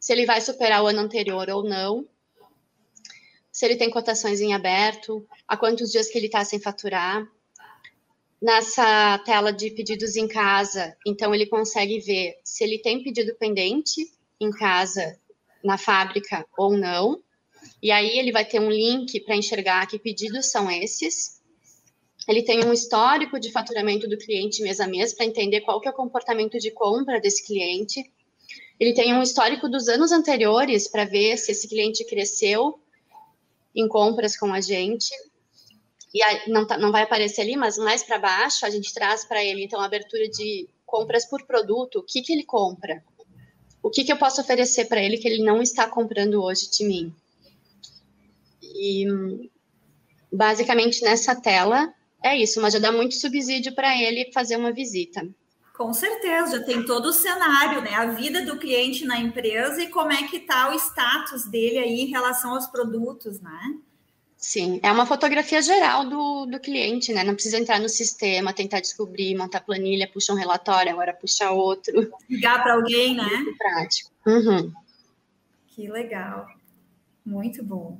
se 0.00 0.12
ele 0.12 0.26
vai 0.26 0.40
superar 0.40 0.82
o 0.82 0.88
ano 0.88 1.00
anterior 1.00 1.48
ou 1.50 1.62
não, 1.62 2.04
se 3.54 3.64
ele 3.64 3.76
tem 3.76 3.88
cotações 3.88 4.40
em 4.40 4.52
aberto, 4.52 5.24
há 5.46 5.56
quantos 5.56 5.92
dias 5.92 6.08
que 6.08 6.18
ele 6.18 6.26
está 6.26 6.44
sem 6.44 6.58
faturar. 6.58 7.24
Nessa 8.42 9.16
tela 9.24 9.52
de 9.52 9.70
pedidos 9.70 10.16
em 10.16 10.26
casa, 10.26 10.96
então 11.06 11.32
ele 11.32 11.46
consegue 11.46 12.00
ver 12.00 12.34
se 12.42 12.64
ele 12.64 12.80
tem 12.80 13.00
pedido 13.04 13.32
pendente 13.36 14.10
em 14.40 14.50
casa, 14.50 15.16
na 15.62 15.78
fábrica 15.78 16.44
ou 16.58 16.76
não. 16.76 17.22
E 17.80 17.92
aí 17.92 18.18
ele 18.18 18.32
vai 18.32 18.44
ter 18.44 18.58
um 18.58 18.68
link 18.68 19.20
para 19.20 19.36
enxergar 19.36 19.86
que 19.86 20.00
pedidos 20.00 20.50
são 20.50 20.68
esses. 20.68 21.40
Ele 22.26 22.42
tem 22.42 22.64
um 22.64 22.72
histórico 22.72 23.38
de 23.38 23.52
faturamento 23.52 24.08
do 24.08 24.18
cliente 24.18 24.64
mês 24.64 24.80
a 24.80 24.88
mês 24.88 25.14
para 25.14 25.26
entender 25.26 25.60
qual 25.60 25.80
que 25.80 25.86
é 25.86 25.92
o 25.92 25.94
comportamento 25.94 26.58
de 26.58 26.72
compra 26.72 27.20
desse 27.20 27.46
cliente. 27.46 28.02
Ele 28.80 28.92
tem 28.92 29.14
um 29.14 29.22
histórico 29.22 29.68
dos 29.68 29.86
anos 29.86 30.10
anteriores 30.10 30.88
para 30.88 31.04
ver 31.04 31.38
se 31.38 31.52
esse 31.52 31.68
cliente 31.68 32.04
cresceu 32.04 32.80
em 33.74 33.88
compras 33.88 34.36
com 34.36 34.52
a 34.52 34.60
gente. 34.60 35.10
E 36.12 36.22
aí, 36.22 36.48
não, 36.48 36.66
tá, 36.66 36.78
não 36.78 36.92
vai 36.92 37.02
aparecer 37.02 37.42
ali, 37.42 37.56
mas 37.56 37.76
mais 37.76 38.02
para 38.02 38.18
baixo 38.18 38.64
a 38.64 38.70
gente 38.70 38.94
traz 38.94 39.24
para 39.24 39.42
ele, 39.44 39.64
então, 39.64 39.80
a 39.80 39.84
abertura 39.84 40.28
de 40.28 40.68
compras 40.86 41.24
por 41.24 41.44
produto. 41.44 41.98
O 41.98 42.02
que, 42.02 42.22
que 42.22 42.32
ele 42.32 42.44
compra? 42.44 43.02
O 43.82 43.90
que, 43.90 44.04
que 44.04 44.12
eu 44.12 44.16
posso 44.16 44.40
oferecer 44.40 44.86
para 44.86 45.02
ele 45.02 45.18
que 45.18 45.28
ele 45.28 45.42
não 45.42 45.60
está 45.60 45.88
comprando 45.88 46.42
hoje 46.42 46.70
de 46.70 46.84
mim? 46.84 47.14
E 48.62 49.06
basicamente 50.32 51.02
nessa 51.02 51.34
tela 51.34 51.92
é 52.22 52.36
isso, 52.36 52.60
mas 52.60 52.72
já 52.72 52.78
dá 52.78 52.90
muito 52.90 53.14
subsídio 53.14 53.74
para 53.74 54.00
ele 54.00 54.32
fazer 54.32 54.56
uma 54.56 54.72
visita. 54.72 55.28
Com 55.76 55.92
certeza, 55.92 56.58
já 56.58 56.64
tem 56.64 56.84
todo 56.84 57.06
o 57.06 57.12
cenário, 57.12 57.82
né? 57.82 57.94
A 57.94 58.06
vida 58.06 58.44
do 58.44 58.56
cliente 58.56 59.04
na 59.04 59.18
empresa 59.18 59.82
e 59.82 59.88
como 59.88 60.12
é 60.12 60.22
que 60.28 60.36
está 60.36 60.70
o 60.70 60.74
status 60.74 61.46
dele 61.46 61.78
aí 61.78 62.00
em 62.02 62.06
relação 62.06 62.54
aos 62.54 62.68
produtos, 62.68 63.40
né? 63.40 63.76
Sim, 64.36 64.78
é 64.84 64.92
uma 64.92 65.04
fotografia 65.04 65.60
geral 65.60 66.08
do, 66.08 66.46
do 66.46 66.60
cliente, 66.60 67.12
né? 67.12 67.24
Não 67.24 67.34
precisa 67.34 67.58
entrar 67.58 67.80
no 67.80 67.88
sistema, 67.88 68.52
tentar 68.52 68.78
descobrir, 68.78 69.34
montar 69.34 69.62
planilha, 69.62 70.08
puxar 70.08 70.34
um 70.34 70.36
relatório, 70.36 70.92
agora 70.92 71.12
puxar 71.12 71.50
outro. 71.50 72.12
Ligar 72.30 72.62
para 72.62 72.74
alguém, 72.74 73.16
né? 73.16 73.24
Muito 73.24 73.58
prático. 73.58 74.12
Uhum. 74.26 74.72
Que 75.68 75.90
legal. 75.90 76.46
Muito 77.26 77.64
bom. 77.64 77.98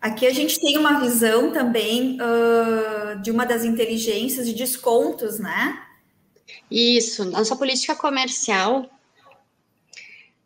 Aqui 0.00 0.26
a 0.26 0.32
gente 0.32 0.58
tem 0.58 0.78
uma 0.78 0.98
visão 0.98 1.52
também 1.52 2.16
uh, 2.16 3.20
de 3.20 3.30
uma 3.30 3.44
das 3.44 3.64
inteligências 3.64 4.46
de 4.46 4.54
descontos, 4.54 5.38
né? 5.38 5.86
Isso, 6.70 7.24
nossa 7.26 7.54
política 7.54 7.94
comercial 7.94 8.88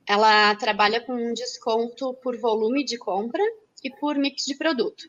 ela 0.07 0.55
trabalha 0.57 1.01
com 1.01 1.15
um 1.15 1.33
desconto 1.33 2.15
por 2.23 2.39
volume 2.39 2.85
de 2.85 2.99
compra 2.99 3.43
e 3.83 3.91
por 3.91 4.17
mix 4.17 4.45
de 4.45 4.55
produto. 4.55 5.09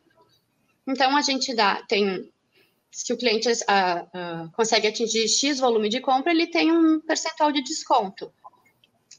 Então 0.88 1.16
a 1.16 1.22
gente 1.22 1.54
dá, 1.54 1.82
tem, 1.88 2.32
se 2.92 3.12
o 3.12 3.18
cliente 3.18 3.50
uh, 3.50 3.52
uh, 3.52 4.52
consegue 4.54 4.88
atingir 4.88 5.28
X 5.28 5.60
volume 5.60 5.90
de 5.90 6.00
compra, 6.00 6.32
ele 6.32 6.48
tem 6.48 6.72
um 6.72 7.00
percentual 7.00 7.52
de 7.52 7.64
desconto. 7.64 8.32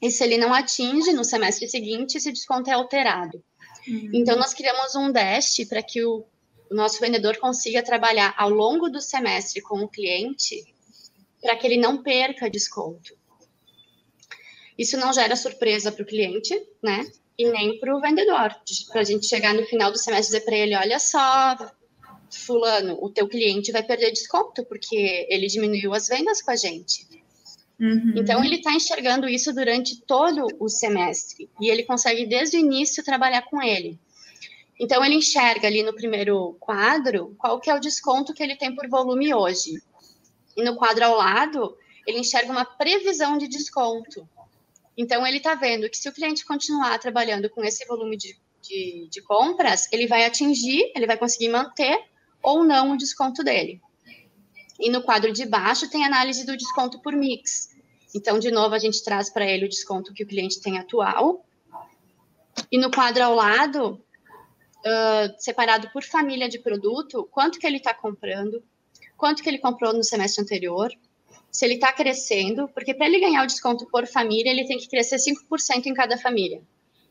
E 0.01 0.09
se 0.09 0.23
ele 0.23 0.37
não 0.37 0.53
atinge, 0.53 1.11
no 1.13 1.23
semestre 1.23 1.67
seguinte, 1.67 2.17
esse 2.17 2.31
desconto 2.31 2.69
é 2.69 2.73
alterado. 2.73 3.43
Uhum. 3.87 4.09
Então, 4.13 4.37
nós 4.37 4.53
criamos 4.53 4.95
um 4.95 5.11
dash 5.11 5.65
para 5.67 5.81
que 5.81 6.03
o, 6.03 6.25
o 6.69 6.75
nosso 6.75 6.99
vendedor 6.99 7.37
consiga 7.37 7.83
trabalhar 7.83 8.33
ao 8.37 8.49
longo 8.49 8.89
do 8.89 9.01
semestre 9.01 9.61
com 9.61 9.79
o 9.79 9.87
cliente 9.87 10.63
para 11.41 11.55
que 11.55 11.67
ele 11.67 11.77
não 11.77 12.01
perca 12.03 12.49
desconto. 12.49 13.15
Isso 14.77 14.97
não 14.97 15.11
gera 15.11 15.35
surpresa 15.35 15.91
para 15.91 16.03
o 16.03 16.05
cliente, 16.05 16.53
né? 16.83 17.05
E 17.37 17.49
nem 17.49 17.79
para 17.79 17.95
o 17.95 18.01
vendedor. 18.01 18.55
Para 18.91 19.01
a 19.01 19.03
gente 19.03 19.27
chegar 19.27 19.53
no 19.53 19.65
final 19.65 19.91
do 19.91 19.97
semestre 19.97 20.35
e 20.35 20.39
dizer 20.39 20.45
para 20.45 20.57
ele: 20.57 20.75
olha 20.75 20.99
só, 20.99 21.55
Fulano, 22.31 22.97
o 23.01 23.09
teu 23.09 23.27
cliente 23.27 23.71
vai 23.71 23.83
perder 23.83 24.11
desconto 24.11 24.65
porque 24.65 25.27
ele 25.29 25.47
diminuiu 25.47 25.93
as 25.93 26.07
vendas 26.07 26.41
com 26.41 26.51
a 26.51 26.55
gente. 26.55 27.07
Uhum. 27.79 28.13
Então, 28.15 28.43
ele 28.43 28.55
está 28.55 28.73
enxergando 28.73 29.29
isso 29.29 29.53
durante 29.53 30.01
todo 30.01 30.47
o 30.59 30.67
semestre 30.67 31.49
e 31.61 31.69
ele 31.69 31.83
consegue, 31.83 32.25
desde 32.25 32.57
o 32.57 32.59
início, 32.59 33.03
trabalhar 33.03 33.43
com 33.43 33.61
ele. 33.61 33.99
Então, 34.79 35.03
ele 35.03 35.15
enxerga 35.15 35.67
ali 35.67 35.83
no 35.83 35.93
primeiro 35.93 36.55
quadro 36.59 37.35
qual 37.37 37.59
que 37.59 37.69
é 37.69 37.75
o 37.75 37.79
desconto 37.79 38.33
que 38.33 38.43
ele 38.43 38.55
tem 38.55 38.75
por 38.75 38.87
volume 38.87 39.33
hoje. 39.33 39.81
E 40.55 40.63
no 40.63 40.75
quadro 40.75 41.05
ao 41.05 41.15
lado, 41.15 41.77
ele 42.05 42.19
enxerga 42.19 42.51
uma 42.51 42.65
previsão 42.65 43.37
de 43.37 43.47
desconto. 43.47 44.27
Então, 44.95 45.25
ele 45.25 45.37
está 45.37 45.53
vendo 45.53 45.89
que 45.89 45.97
se 45.97 46.09
o 46.09 46.13
cliente 46.13 46.45
continuar 46.45 46.97
trabalhando 46.99 47.49
com 47.49 47.63
esse 47.63 47.85
volume 47.85 48.17
de, 48.17 48.35
de, 48.61 49.07
de 49.09 49.21
compras, 49.21 49.87
ele 49.91 50.07
vai 50.07 50.25
atingir, 50.25 50.91
ele 50.95 51.05
vai 51.05 51.17
conseguir 51.17 51.49
manter 51.49 51.99
ou 52.41 52.63
não 52.63 52.91
o 52.91 52.97
desconto 52.97 53.43
dele. 53.43 53.81
E 54.79 54.89
no 54.89 55.01
quadro 55.01 55.31
de 55.31 55.45
baixo 55.45 55.89
tem 55.89 56.05
análise 56.05 56.45
do 56.45 56.55
desconto 56.55 56.99
por 57.01 57.13
mix. 57.13 57.75
Então, 58.15 58.39
de 58.39 58.51
novo, 58.51 58.73
a 58.73 58.79
gente 58.79 59.03
traz 59.03 59.29
para 59.29 59.45
ele 59.45 59.65
o 59.65 59.69
desconto 59.69 60.13
que 60.13 60.23
o 60.23 60.27
cliente 60.27 60.61
tem 60.61 60.77
atual. 60.77 61.45
E 62.71 62.77
no 62.77 62.89
quadro 62.91 63.23
ao 63.23 63.35
lado, 63.35 64.01
uh, 64.79 65.35
separado 65.37 65.89
por 65.91 66.03
família 66.03 66.47
de 66.47 66.59
produto, 66.59 67.27
quanto 67.31 67.59
que 67.59 67.67
ele 67.67 67.77
está 67.77 67.93
comprando, 67.93 68.63
quanto 69.15 69.43
que 69.43 69.49
ele 69.49 69.59
comprou 69.59 69.93
no 69.93 70.03
semestre 70.03 70.43
anterior, 70.43 70.91
se 71.51 71.65
ele 71.65 71.75
está 71.75 71.91
crescendo, 71.91 72.67
porque 72.69 72.93
para 72.93 73.07
ele 73.07 73.19
ganhar 73.19 73.43
o 73.43 73.47
desconto 73.47 73.87
por 73.87 74.05
família, 74.05 74.51
ele 74.51 74.65
tem 74.65 74.77
que 74.77 74.87
crescer 74.87 75.17
5% 75.17 75.85
em 75.85 75.93
cada 75.93 76.17
família. 76.17 76.61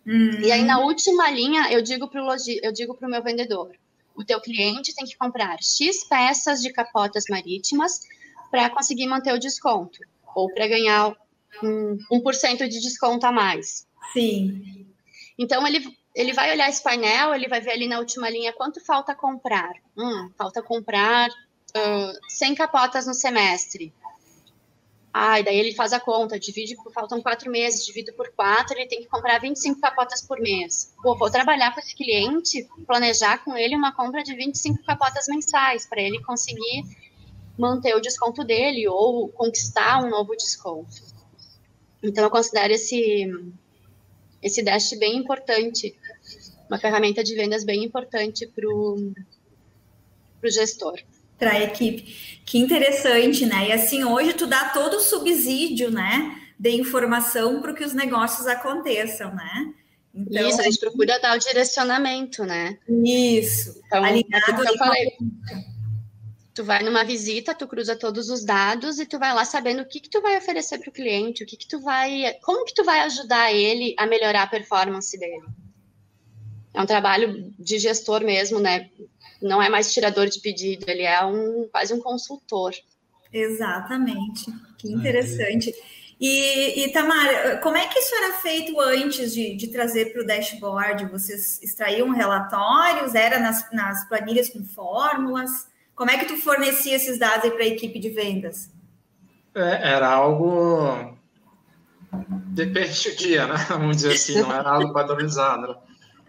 Uhum. 0.07 0.41
E 0.41 0.53
aí, 0.53 0.63
na 0.63 0.79
última 0.79 1.29
linha, 1.31 1.73
eu 1.73 1.83
digo 1.83 2.09
para 2.09 2.21
eu 2.63 2.73
digo 2.73 2.95
para 2.95 3.09
o 3.09 3.11
meu 3.11 3.23
vendedor: 3.23 3.73
o 4.17 4.25
teu 4.25 4.41
cliente 4.41 4.95
tem 4.95 5.05
que 5.05 5.17
comprar 5.17 5.59
X 5.63 6.05
peças 6.05 6.61
de 6.61 6.73
capotas 6.73 7.25
marítimas 7.29 8.01
para 8.51 8.71
conseguir 8.71 9.07
manter 9.07 9.33
o 9.33 9.39
desconto, 9.39 9.99
ou 10.35 10.53
para 10.53 10.67
ganhar 10.67 11.15
um, 11.63 11.99
1% 12.11 12.69
de 12.69 12.81
desconto 12.81 13.27
a 13.27 13.33
mais. 13.33 13.87
Sim. 14.13 14.87
Então, 15.39 15.67
ele, 15.67 15.87
ele 16.15 16.33
vai 16.33 16.53
olhar 16.53 16.69
esse 16.69 16.83
painel, 16.83 17.35
ele 17.35 17.49
vai 17.49 17.61
ver 17.61 17.73
ali 17.73 17.87
na 17.87 17.99
última 17.99 18.31
linha 18.31 18.53
quanto 18.53 18.85
falta 18.85 19.15
comprar. 19.15 19.73
Hum, 19.97 20.31
falta 20.37 20.63
comprar 20.63 21.29
uh, 21.29 22.19
100 22.29 22.55
capotas 22.55 23.07
no 23.07 23.15
semestre. 23.15 23.93
Ah, 25.19 25.41
e 25.41 25.43
daí 25.43 25.59
ele 25.59 25.73
faz 25.73 25.95
a 25.95 25.99
conta, 25.99 26.39
divide, 26.39 26.77
faltam 26.93 27.23
quatro 27.23 27.51
meses, 27.51 27.87
divide 27.87 28.13
por 28.13 28.31
quatro, 28.33 28.77
ele 28.77 28.87
tem 28.87 29.01
que 29.01 29.09
comprar 29.09 29.41
25 29.41 29.81
capotas 29.81 30.21
por 30.21 30.39
mês. 30.39 30.95
Pô, 31.03 31.17
vou 31.17 31.31
trabalhar 31.31 31.73
com 31.73 31.81
esse 31.81 31.97
cliente, 31.97 32.69
planejar 32.87 33.43
com 33.43 33.57
ele 33.57 33.75
uma 33.75 33.93
compra 33.93 34.23
de 34.23 34.37
25 34.37 34.85
capotas 34.85 35.25
mensais, 35.27 35.87
para 35.87 36.03
ele 36.03 36.23
conseguir 36.23 36.83
manter 37.57 37.97
o 37.97 38.01
desconto 38.01 38.45
dele 38.45 38.87
ou 38.89 39.31
conquistar 39.31 40.05
um 40.05 40.11
novo 40.11 40.37
desconto. 40.37 40.95
Então, 42.03 42.23
eu 42.23 42.31
considero 42.31 42.75
esse, 42.75 43.27
esse 44.43 44.63
Dash 44.63 44.91
bem 44.99 45.17
importante, 45.17 45.99
uma 46.69 46.79
ferramenta 46.79 47.25
de 47.25 47.35
vendas 47.35 47.65
bem 47.65 47.85
importante 47.85 48.47
para 48.47 48.69
o 48.69 49.15
gestor 50.45 51.01
para 51.39 51.53
a 51.53 51.63
equipe. 51.63 52.41
Que 52.45 52.59
interessante, 52.59 53.45
né? 53.47 53.69
E 53.69 53.73
assim, 53.73 54.05
hoje 54.05 54.35
tu 54.35 54.47
dá 54.47 54.71
todo 54.71 54.95
o 54.99 55.01
subsídio, 55.01 55.91
né, 55.91 56.41
de 56.59 56.71
informação 56.71 57.61
para 57.61 57.75
que 57.75 57.85
os 57.85 57.93
negócios 57.93 58.47
aconteçam, 58.47 59.35
né? 59.35 59.75
Então, 60.15 60.49
isso, 60.49 60.61
a 60.61 60.65
gente 60.65 60.81
procura 60.81 61.21
dar 61.21 61.37
o 61.37 61.39
direcionamento, 61.39 62.43
né? 62.45 62.79
Isso. 63.05 63.79
Então, 63.87 64.03
alinhado 64.03 64.65
eu 64.65 64.79
falei. 64.79 65.13
Tu 66.55 66.65
vai 66.65 66.83
numa 66.83 67.05
visita, 67.05 67.55
tu 67.55 67.67
cruza 67.67 67.95
todos 67.95 68.31
os 68.31 68.43
dados 68.43 68.99
e 68.99 69.05
tu 69.05 69.19
vai 69.19 69.35
lá 69.35 69.45
sabendo 69.45 69.83
o 69.83 69.85
que 69.85 70.01
que 70.01 70.09
tu 70.09 70.23
vai 70.23 70.39
oferecer 70.39 70.79
para 70.79 70.89
o 70.89 70.93
cliente, 70.93 71.45
o 71.45 71.47
que 71.47 71.55
que 71.55 71.69
tu 71.69 71.79
vai, 71.81 72.33
como 72.43 72.65
que 72.65 72.73
tu 72.73 72.83
vai 72.83 73.01
ajudar 73.01 73.53
ele 73.53 73.95
a 73.99 74.07
melhorar 74.07 74.45
a 74.45 74.47
performance 74.47 75.19
dele. 75.19 75.45
É 76.73 76.81
um 76.81 76.87
trabalho 76.87 77.53
de 77.59 77.79
gestor 77.79 78.23
mesmo, 78.25 78.59
né? 78.59 78.89
Não 79.41 79.61
é 79.63 79.69
mais 79.69 79.93
tirador 79.93 80.27
de 80.27 80.41
pedido, 80.41 80.85
ele 80.89 81.03
é 81.03 81.25
um 81.25 81.69
quase 81.71 81.93
um 81.93 82.01
consultor. 82.01 82.73
Exatamente, 83.33 84.47
que 84.79 84.93
interessante. 84.93 85.75
E, 86.19 86.85
e 86.85 86.93
Tamara, 86.93 87.59
como 87.59 87.77
é 87.77 87.87
que 87.87 87.99
isso 87.99 88.15
era 88.15 88.33
feito 88.39 88.81
antes 88.81 89.35
de, 89.35 89.55
de 89.55 89.69
trazer 89.69 90.13
para 90.13 90.23
o 90.23 90.27
dashboard? 90.27 91.07
Vocês 91.07 91.61
extraíam 91.63 92.09
relatórios? 92.11 93.15
Era 93.15 93.39
nas, 93.39 93.71
nas 93.73 94.09
planilhas 94.09 94.49
com 94.49 94.65
fórmulas? 94.65 95.51
Como 95.95 96.11
é 96.11 96.17
que 96.17 96.25
tu 96.27 96.37
fornecia 96.39 96.97
esses 96.97 97.19
dados 97.19 97.51
para 97.51 97.63
a 97.63 97.67
equipe 97.67 97.99
de 97.99 98.11
vendas? 98.11 98.71
É, 99.55 99.93
era 99.93 100.09
algo 100.09 101.17
depende 102.49 103.11
do 103.11 103.17
dia, 103.17 103.47
né? 103.47 103.67
Vamos 103.69 103.97
dizer 103.97 104.15
assim, 104.15 104.41
não 104.41 104.53
era 104.53 104.71
algo 104.71 104.93
padronizado. 104.93 105.77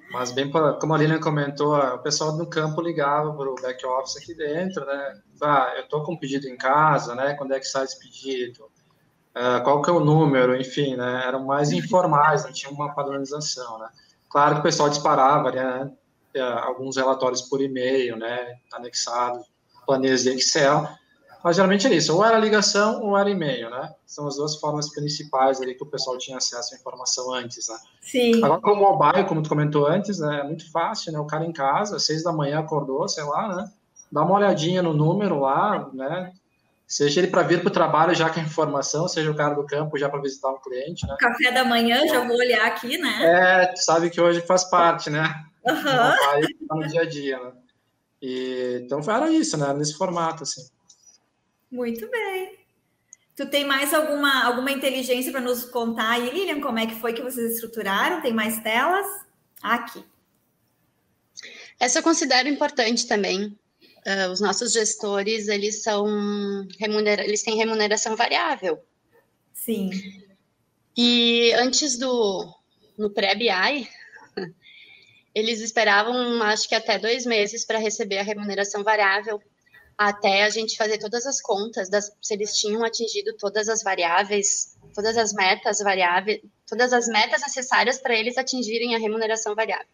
Mas 0.09 0.31
bem, 0.31 0.49
como 0.79 0.93
a 0.93 0.97
Lilian 0.97 1.19
comentou, 1.19 1.75
o 1.77 1.99
pessoal 1.99 2.35
no 2.37 2.47
campo 2.47 2.81
ligava 2.81 3.33
para 3.33 3.49
o 3.49 3.55
back 3.55 3.85
office 3.85 4.17
aqui 4.17 4.33
dentro, 4.33 4.85
né? 4.85 5.21
Ah, 5.41 5.73
eu 5.75 5.83
estou 5.83 6.03
com 6.03 6.13
um 6.13 6.17
pedido 6.17 6.47
em 6.47 6.55
casa, 6.55 7.13
né? 7.13 7.33
Quando 7.33 7.53
é 7.53 7.59
que 7.59 7.65
sai 7.65 7.83
esse 7.83 7.99
pedido? 7.99 8.65
Uh, 9.35 9.61
qual 9.63 9.81
que 9.81 9.89
é 9.89 9.93
o 9.93 9.99
número? 9.99 10.59
Enfim, 10.59 10.95
né? 10.95 11.23
Eram 11.27 11.45
mais 11.45 11.71
informais, 11.71 12.43
não 12.43 12.53
tinha 12.53 12.71
uma 12.71 12.93
padronização, 12.93 13.77
né? 13.79 13.89
Claro 14.29 14.55
que 14.55 14.59
o 14.61 14.63
pessoal 14.63 14.89
disparava, 14.89 15.51
né? 15.51 15.91
Alguns 16.63 16.97
relatórios 16.97 17.41
por 17.41 17.61
e-mail, 17.61 18.15
né? 18.15 18.57
Anexados, 18.71 19.45
planilhas 19.85 20.23
de 20.23 20.29
Excel, 20.29 20.87
mas 21.43 21.55
geralmente 21.55 21.87
é 21.87 21.93
isso, 21.93 22.15
ou 22.15 22.25
era 22.25 22.37
ligação 22.37 23.01
ou 23.01 23.17
era 23.17 23.29
e-mail, 23.29 23.69
né? 23.69 23.93
São 24.05 24.27
as 24.27 24.35
duas 24.35 24.55
formas 24.55 24.91
principais 24.93 25.61
ali 25.61 25.75
que 25.75 25.83
o 25.83 25.87
pessoal 25.87 26.17
tinha 26.17 26.37
acesso 26.37 26.73
à 26.73 26.77
informação 26.77 27.33
antes, 27.33 27.67
né? 27.67 27.77
Sim. 28.01 28.43
Agora 28.43 28.61
com 28.61 28.71
o 28.71 28.75
mobile, 28.75 29.25
como 29.25 29.41
tu 29.41 29.49
comentou 29.49 29.87
antes, 29.87 30.19
né, 30.19 30.41
é 30.41 30.43
muito 30.43 30.71
fácil, 30.71 31.11
né? 31.11 31.19
O 31.19 31.27
cara 31.27 31.45
em 31.45 31.53
casa, 31.53 31.99
seis 31.99 32.23
da 32.23 32.31
manhã 32.31 32.59
acordou, 32.59 33.07
sei 33.07 33.23
lá, 33.23 33.55
né? 33.55 33.71
Dá 34.11 34.23
uma 34.23 34.35
olhadinha 34.35 34.81
no 34.81 34.93
número 34.93 35.39
lá, 35.39 35.89
né? 35.93 36.31
Seja 36.87 37.19
ele 37.19 37.27
para 37.27 37.43
vir 37.43 37.59
para 37.59 37.67
o 37.67 37.73
trabalho 37.73 38.15
já 38.15 38.29
com 38.29 38.39
a 38.39 38.43
informação, 38.43 39.09
seja 39.09 39.29
o 39.29 39.35
cara 39.35 39.53
do 39.53 39.65
campo 39.65 39.97
já 39.97 40.07
para 40.07 40.21
visitar 40.21 40.49
um 40.49 40.61
cliente, 40.61 41.05
né? 41.05 41.17
Café 41.19 41.51
da 41.51 41.65
manhã, 41.65 42.07
já 42.07 42.25
vou 42.25 42.37
olhar 42.37 42.65
aqui, 42.65 42.97
né? 42.97 43.23
É, 43.23 43.65
tu 43.67 43.83
sabe 43.83 44.09
que 44.09 44.21
hoje 44.21 44.39
faz 44.41 44.63
parte, 44.63 45.09
né? 45.09 45.43
Uhum. 45.65 45.83
Tá 45.83 46.75
no 46.75 46.87
dia 46.87 47.01
a 47.01 47.05
dia, 47.05 47.37
né? 47.37 47.51
E, 48.21 48.81
então 48.83 49.01
era 49.13 49.29
isso, 49.29 49.57
né? 49.57 49.73
Nesse 49.73 49.95
formato, 49.95 50.43
assim. 50.43 50.61
Muito 51.71 52.09
bem. 52.09 52.57
Tu 53.35 53.45
tem 53.45 53.65
mais 53.65 53.93
alguma, 53.93 54.45
alguma 54.45 54.71
inteligência 54.71 55.31
para 55.31 55.41
nos 55.41 55.65
contar 55.65 56.13
aí, 56.13 56.31
Lilian, 56.31 56.59
como 56.59 56.79
é 56.79 56.87
que 56.87 56.95
foi 56.95 57.13
que 57.13 57.21
vocês 57.21 57.53
estruturaram? 57.53 58.21
Tem 58.21 58.33
mais 58.33 58.59
telas? 58.61 59.05
Aqui. 59.61 60.03
Essa 61.79 61.99
eu 61.99 62.03
considero 62.03 62.49
importante 62.49 63.07
também. 63.07 63.55
Uh, 64.07 64.31
os 64.31 64.39
nossos 64.39 64.71
gestores, 64.71 65.47
eles 65.47 65.83
são 65.83 66.65
remunera 66.79 67.23
eles 67.23 67.43
têm 67.43 67.57
remuneração 67.57 68.15
variável. 68.15 68.81
Sim. 69.53 69.91
E 70.95 71.51
antes 71.53 71.97
do 71.97 72.51
no 72.97 73.11
pré-BI, 73.11 73.87
eles 75.35 75.59
esperavam, 75.59 76.41
acho 76.41 76.67
que 76.67 76.73
até 76.73 76.97
dois 76.97 77.25
meses 77.25 77.63
para 77.63 77.77
receber 77.77 78.17
a 78.17 78.23
remuneração 78.23 78.83
variável 78.83 79.39
até 79.97 80.43
a 80.43 80.49
gente 80.49 80.77
fazer 80.77 80.99
todas 80.99 81.25
as 81.25 81.41
contas 81.41 81.89
das, 81.89 82.11
se 82.21 82.33
eles 82.33 82.55
tinham 82.55 82.83
atingido 82.83 83.33
todas 83.35 83.67
as 83.67 83.81
variáveis, 83.81 84.77
todas 84.93 85.17
as 85.17 85.33
metas 85.33 85.79
variáveis, 85.79 86.41
todas 86.67 86.93
as 86.93 87.07
metas 87.07 87.41
necessárias 87.41 87.97
para 87.97 88.15
eles 88.15 88.37
atingirem 88.37 88.95
a 88.95 88.99
remuneração 88.99 89.55
variável. 89.55 89.87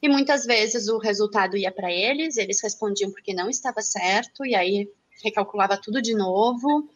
E 0.00 0.08
muitas 0.08 0.44
vezes 0.44 0.88
o 0.88 0.98
resultado 0.98 1.56
ia 1.56 1.72
para 1.72 1.90
eles, 1.90 2.36
eles 2.36 2.60
respondiam 2.60 3.10
porque 3.10 3.34
não 3.34 3.50
estava 3.50 3.80
certo, 3.82 4.46
e 4.46 4.54
aí 4.54 4.88
recalculava 5.22 5.76
tudo 5.76 6.00
de 6.00 6.14
novo, 6.14 6.88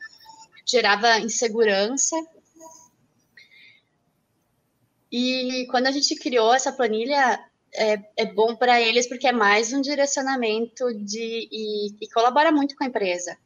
gerava 0.64 1.18
insegurança. 1.18 2.16
E 5.11 5.66
quando 5.70 5.86
a 5.86 5.92
gente 5.92 6.16
criou 6.16 6.53
essa 6.53 6.72
planilha, 6.72 7.40
é, 7.76 8.02
é 8.16 8.24
bom 8.24 8.56
para 8.56 8.80
eles 8.80 9.08
porque 9.08 9.26
é 9.26 9.32
mais 9.32 9.72
um 9.72 9.80
direcionamento 9.80 10.92
de 10.94 11.48
e, 11.50 11.88
e, 12.00 12.08
colabora 12.12 12.50
muito 12.50 12.74
com 12.74 12.84
a 12.84 12.86
empresa 12.86 13.36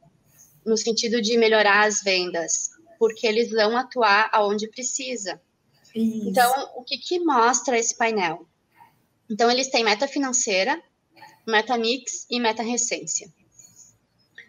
no 0.65 0.77
sentido 0.77 1.21
de 1.21 1.37
melhorar 1.37 1.87
as 1.87 2.01
vendas, 2.01 2.69
porque 2.99 3.25
eles 3.25 3.51
vão 3.51 3.75
atuar 3.75 4.29
aonde 4.31 4.67
precisa. 4.67 5.41
Isso. 5.93 6.29
Então, 6.29 6.71
o 6.75 6.83
que, 6.83 6.97
que 6.97 7.19
mostra 7.19 7.77
esse 7.77 7.97
painel? 7.97 8.47
Então, 9.29 9.49
eles 9.49 9.69
têm 9.69 9.83
meta 9.83 10.07
financeira, 10.07 10.81
meta 11.47 11.77
mix 11.77 12.27
e 12.29 12.39
meta 12.39 12.61
recência. 12.61 13.27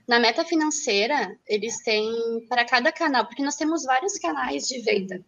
Na 0.07 0.19
meta 0.19 0.45
financeira, 0.45 1.39
eles 1.47 1.83
têm 1.83 2.47
para 2.49 2.65
cada 2.65 2.93
canal, 2.93 3.27
porque 3.27 3.43
nós 3.43 3.57
temos 3.57 3.85
vários 3.85 4.19
canais 4.19 4.67
de 4.67 4.81
venda. 4.81 5.25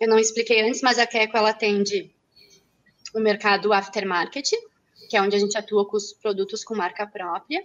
Eu 0.00 0.08
não 0.08 0.18
expliquei 0.18 0.60
antes, 0.62 0.80
mas 0.82 0.98
a 0.98 1.06
Keco 1.06 1.36
ela 1.36 1.50
atende 1.50 2.14
o 3.14 3.20
mercado 3.20 3.72
aftermarket, 3.72 4.50
que 5.08 5.16
é 5.16 5.22
onde 5.22 5.36
a 5.36 5.38
gente 5.38 5.56
atua 5.56 5.86
com 5.86 5.96
os 5.96 6.12
produtos 6.12 6.64
com 6.64 6.74
marca 6.74 7.06
própria, 7.06 7.64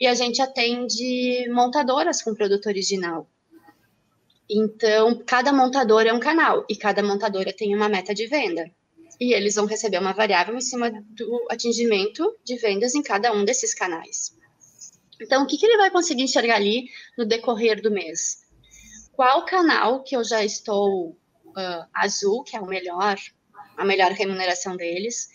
e 0.00 0.06
a 0.06 0.14
gente 0.14 0.42
atende 0.42 1.48
montadoras 1.50 2.22
com 2.22 2.34
produto 2.34 2.66
original. 2.66 3.28
Então, 4.50 5.22
cada 5.24 5.52
montadora 5.52 6.10
é 6.10 6.12
um 6.12 6.20
canal 6.20 6.64
e 6.68 6.76
cada 6.76 7.02
montadora 7.02 7.52
tem 7.52 7.74
uma 7.74 7.88
meta 7.88 8.14
de 8.14 8.26
venda. 8.26 8.70
E 9.20 9.32
eles 9.32 9.54
vão 9.54 9.64
receber 9.64 9.98
uma 9.98 10.12
variável 10.12 10.56
em 10.56 10.60
cima 10.60 10.90
do 10.90 11.46
atingimento 11.48 12.36
de 12.44 12.56
vendas 12.56 12.94
em 12.94 13.02
cada 13.02 13.32
um 13.32 13.44
desses 13.44 13.72
canais. 13.72 14.36
Então, 15.20 15.44
o 15.44 15.46
que, 15.46 15.56
que 15.56 15.64
ele 15.64 15.76
vai 15.76 15.90
conseguir 15.90 16.22
enxergar 16.22 16.56
ali 16.56 16.88
no 17.16 17.24
decorrer 17.24 17.80
do 17.80 17.90
mês? 17.90 18.42
Qual 19.12 19.44
canal 19.44 20.02
que 20.02 20.16
eu 20.16 20.24
já 20.24 20.44
estou 20.44 21.10
uh, 21.10 21.86
azul, 21.94 22.42
que 22.42 22.56
é 22.56 22.60
o 22.60 22.66
melhor, 22.66 23.16
a 23.76 23.84
melhor 23.84 24.12
remuneração 24.12 24.76
deles. 24.76 25.28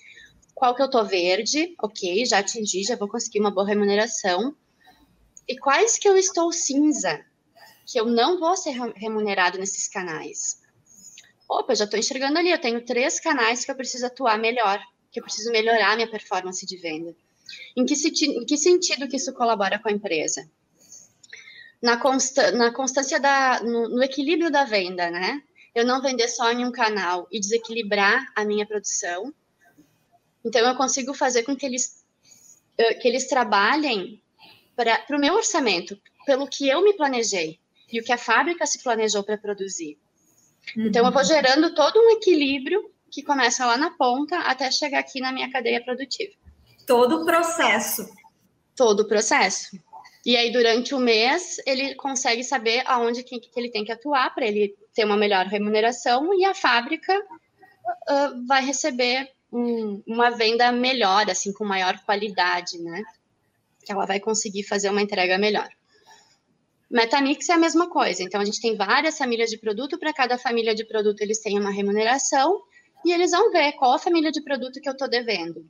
Qual 0.53 0.75
que 0.75 0.81
eu 0.81 0.89
tô 0.89 1.03
verde? 1.03 1.73
Ok, 1.81 2.25
já 2.25 2.39
atingi, 2.39 2.83
já 2.83 2.95
vou 2.95 3.07
conseguir 3.07 3.39
uma 3.39 3.51
boa 3.51 3.65
remuneração. 3.65 4.55
E 5.47 5.57
quais 5.57 5.97
que 5.97 6.07
eu 6.07 6.17
estou 6.17 6.51
cinza? 6.51 7.25
Que 7.85 7.99
eu 7.99 8.05
não 8.05 8.39
vou 8.39 8.55
ser 8.55 8.71
remunerado 8.95 9.57
nesses 9.57 9.87
canais. 9.87 10.61
Opa, 11.49 11.73
já 11.73 11.85
estou 11.85 11.99
enxergando 11.99 12.37
ali, 12.37 12.51
eu 12.51 12.61
tenho 12.61 12.85
três 12.85 13.19
canais 13.19 13.65
que 13.65 13.71
eu 13.71 13.75
preciso 13.75 14.05
atuar 14.05 14.37
melhor, 14.37 14.79
que 15.11 15.19
eu 15.19 15.23
preciso 15.23 15.51
melhorar 15.51 15.95
minha 15.95 16.09
performance 16.09 16.63
de 16.65 16.77
venda. 16.77 17.15
Em 17.75 17.85
que, 17.85 17.95
em 18.25 18.45
que 18.45 18.57
sentido 18.57 19.07
que 19.07 19.15
isso 19.15 19.33
colabora 19.33 19.79
com 19.79 19.89
a 19.89 19.91
empresa? 19.91 20.47
Na, 21.81 21.97
consta, 21.97 22.51
na 22.51 22.71
constância 22.71 23.19
da, 23.19 23.61
no, 23.63 23.89
no 23.89 24.03
equilíbrio 24.03 24.51
da 24.51 24.65
venda, 24.65 25.09
né? 25.09 25.41
Eu 25.73 25.85
não 25.85 26.01
vender 26.01 26.27
só 26.27 26.51
em 26.51 26.65
um 26.65 26.71
canal 26.71 27.27
e 27.31 27.39
desequilibrar 27.39 28.25
a 28.35 28.43
minha 28.43 28.65
produção. 28.65 29.33
Então, 30.43 30.67
eu 30.67 30.75
consigo 30.75 31.13
fazer 31.13 31.43
com 31.43 31.55
que 31.55 31.65
eles, 31.65 32.03
eh, 32.77 32.93
que 32.95 33.07
eles 33.07 33.27
trabalhem 33.27 34.21
para 34.75 35.17
o 35.17 35.19
meu 35.19 35.35
orçamento, 35.35 35.99
pelo 36.25 36.47
que 36.47 36.67
eu 36.67 36.83
me 36.83 36.93
planejei 36.93 37.59
e 37.91 37.99
o 37.99 38.03
que 38.03 38.11
a 38.11 38.17
fábrica 38.17 38.65
se 38.65 38.81
planejou 38.81 39.23
para 39.23 39.37
produzir. 39.37 39.97
Uhum. 40.75 40.87
Então, 40.87 41.05
eu 41.05 41.11
vou 41.11 41.23
gerando 41.23 41.73
todo 41.73 41.99
um 41.99 42.11
equilíbrio 42.11 42.89
que 43.11 43.23
começa 43.23 43.65
lá 43.65 43.77
na 43.77 43.91
ponta 43.91 44.37
até 44.39 44.69
chegar 44.71 44.99
aqui 44.99 45.19
na 45.19 45.31
minha 45.31 45.51
cadeia 45.51 45.83
produtiva. 45.83 46.33
Todo 46.85 47.21
o 47.21 47.25
processo. 47.25 48.07
Todo 48.75 49.01
o 49.01 49.07
processo. 49.07 49.77
E 50.25 50.35
aí, 50.35 50.51
durante 50.51 50.93
o 50.93 50.99
mês, 50.99 51.57
ele 51.65 51.95
consegue 51.95 52.43
saber 52.43 52.83
aonde 52.85 53.23
que, 53.23 53.39
que 53.39 53.59
ele 53.59 53.69
tem 53.69 53.83
que 53.83 53.91
atuar 53.91 54.33
para 54.33 54.45
ele 54.45 54.75
ter 54.99 55.05
uma 55.05 55.15
melhor 55.15 55.45
remuneração 55.45 56.33
e 56.33 56.43
a 56.43 56.53
fábrica 56.53 57.17
uh, 57.17 58.45
vai 58.45 58.65
receber 58.65 59.31
um, 59.49 60.03
uma 60.05 60.29
venda 60.29 60.73
melhor, 60.73 61.29
assim, 61.29 61.53
com 61.53 61.63
maior 61.63 61.97
qualidade, 62.03 62.77
né? 62.79 63.01
Que 63.85 63.93
ela 63.93 64.05
vai 64.05 64.19
conseguir 64.19 64.63
fazer 64.63 64.89
uma 64.89 65.01
entrega 65.01 65.37
melhor. 65.37 65.69
Metamix 66.91 67.47
é 67.47 67.53
a 67.53 67.57
mesma 67.57 67.89
coisa. 67.89 68.21
Então, 68.23 68.41
a 68.41 68.45
gente 68.45 68.59
tem 68.59 68.75
várias 68.75 69.17
famílias 69.17 69.49
de 69.49 69.57
produto. 69.57 69.97
Para 69.97 70.11
cada 70.11 70.37
família 70.37 70.75
de 70.75 70.83
produto, 70.83 71.21
eles 71.21 71.39
têm 71.39 71.57
uma 71.57 71.71
remuneração. 71.71 72.61
E 73.05 73.13
eles 73.13 73.31
vão 73.31 73.49
ver 73.49 73.71
qual 73.73 73.93
a 73.93 73.99
família 73.99 74.33
de 74.33 74.41
produto 74.41 74.81
que 74.81 74.89
eu 74.89 74.93
estou 74.93 75.09
devendo. 75.09 75.65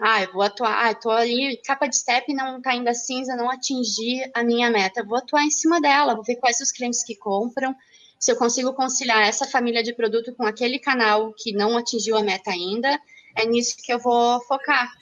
Ah, 0.00 0.22
eu 0.22 0.32
vou 0.32 0.40
atuar, 0.40 0.86
ah, 0.86 0.92
estou 0.92 1.12
ali, 1.12 1.60
capa 1.62 1.86
de 1.86 1.94
step 1.98 2.32
não 2.32 2.56
está 2.56 2.70
ainda 2.70 2.94
cinza, 2.94 3.36
não 3.36 3.50
atingi 3.50 4.22
a 4.32 4.42
minha 4.42 4.70
meta. 4.70 5.04
Vou 5.04 5.18
atuar 5.18 5.44
em 5.44 5.50
cima 5.50 5.78
dela, 5.78 6.14
vou 6.14 6.24
ver 6.24 6.36
quais 6.36 6.58
os 6.60 6.72
clientes 6.72 7.04
que 7.04 7.14
compram, 7.14 7.76
se 8.20 8.30
eu 8.30 8.36
consigo 8.36 8.74
conciliar 8.74 9.26
essa 9.26 9.46
família 9.46 9.82
de 9.82 9.94
produto 9.94 10.34
com 10.34 10.44
aquele 10.44 10.78
canal 10.78 11.32
que 11.32 11.52
não 11.52 11.78
atingiu 11.78 12.18
a 12.18 12.22
meta 12.22 12.50
ainda, 12.50 13.00
é 13.34 13.46
nisso 13.46 13.76
que 13.82 13.90
eu 13.90 13.98
vou 13.98 14.38
focar. 14.42 14.92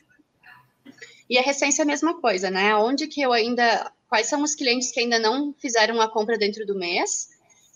E 1.28 1.36
a 1.36 1.42
recência 1.42 1.82
é 1.82 1.84
a 1.84 1.86
mesma 1.86 2.20
coisa, 2.20 2.48
né? 2.48 2.76
Onde 2.76 3.08
que 3.08 3.20
eu 3.20 3.32
ainda, 3.32 3.92
quais 4.08 4.28
são 4.28 4.40
os 4.42 4.54
clientes 4.54 4.92
que 4.92 5.00
ainda 5.00 5.18
não 5.18 5.52
fizeram 5.52 6.00
a 6.00 6.08
compra 6.08 6.38
dentro 6.38 6.64
do 6.64 6.78
mês, 6.78 7.28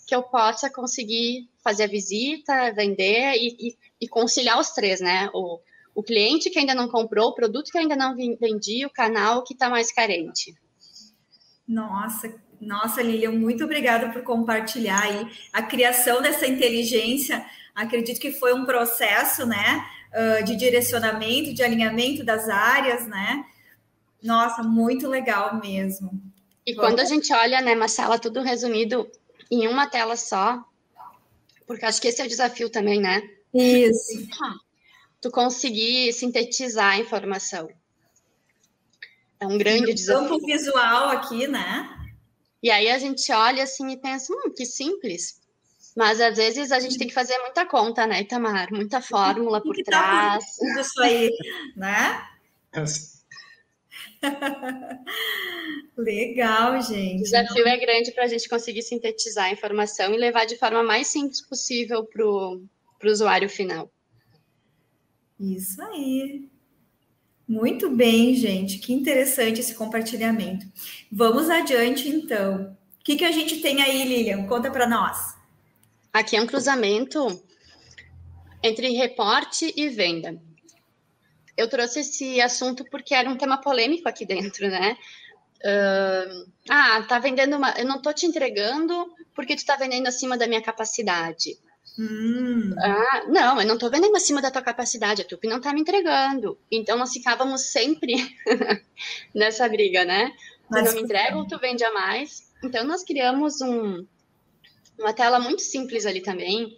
que 0.07 0.15
eu 0.15 0.23
possa 0.23 0.71
conseguir 0.71 1.51
fazer 1.63 1.85
a 1.85 1.89
visita, 1.89 2.73
vender 2.73 3.35
e, 3.35 3.57
e, 3.59 3.77
e 4.03 4.09
conciliar 4.09 4.61
os 4.61 4.71
três, 4.71 5.01
né? 5.01 5.29
O, 5.35 5.59
o 5.93 6.05
cliente 6.05 6.51
que 6.51 6.59
ainda 6.61 6.75
não 6.75 6.89
comprou, 6.89 7.31
o 7.31 7.35
produto 7.35 7.73
que 7.73 7.79
ainda 7.79 7.97
não 7.97 8.15
vendi, 8.15 8.87
o 8.87 8.91
canal 8.91 9.43
que 9.43 9.55
está 9.55 9.69
mais 9.69 9.93
carente. 9.93 10.55
Nossa, 11.67 12.33
nossa, 12.63 13.03
Lilian, 13.03 13.33
muito 13.33 13.65
obrigada 13.65 14.11
por 14.11 14.23
compartilhar 14.23 15.03
aí 15.03 15.27
a 15.53 15.63
criação 15.63 16.23
dessa 16.23 16.47
inteligência. 16.47 17.45
Acredito 17.75 18.21
que 18.21 18.31
foi 18.31 18.55
um 18.55 18.65
processo, 18.65 19.45
né, 19.45 19.85
de 20.45 20.55
direcionamento, 20.55 21.53
de 21.53 21.63
alinhamento 21.63 22.25
das 22.25 22.49
áreas, 22.49 23.07
né? 23.07 23.45
Nossa, 24.23 24.63
muito 24.63 25.09
legal 25.09 25.61
mesmo. 25.61 26.23
E 26.65 26.75
Vamos... 26.75 26.91
quando 26.91 27.01
a 27.01 27.05
gente 27.05 27.33
olha, 27.33 27.61
né, 27.61 27.75
Marcela, 27.75 28.19
tudo 28.19 28.41
resumido 28.41 29.11
em 29.51 29.67
uma 29.67 29.89
tela 29.89 30.17
só, 30.17 30.65
porque 31.67 31.85
acho 31.85 32.01
que 32.01 32.09
esse 32.09 32.23
é 32.23 32.25
o 32.25 32.29
desafio 32.29 32.71
também, 32.71 33.01
né? 33.01 33.23
Isso 33.53 34.29
tu 35.21 35.31
conseguir 35.31 36.13
sintetizar 36.13 36.95
a 36.95 36.99
informação. 36.99 37.69
É 39.39 39.47
um 39.47 39.57
grande 39.57 39.95
desafio. 39.95 40.29
Campo 40.29 40.45
visual 40.45 41.09
aqui, 41.11 41.47
né? 41.47 42.02
E 42.63 42.71
aí 42.71 42.91
a 42.91 42.99
gente 42.99 43.33
olha 43.33 43.65
assim 43.65 43.91
e 43.91 43.97
pensa, 43.97 44.33
hum, 44.33 44.53
que 44.55 44.65
simples. 44.65 45.41
Mas 45.97 46.21
às 46.21 46.37
vezes 46.37 46.71
a 46.73 46.81
gente 46.81 46.97
tem 46.97 47.09
que 47.09 47.15
fazer 47.15 47.37
muita 47.39 47.67
conta, 47.67 48.07
né, 48.07 48.23
Itamar? 48.23 48.73
Muita 48.73 49.03
fórmula 49.03 49.61
por 49.61 49.77
trás. 49.85 50.57
Tá 50.57 50.81
isso 50.81 51.03
aí, 51.03 51.31
né? 51.77 52.27
Legal, 55.97 56.81
gente. 56.81 57.21
O 57.21 57.25
desafio 57.25 57.67
é 57.67 57.77
grande 57.77 58.13
para 58.13 58.25
a 58.25 58.29
gente 58.29 58.49
conseguir 58.49 58.83
sintetizar 58.83 59.47
a 59.47 59.53
informação 59.53 60.15
e 60.15 60.17
levar 60.17 60.47
de 60.47 60.57
forma 60.57 60.83
mais 60.83 61.09
simples 61.09 61.43
possível 61.43 62.05
para 62.05 62.25
o 62.25 62.63
usuário 63.05 63.49
final. 63.49 63.93
Isso 65.39 65.83
aí. 65.83 66.49
Muito 67.47 67.91
bem, 67.91 68.35
gente. 68.35 68.79
Que 68.79 68.95
interessante 68.95 69.61
esse 69.61 69.75
compartilhamento. 69.75 70.67
Vamos 71.15 71.51
adiante, 71.51 72.09
então. 72.09 72.75
O 72.99 73.05
que, 73.05 73.17
que 73.17 73.25
a 73.25 73.31
gente 73.31 73.61
tem 73.61 73.83
aí, 73.83 74.03
Lilian? 74.03 74.47
Conta 74.47 74.71
para 74.71 74.87
nós. 74.87 75.37
Aqui 76.11 76.37
é 76.37 76.41
um 76.41 76.47
cruzamento 76.47 77.43
entre 78.63 78.89
reporte 78.93 79.75
e 79.77 79.91
venda. 79.91 80.41
Eu 81.55 81.69
trouxe 81.69 82.01
esse 82.01 82.41
assunto 82.41 82.83
porque 82.91 83.15
era 83.15 83.29
um 83.29 83.37
tema 83.37 83.61
polêmico 83.61 84.09
aqui 84.09 84.25
dentro, 84.25 84.67
né? 84.69 84.97
Uh, 85.63 86.51
ah, 86.71 87.03
tá 87.03 87.19
vendendo 87.19 87.59
uma. 87.59 87.73
Eu 87.73 87.85
não 87.85 88.01
tô 88.01 88.11
te 88.15 88.25
entregando 88.25 89.15
porque 89.35 89.55
tu 89.55 89.67
tá 89.67 89.77
vendendo 89.77 90.07
acima 90.07 90.39
da 90.39 90.47
minha 90.47 90.63
capacidade. 90.63 91.59
Hum. 91.99 92.75
Ah, 92.79 93.25
não, 93.29 93.61
eu 93.61 93.67
não 93.67 93.75
estou 93.75 93.91
vendendo 93.91 94.17
acima 94.17 94.41
da 94.41 94.51
tua 94.51 94.63
capacidade, 94.63 95.21
a 95.21 95.25
Tupi 95.27 95.47
não 95.47 95.59
está 95.59 95.75
me 95.75 95.83
entregando. 95.83 96.59
Então 96.71 96.97
nós 96.97 97.13
ficávamos 97.13 97.71
sempre 97.71 98.15
nessa 99.35 99.69
briga, 99.69 100.05
né? 100.07 100.33
Tu 100.73 100.79
Mas 100.79 100.87
não 100.87 100.95
me 100.95 101.03
entrega 101.03 101.37
ou 101.37 101.47
tu 101.47 101.59
vende 101.59 101.85
a 101.85 101.93
mais. 101.93 102.51
Então 102.65 102.83
nós 102.85 103.05
criamos 103.05 103.61
um, 103.61 104.07
uma 104.99 105.13
tela 105.13 105.39
muito 105.39 105.61
simples 105.61 106.07
ali 106.07 106.23
também, 106.23 106.75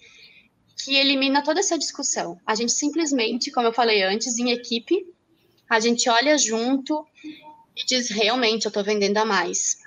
que 0.83 0.97
elimina 0.97 1.45
toda 1.45 1.61
essa 1.61 1.79
discussão. 1.79 2.37
A 2.45 2.57
gente 2.57 2.73
simplesmente, 2.73 3.53
como 3.53 3.69
eu 3.69 3.73
falei 3.73 4.03
antes, 4.03 4.37
em 4.37 4.51
equipe, 4.51 5.07
a 5.71 5.79
gente 5.79 6.09
olha 6.09 6.37
junto 6.37 7.07
e 7.77 7.87
diz 7.87 8.11
realmente 8.11 8.65
eu 8.65 8.71
estou 8.71 8.83
vendendo 8.83 9.19
a 9.19 9.25
mais. 9.25 9.79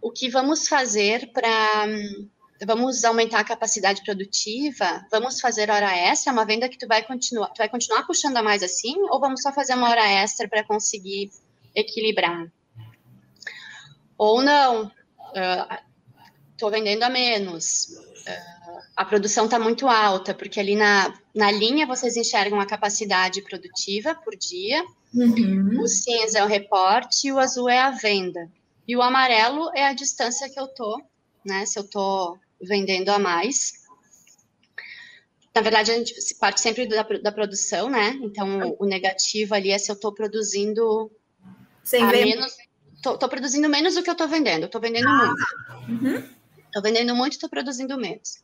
O 0.00 0.10
que 0.10 0.30
vamos 0.30 0.66
fazer 0.66 1.30
para 1.30 1.86
vamos 2.66 3.04
aumentar 3.04 3.40
a 3.40 3.44
capacidade 3.44 4.02
produtiva, 4.02 5.04
vamos 5.10 5.40
fazer 5.40 5.68
hora 5.68 5.94
extra, 5.94 6.30
é 6.30 6.32
uma 6.32 6.46
venda 6.46 6.68
que 6.70 6.78
tu 6.78 6.86
vai 6.86 7.04
continuar, 7.04 7.48
tu 7.48 7.58
vai 7.58 7.68
continuar 7.68 8.06
puxando 8.06 8.38
a 8.38 8.42
mais 8.42 8.62
assim, 8.62 8.94
ou 9.10 9.20
vamos 9.20 9.42
só 9.42 9.52
fazer 9.52 9.74
uma 9.74 9.90
hora 9.90 10.06
extra 10.06 10.48
para 10.48 10.64
conseguir 10.64 11.30
equilibrar? 11.74 12.50
Ou 14.16 14.42
não, 14.42 14.90
estou 16.52 16.68
uh, 16.68 16.72
vendendo 16.72 17.02
a 17.02 17.10
menos, 17.10 17.88
uh, 18.26 18.64
a 18.96 19.04
produção 19.04 19.46
está 19.46 19.58
muito 19.58 19.88
alta, 19.88 20.32
porque 20.32 20.60
ali 20.60 20.76
na, 20.76 21.12
na 21.34 21.50
linha 21.50 21.86
vocês 21.86 22.16
enxergam 22.16 22.60
a 22.60 22.66
capacidade 22.66 23.42
produtiva 23.42 24.14
por 24.14 24.36
dia, 24.36 24.84
uhum. 25.12 25.80
o 25.80 25.88
cinza 25.88 26.38
é 26.38 26.44
o 26.44 26.48
reporte 26.48 27.28
e 27.28 27.32
o 27.32 27.38
azul 27.38 27.68
é 27.68 27.80
a 27.80 27.90
venda. 27.90 28.50
E 28.86 28.96
o 28.96 29.02
amarelo 29.02 29.70
é 29.74 29.86
a 29.86 29.94
distância 29.94 30.48
que 30.48 30.60
eu 30.60 30.68
tô, 30.68 31.02
né? 31.44 31.64
Se 31.66 31.78
eu 31.78 31.84
tô 31.84 32.38
vendendo 32.60 33.08
a 33.08 33.18
mais. 33.18 33.84
Na 35.54 35.62
verdade, 35.62 35.90
a 35.90 35.94
gente 35.94 36.34
parte 36.34 36.60
sempre 36.60 36.86
da, 36.86 37.02
da 37.02 37.32
produção, 37.32 37.88
né? 37.88 38.18
Então, 38.22 38.76
o, 38.78 38.84
negativo 38.84 39.54
ali 39.54 39.70
é 39.70 39.78
se 39.78 39.90
eu 39.90 39.94
estou 39.94 40.12
produzindo 40.12 41.10
Sem 41.82 42.02
a 42.02 42.06
menos. 42.06 42.56
Estou 43.12 43.28
produzindo 43.28 43.68
menos 43.68 43.94
do 43.94 44.02
que 44.02 44.10
eu 44.10 44.12
estou 44.12 44.28
vendendo. 44.28 44.66
Estou 44.66 44.80
vendendo 44.80 45.08
ah. 45.08 45.26
muito. 45.26 45.42
Estou 46.66 46.76
uhum. 46.76 46.82
vendendo 46.82 47.14
muito, 47.14 47.32
estou 47.32 47.48
produzindo 47.48 47.98
menos. 47.98 48.42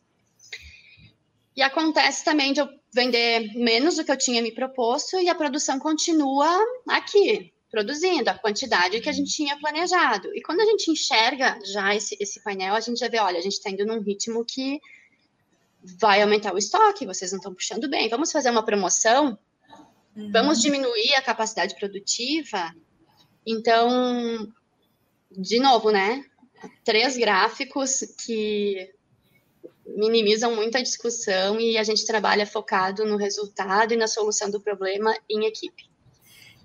E 1.55 1.61
acontece 1.61 2.23
também 2.23 2.53
de 2.53 2.61
eu 2.61 2.69
vender 2.93 3.53
menos 3.55 3.95
do 3.95 4.05
que 4.05 4.11
eu 4.11 4.17
tinha 4.17 4.41
me 4.41 4.53
proposto 4.53 5.19
e 5.19 5.29
a 5.29 5.35
produção 5.35 5.79
continua 5.79 6.59
aqui, 6.87 7.53
produzindo 7.69 8.29
a 8.29 8.33
quantidade 8.37 9.01
que 9.01 9.09
a 9.09 9.11
gente 9.11 9.31
tinha 9.31 9.59
planejado. 9.59 10.33
E 10.35 10.41
quando 10.41 10.61
a 10.61 10.65
gente 10.65 10.89
enxerga 10.91 11.59
já 11.65 11.93
esse, 11.93 12.15
esse 12.19 12.41
painel, 12.41 12.73
a 12.73 12.79
gente 12.79 12.99
já 12.99 13.09
vê, 13.09 13.19
olha, 13.19 13.37
a 13.37 13.41
gente 13.41 13.53
está 13.53 13.69
indo 13.69 13.85
num 13.85 14.01
ritmo 14.01 14.45
que 14.45 14.79
vai 15.83 16.21
aumentar 16.21 16.53
o 16.53 16.57
estoque, 16.57 17.05
vocês 17.05 17.31
não 17.31 17.37
estão 17.37 17.53
puxando 17.53 17.89
bem. 17.89 18.07
Vamos 18.07 18.31
fazer 18.31 18.49
uma 18.49 18.63
promoção? 18.63 19.37
Uhum. 20.15 20.31
Vamos 20.31 20.61
diminuir 20.61 21.15
a 21.15 21.21
capacidade 21.21 21.75
produtiva? 21.75 22.73
Então, 23.45 24.51
de 25.31 25.59
novo, 25.59 25.91
né? 25.91 26.23
Três 26.83 27.17
gráficos 27.17 28.01
que 28.25 28.89
minimizam 29.85 30.55
muito 30.55 30.77
a 30.77 30.81
discussão 30.81 31.59
e 31.59 31.77
a 31.77 31.83
gente 31.83 32.05
trabalha 32.05 32.45
focado 32.45 33.05
no 33.05 33.17
resultado 33.17 33.93
e 33.93 33.97
na 33.97 34.07
solução 34.07 34.49
do 34.49 34.61
problema 34.61 35.13
em 35.29 35.45
equipe. 35.45 35.89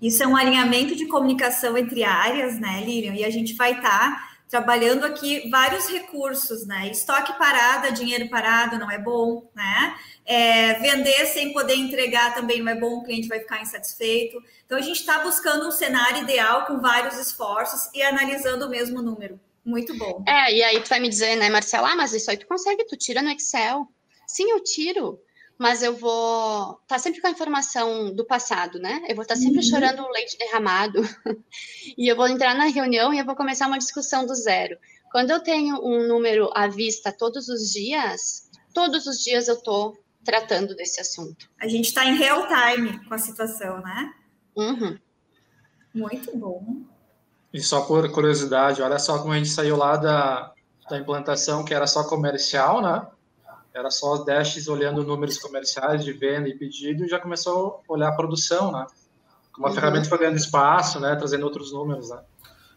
Isso 0.01 0.21
é 0.21 0.27
um 0.27 0.35
alinhamento 0.35 0.95
de 0.95 1.07
comunicação 1.07 1.77
entre 1.77 2.03
áreas, 2.03 2.59
né, 2.59 2.83
Lilian? 2.85 3.15
E 3.15 3.25
a 3.25 3.29
gente 3.29 3.55
vai 3.55 3.73
estar 3.73 4.11
tá 4.11 4.36
trabalhando 4.49 5.05
aqui 5.05 5.49
vários 5.49 5.87
recursos, 5.87 6.65
né? 6.65 6.89
Estoque 6.89 7.37
parado, 7.37 7.93
dinheiro 7.93 8.29
parado 8.29 8.77
não 8.77 8.89
é 8.89 8.97
bom, 8.97 9.49
né? 9.53 9.95
É, 10.25 10.73
vender 10.75 11.25
sem 11.27 11.53
poder 11.53 11.75
entregar 11.75 12.33
também 12.33 12.61
não 12.61 12.71
é 12.71 12.75
bom, 12.75 12.97
o 12.97 13.03
cliente 13.03 13.27
vai 13.27 13.39
ficar 13.39 13.61
insatisfeito. 13.61 14.41
Então 14.65 14.77
a 14.77 14.81
gente 14.81 14.99
está 14.99 15.19
buscando 15.19 15.67
um 15.67 15.71
cenário 15.71 16.23
ideal 16.23 16.65
com 16.65 16.79
vários 16.79 17.17
esforços 17.17 17.89
e 17.93 18.01
analisando 18.01 18.65
o 18.65 18.69
mesmo 18.69 19.01
número. 19.01 19.39
Muito 19.63 19.97
bom. 19.97 20.23
É, 20.25 20.53
e 20.53 20.63
aí 20.63 20.81
tu 20.81 20.87
vai 20.87 20.99
me 20.99 21.09
dizer, 21.09 21.35
né, 21.35 21.49
Marcela, 21.49 21.91
ah, 21.91 21.95
mas 21.95 22.13
isso 22.13 22.31
aí 22.31 22.37
tu 22.37 22.47
consegue, 22.47 22.85
tu 22.85 22.95
tira 22.95 23.21
no 23.21 23.29
Excel. 23.29 23.85
Sim, 24.25 24.49
eu 24.51 24.63
tiro, 24.63 25.19
mas 25.57 25.81
eu 25.81 25.95
vou 25.95 26.73
estar 26.73 26.95
tá 26.95 26.99
sempre 26.99 27.19
com 27.19 27.27
a 27.27 27.31
informação 27.31 28.13
do 28.13 28.25
passado, 28.25 28.79
né? 28.79 29.01
Eu 29.07 29.15
vou 29.15 29.23
estar 29.23 29.35
tá 29.35 29.39
sempre 29.39 29.57
uhum. 29.57 29.63
chorando 29.63 30.03
o 30.03 30.11
leite 30.11 30.37
derramado. 30.37 31.01
e 31.97 32.07
eu 32.07 32.15
vou 32.15 32.27
entrar 32.27 32.55
na 32.55 32.65
reunião 32.65 33.13
e 33.13 33.19
eu 33.19 33.25
vou 33.25 33.35
começar 33.35 33.67
uma 33.67 33.79
discussão 33.79 34.25
do 34.25 34.35
zero. 34.35 34.77
Quando 35.11 35.31
eu 35.31 35.39
tenho 35.39 35.77
um 35.83 36.07
número 36.07 36.49
à 36.53 36.67
vista 36.67 37.11
todos 37.11 37.47
os 37.47 37.71
dias, 37.71 38.49
todos 38.73 39.07
os 39.07 39.17
dias 39.17 39.47
eu 39.47 39.55
estou 39.55 39.97
tratando 40.23 40.75
desse 40.75 41.01
assunto. 41.01 41.49
A 41.59 41.67
gente 41.67 41.85
está 41.85 42.05
em 42.05 42.15
real 42.15 42.45
time 42.47 43.03
com 43.05 43.13
a 43.13 43.17
situação, 43.17 43.81
né? 43.81 44.13
Uhum. 44.55 44.97
Muito 45.93 46.37
bom. 46.37 46.81
E 47.51 47.61
só 47.61 47.81
por 47.81 48.11
curiosidade, 48.11 48.81
olha 48.81 48.99
só 48.99 49.19
como 49.19 49.31
a 49.31 49.37
gente 49.37 49.49
saiu 49.49 49.77
lá 49.77 49.95
da, 49.95 50.53
da 50.89 50.99
implantação 50.99 51.63
que 51.63 51.73
era 51.73 51.87
só 51.87 52.03
comercial, 52.03 52.81
né? 52.81 53.07
Era 53.77 53.91
só 53.91 54.13
os 54.13 54.25
dashes 54.25 54.67
olhando 54.67 55.03
números 55.03 55.37
comerciais 55.37 56.03
de 56.03 56.11
venda 56.11 56.49
e 56.49 56.57
pedido 56.57 57.05
e 57.05 57.07
já 57.07 57.19
começou 57.19 57.83
a 57.87 57.93
olhar 57.93 58.07
a 58.09 58.15
produção, 58.15 58.71
né? 58.71 58.87
Como 59.51 59.67
a 59.67 59.69
uhum. 59.69 59.75
ferramenta 59.75 60.09
foi 60.09 60.17
ganhando 60.17 60.37
espaço, 60.37 60.99
né? 60.99 61.15
Trazendo 61.15 61.43
outros 61.43 61.71
números, 61.71 62.09
né? 62.09 62.19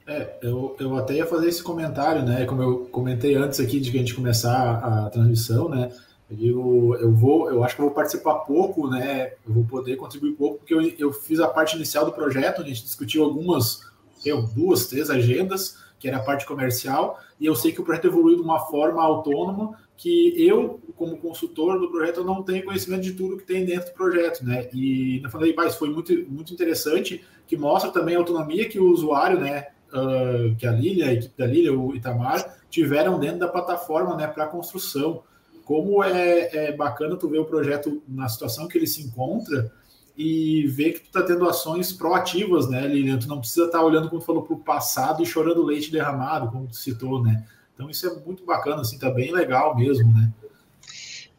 É, 0.07 0.39
eu, 0.43 0.77
eu 0.79 0.97
até 0.97 1.15
ia 1.15 1.27
fazer 1.27 1.49
esse 1.49 1.63
comentário, 1.63 2.23
né? 2.23 2.45
Como 2.45 2.63
eu 2.63 2.79
comentei 2.93 3.35
antes 3.35 3.59
aqui 3.61 3.81
de 3.81 3.91
que 3.91 3.97
a 3.97 4.01
gente 4.01 4.15
começar 4.15 4.75
a 4.77 5.09
transmissão, 5.09 5.71
né? 5.71 5.91
Eu 6.31 6.37
digo, 6.37 6.97
eu 6.97 7.11
vou, 7.11 7.51
eu 7.51 7.65
acho 7.65 7.77
que 7.77 7.81
eu 7.81 7.87
vou 7.87 7.95
participar 7.95 8.35
pouco, 8.41 8.87
né? 8.87 9.33
Eu 9.47 9.55
vou 9.55 9.65
poder 9.65 9.97
contribuir 9.97 10.33
pouco, 10.33 10.59
porque 10.59 10.75
eu, 10.75 10.83
eu 10.99 11.13
fiz 11.15 11.41
a 11.41 11.49
parte 11.49 11.77
inicial 11.77 12.05
do 12.05 12.13
projeto, 12.13 12.61
a 12.61 12.65
gente 12.65 12.83
discutiu 12.83 13.25
algumas, 13.25 13.87
eu, 14.23 14.43
duas, 14.43 14.87
três 14.87 15.09
agendas, 15.09 15.79
que 15.99 16.09
era 16.09 16.19
a 16.19 16.23
parte 16.23 16.45
comercial, 16.45 17.19
e 17.39 17.47
eu 17.47 17.55
sei 17.55 17.73
que 17.73 17.81
o 17.81 17.85
projeto 17.85 18.07
evoluiu 18.07 18.37
de 18.37 18.43
uma 18.43 18.59
forma 18.67 19.03
autônoma, 19.03 19.79
que 20.01 20.35
eu, 20.37 20.81
como 20.97 21.19
consultor 21.19 21.79
do 21.79 21.91
projeto, 21.91 22.25
não 22.25 22.43
tenho 22.43 22.65
conhecimento 22.65 23.03
de 23.03 23.13
tudo 23.13 23.37
que 23.37 23.45
tem 23.45 23.67
dentro 23.67 23.91
do 23.91 23.95
projeto, 23.95 24.43
né? 24.45 24.69
E 24.73 25.21
eu 25.23 25.29
falei, 25.29 25.55
mas 25.55 25.75
foi 25.75 25.91
muito, 25.91 26.13
muito 26.29 26.55
interessante, 26.55 27.23
que 27.47 27.57
mostra 27.57 27.91
também 27.91 28.17
a 28.17 28.19
autonomia 28.19 28.69
que 28.69 28.81
o 28.81 28.91
usuário, 28.91 29.39
né? 29.39 29.67
uh, 29.93 30.55
que 30.57 30.67
a 30.67 30.73
Lilia, 30.73 31.07
a 31.07 31.13
equipe 31.13 31.37
da 31.37 31.47
Lilia, 31.47 31.77
o 31.77 31.95
Itamar, 31.95 32.59
tiveram 32.69 33.19
dentro 33.19 33.41
da 33.41 33.49
plataforma 33.49 34.17
né, 34.17 34.27
para 34.27 34.47
construção. 34.47 35.23
Como 35.65 36.03
é, 36.03 36.69
é, 36.69 36.73
bacana 36.73 37.17
tu 37.17 37.29
ver 37.29 37.39
o 37.39 37.45
projeto 37.45 38.03
na 38.09 38.29
situação 38.29 38.67
que 38.67 38.77
ele 38.77 38.87
se 38.87 39.03
encontra 39.03 39.73
e 40.17 40.67
ver 40.67 40.93
que 40.93 41.01
tu 41.01 41.07
está 41.07 41.23
tendo 41.23 41.49
ações 41.49 41.93
proativas, 41.93 42.69
né, 42.69 42.87
Lilian? 42.87 43.19
Tu 43.19 43.29
não 43.29 43.39
precisa 43.39 43.67
estar 43.67 43.79
tá 43.79 43.85
olhando, 43.85 44.09
como 44.09 44.21
tu 44.21 44.27
falou, 44.27 44.43
para 44.43 44.55
o 44.55 44.61
passado 44.61 45.23
e 45.23 45.27
chorando 45.27 45.63
leite 45.63 45.93
derramado, 45.93 46.51
como 46.51 46.67
tu 46.67 46.77
citou, 46.77 47.23
né? 47.23 47.47
Então 47.81 47.89
isso 47.89 48.07
é 48.07 48.15
muito 48.15 48.45
bacana, 48.45 48.83
assim, 48.83 48.99
tá 48.99 49.09
bem 49.09 49.33
legal 49.33 49.75
mesmo, 49.75 50.13
né? 50.13 50.31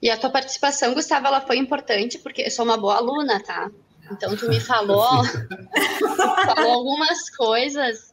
E 0.02 0.10
a 0.10 0.18
tua 0.18 0.32
participação, 0.32 0.96
Gustavo, 0.96 1.28
ela 1.28 1.40
foi 1.40 1.58
importante, 1.58 2.18
porque 2.18 2.42
eu 2.42 2.50
sou 2.50 2.66
uma 2.66 2.78
boa 2.78 2.96
aluna, 2.96 3.40
tá? 3.44 3.70
Então 4.12 4.36
tu 4.36 4.50
me 4.50 4.60
falou, 4.60 5.24
falou 6.56 6.72
algumas 6.72 7.30
coisas 7.30 8.12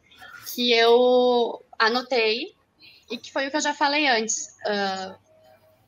que 0.54 0.70
eu 0.74 1.64
anotei 1.78 2.54
e 3.10 3.16
que 3.16 3.32
foi 3.32 3.46
o 3.46 3.50
que 3.50 3.56
eu 3.56 3.62
já 3.62 3.72
falei 3.72 4.06
antes. 4.06 4.48
Uh, 4.66 5.14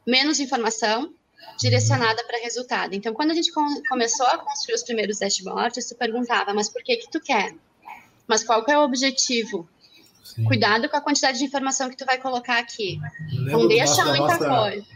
menos 0.06 0.40
informação 0.40 1.12
direcionada 1.58 2.24
para 2.24 2.40
resultado. 2.40 2.94
Então, 2.94 3.12
quando 3.12 3.32
a 3.32 3.34
gente 3.34 3.52
com, 3.52 3.66
começou 3.86 4.26
a 4.26 4.38
construir 4.38 4.76
os 4.76 4.82
primeiros 4.82 5.18
dashboards, 5.18 5.86
tu 5.86 5.94
perguntava, 5.94 6.54
mas 6.54 6.70
por 6.70 6.82
que 6.82 6.96
que 6.96 7.10
tu 7.10 7.20
quer? 7.20 7.54
Mas 8.26 8.42
qual 8.42 8.64
que 8.64 8.72
é 8.72 8.78
o 8.78 8.82
objetivo? 8.82 9.68
Sim. 10.22 10.44
Cuidado 10.44 10.88
com 10.88 10.96
a 10.96 11.00
quantidade 11.00 11.38
de 11.38 11.44
informação 11.44 11.88
que 11.88 11.96
tu 11.96 12.04
vai 12.04 12.18
colocar 12.18 12.58
aqui. 12.58 13.00
Não 13.32 13.66
deixa 13.66 14.04
muita 14.04 14.38
nossa, 14.38 14.48
coisa. 14.48 14.86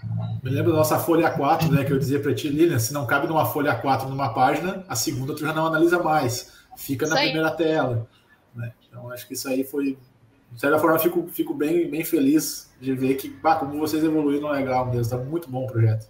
Me 0.43 0.51
lembro 0.51 0.73
da 0.73 0.79
nossa 0.79 0.99
folha 0.99 1.31
4, 1.31 1.73
né, 1.73 1.85
que 1.85 1.93
eu 1.93 1.99
dizia 1.99 2.21
para 2.21 2.35
ti, 2.35 2.49
Lilian, 2.49 2.79
se 2.79 2.93
não 2.93 3.07
cabe 3.07 3.27
numa 3.27 3.47
folha 3.47 3.75
4 3.75 4.09
numa 4.09 4.33
página, 4.33 4.85
a 4.89 4.95
segunda 4.95 5.35
tu 5.35 5.41
já 5.41 5.53
não 5.53 5.67
analisa 5.67 6.03
mais. 6.03 6.53
Fica 6.77 7.07
na 7.07 7.17
primeira 7.17 7.51
tela. 7.51 8.07
Né? 8.55 8.73
Então, 8.89 9.11
acho 9.11 9.27
que 9.27 9.35
isso 9.35 9.49
aí 9.49 9.65
foi. 9.65 9.99
De 10.53 10.61
certa 10.61 10.79
forma, 10.79 10.99
fico, 10.99 11.27
fico 11.33 11.53
bem, 11.53 11.91
bem 11.91 12.05
feliz 12.05 12.71
de 12.81 12.95
ver 12.95 13.15
que, 13.15 13.29
bah, 13.29 13.57
como 13.57 13.77
vocês 13.79 14.05
evoluíram 14.05 14.51
legal 14.51 14.87
mesmo. 14.87 15.01
Está 15.01 15.17
muito 15.17 15.51
bom 15.51 15.65
o 15.65 15.67
projeto. 15.67 16.07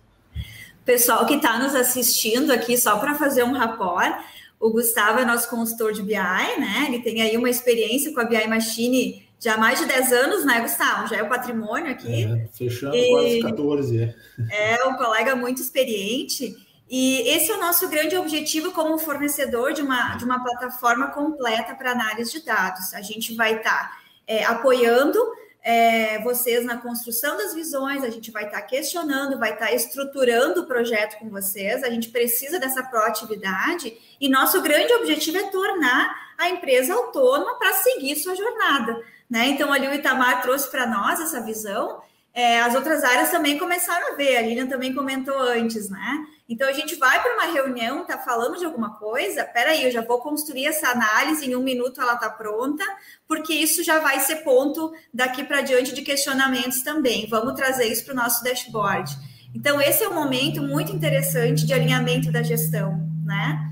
Pessoal 0.85 1.25
que 1.25 1.35
está 1.35 1.59
nos 1.59 1.75
assistindo 1.75 2.53
aqui, 2.53 2.77
só 2.77 2.99
para 2.99 3.15
fazer 3.15 3.43
um 3.43 3.53
rapport, 3.53 4.23
o 4.61 4.71
Gustavo 4.71 5.19
é 5.19 5.25
nosso 5.25 5.49
consultor 5.49 5.93
de 5.93 6.03
BI, 6.03 6.15
né? 6.15 6.87
Ele 6.89 7.01
tem 7.01 7.23
aí 7.23 7.37
uma 7.37 7.51
experiência 7.51 8.13
com 8.13 8.21
a 8.21 8.25
BI 8.25 8.47
Machine 8.47 9.25
já 9.39 9.55
há 9.55 9.59
mais 9.59 9.79
de 9.79 9.87
10 9.87 10.13
anos, 10.13 10.45
né, 10.47 10.61
Gustavo? 10.61 11.07
Já 11.07 11.17
é 11.17 11.23
o 11.23 11.29
patrimônio 11.29 11.91
aqui. 11.91 12.25
É, 12.25 12.49
fechando 12.57 12.97
e... 12.97 13.11
quase 13.11 13.43
14. 13.43 14.15
É. 14.51 14.75
é 14.75 14.85
um 14.87 14.97
colega 14.97 15.37
muito 15.37 15.61
experiente. 15.61 16.57
E 16.89 17.29
esse 17.29 17.51
é 17.51 17.55
o 17.55 17.61
nosso 17.61 17.89
grande 17.89 18.17
objetivo 18.17 18.73
como 18.73 18.99
fornecedor 18.99 19.73
de 19.73 19.83
uma, 19.83 20.17
de 20.17 20.25
uma 20.25 20.43
plataforma 20.43 21.09
completa 21.09 21.75
para 21.75 21.93
análise 21.93 22.33
de 22.33 22.45
dados. 22.45 22.95
A 22.95 23.03
gente 23.03 23.35
vai 23.35 23.57
estar 23.57 23.91
tá, 23.91 23.99
é, 24.27 24.45
apoiando 24.45 25.19
é, 25.65 26.19
vocês 26.19 26.63
na 26.63 26.77
construção 26.77 27.39
das 27.39 27.55
visões, 27.55 28.05
a 28.05 28.11
gente 28.11 28.31
vai 28.31 28.45
estar 28.45 28.61
tá 28.61 28.67
questionando, 28.67 29.39
vai 29.39 29.55
estar 29.55 29.69
tá 29.69 29.73
estruturando 29.73 30.61
o 30.61 30.67
projeto 30.67 31.19
com 31.19 31.31
vocês, 31.31 31.83
a 31.83 31.89
gente 31.89 32.11
precisa 32.11 32.61
dessa 32.61 32.83
proatividade 32.83 33.97
e 34.21 34.29
nosso 34.29 34.61
grande 34.61 34.93
objetivo 34.93 35.39
é 35.39 35.45
tornar 35.45 36.35
a 36.37 36.51
empresa 36.51 36.93
autônoma 36.93 37.59
para 37.59 37.73
seguir 37.73 38.15
sua 38.17 38.35
jornada. 38.35 39.03
Né? 39.29 39.49
Então, 39.49 39.73
ali 39.73 39.89
o 39.89 39.95
Itamar 39.95 40.43
trouxe 40.43 40.71
para 40.71 40.87
nós 40.87 41.19
essa 41.19 41.41
visão, 41.41 42.03
é, 42.35 42.61
as 42.61 42.75
outras 42.75 43.03
áreas 43.03 43.31
também 43.31 43.59
começaram 43.59 44.13
a 44.13 44.17
ver, 44.17 44.37
a 44.37 44.43
Lilian 44.43 44.67
também 44.67 44.93
comentou 44.93 45.39
antes, 45.39 45.89
né? 45.89 46.27
Então 46.49 46.69
a 46.69 46.73
gente 46.73 46.95
vai 46.97 47.23
para 47.23 47.35
uma 47.35 47.53
reunião, 47.53 48.05
tá 48.05 48.19
falando 48.19 48.59
de 48.59 48.65
alguma 48.67 48.95
coisa, 48.97 49.45
peraí, 49.45 49.85
eu 49.85 49.91
já 49.91 50.03
vou 50.03 50.21
construir 50.21 50.67
essa 50.67 50.89
análise, 50.89 51.47
em 51.47 51.57
um 51.57 51.63
minuto 51.63 52.01
ela 52.01 52.17
tá 52.17 52.29
pronta, 52.29 52.85
porque 53.27 53.55
isso 53.55 53.83
já 53.83 53.99
vai 53.99 54.21
ser 54.21 54.37
ponto 54.37 54.93
daqui 55.13 55.43
para 55.43 55.63
diante 55.63 55.95
de 55.95 56.03
questionamentos 56.03 56.83
também. 56.83 57.27
Vamos 57.29 57.55
trazer 57.55 57.87
isso 57.87 58.05
para 58.05 58.13
o 58.13 58.17
nosso 58.17 58.45
dashboard. 58.45 59.11
Então, 59.55 59.81
esse 59.81 60.03
é 60.03 60.09
um 60.09 60.15
momento 60.15 60.61
muito 60.61 60.93
interessante 60.93 61.65
de 61.65 61.73
alinhamento 61.73 62.31
da 62.31 62.43
gestão, 62.43 62.93
né? 63.25 63.71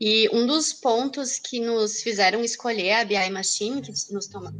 E 0.00 0.30
um 0.32 0.46
dos 0.46 0.72
pontos 0.72 1.38
que 1.38 1.60
nos 1.60 2.00
fizeram 2.00 2.42
escolher 2.42 2.92
a 2.92 3.04
BI 3.04 3.30
Machine, 3.30 3.82
que 3.82 3.92
nos, 4.12 4.26
toma, 4.26 4.52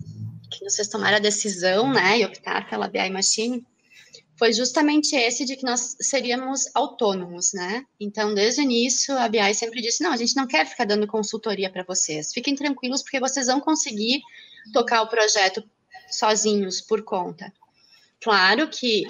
que 0.50 0.62
nos 0.62 0.76
fez 0.76 0.86
tomar 0.86 1.14
a 1.14 1.18
decisão, 1.18 1.90
né, 1.90 2.18
e 2.18 2.26
optar 2.26 2.68
pela 2.68 2.88
BI 2.88 3.08
Machine, 3.08 3.66
foi 4.40 4.54
justamente 4.54 5.14
esse 5.14 5.44
de 5.44 5.54
que 5.54 5.66
nós 5.66 5.98
seríamos 6.00 6.64
autônomos, 6.74 7.52
né? 7.52 7.84
Então, 8.00 8.32
desde 8.32 8.62
o 8.62 8.64
início, 8.64 9.14
a 9.18 9.28
BI 9.28 9.52
sempre 9.52 9.82
disse: 9.82 10.02
não, 10.02 10.12
a 10.12 10.16
gente 10.16 10.34
não 10.34 10.46
quer 10.46 10.66
ficar 10.66 10.86
dando 10.86 11.06
consultoria 11.06 11.68
para 11.70 11.82
vocês. 11.82 12.32
Fiquem 12.32 12.54
tranquilos, 12.54 13.02
porque 13.02 13.20
vocês 13.20 13.48
vão 13.48 13.60
conseguir 13.60 14.22
tocar 14.72 15.02
o 15.02 15.08
projeto 15.08 15.62
sozinhos, 16.10 16.80
por 16.80 17.02
conta. 17.02 17.52
Claro 18.18 18.66
que 18.68 19.04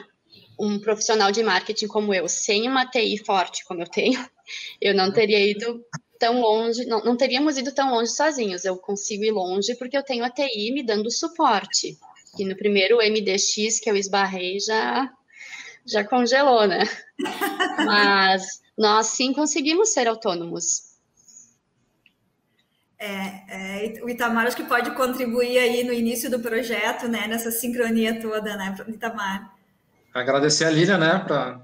um 0.58 0.80
profissional 0.80 1.30
de 1.30 1.44
marketing 1.44 1.86
como 1.86 2.12
eu, 2.12 2.28
sem 2.28 2.68
uma 2.68 2.84
TI 2.84 3.16
forte 3.24 3.64
como 3.64 3.82
eu 3.82 3.88
tenho, 3.88 4.18
eu 4.82 4.92
não 4.96 5.12
teria 5.12 5.38
ido 5.38 5.80
tão 6.18 6.40
longe, 6.40 6.84
não, 6.86 7.04
não 7.04 7.16
teríamos 7.16 7.56
ido 7.56 7.72
tão 7.72 7.92
longe 7.92 8.10
sozinhos. 8.10 8.64
Eu 8.64 8.76
consigo 8.76 9.22
ir 9.22 9.30
longe 9.30 9.76
porque 9.76 9.96
eu 9.96 10.02
tenho 10.02 10.24
a 10.24 10.30
TI 10.30 10.72
me 10.72 10.82
dando 10.82 11.08
suporte. 11.08 11.96
E 12.36 12.44
no 12.44 12.56
primeiro 12.56 12.96
MDX 12.98 13.78
que 13.78 13.88
eu 13.88 13.96
esbarrei 13.96 14.58
já 14.58 15.08
já 15.86 16.04
congelou, 16.04 16.66
né? 16.66 16.84
Mas 17.84 18.60
nós 18.76 19.06
sim 19.08 19.32
conseguimos 19.32 19.92
ser 19.92 20.08
autônomos. 20.08 20.90
É, 22.98 23.86
é, 23.96 24.04
o 24.04 24.10
Itamar 24.10 24.46
acho 24.46 24.56
que 24.56 24.62
pode 24.64 24.90
contribuir 24.90 25.58
aí 25.58 25.84
no 25.84 25.92
início 25.92 26.30
do 26.30 26.38
projeto, 26.38 27.08
né? 27.08 27.26
Nessa 27.26 27.50
sincronia 27.50 28.20
toda, 28.20 28.56
né, 28.56 28.76
Itamar? 28.88 29.54
Agradecer 30.12 30.66
a 30.66 30.70
Lília, 30.70 30.98
né, 30.98 31.18
pra, 31.20 31.62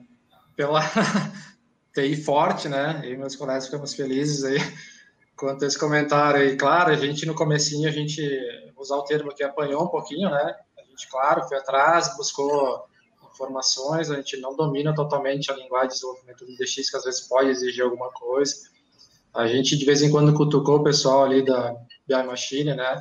pela 0.57 0.81
TI 1.93 2.17
forte, 2.17 2.69
né? 2.69 3.03
E 3.05 3.17
meus 3.17 3.37
colegas 3.37 3.67
ficamos 3.67 3.93
felizes 3.93 4.45
aí 4.45 4.57
quanto 5.37 5.65
a 5.65 5.69
esse 5.69 5.79
comentário. 5.79 6.43
E 6.43 6.57
claro, 6.57 6.91
a 6.91 6.97
gente 6.97 7.27
no 7.27 7.35
comecinho, 7.35 7.87
a 7.87 7.93
gente, 7.93 8.23
usar 8.77 8.97
o 8.97 9.05
termo 9.05 9.35
que 9.35 9.45
apanhou 9.45 9.85
um 9.85 9.89
pouquinho, 9.89 10.31
né? 10.31 10.55
A 10.79 10.83
gente, 10.89 11.07
claro, 11.11 11.47
foi 11.47 11.59
atrás, 11.59 12.17
buscou 12.17 12.87
informações, 13.37 14.11
a 14.11 14.17
gente 14.17 14.39
não 14.39 14.57
domina 14.57 14.95
totalmente 14.95 15.53
a 15.53 15.55
linguagem 15.55 15.89
de 15.89 15.95
desenvolvimento 15.95 16.45
do 16.45 16.57
DX, 16.57 16.91
que 16.91 16.97
às 16.97 17.05
vezes 17.05 17.21
pode 17.29 17.51
exigir 17.51 17.85
alguma 17.85 18.11
coisa. 18.11 18.55
A 19.35 19.47
gente, 19.47 19.77
de 19.77 19.85
vez 19.85 20.03
em 20.03 20.11
quando, 20.11 20.35
cutucou 20.35 20.77
o 20.77 20.83
pessoal 20.83 21.25
ali 21.25 21.45
da 21.45 21.77
BI 22.09 22.23
Machine, 22.25 22.75
né? 22.75 23.01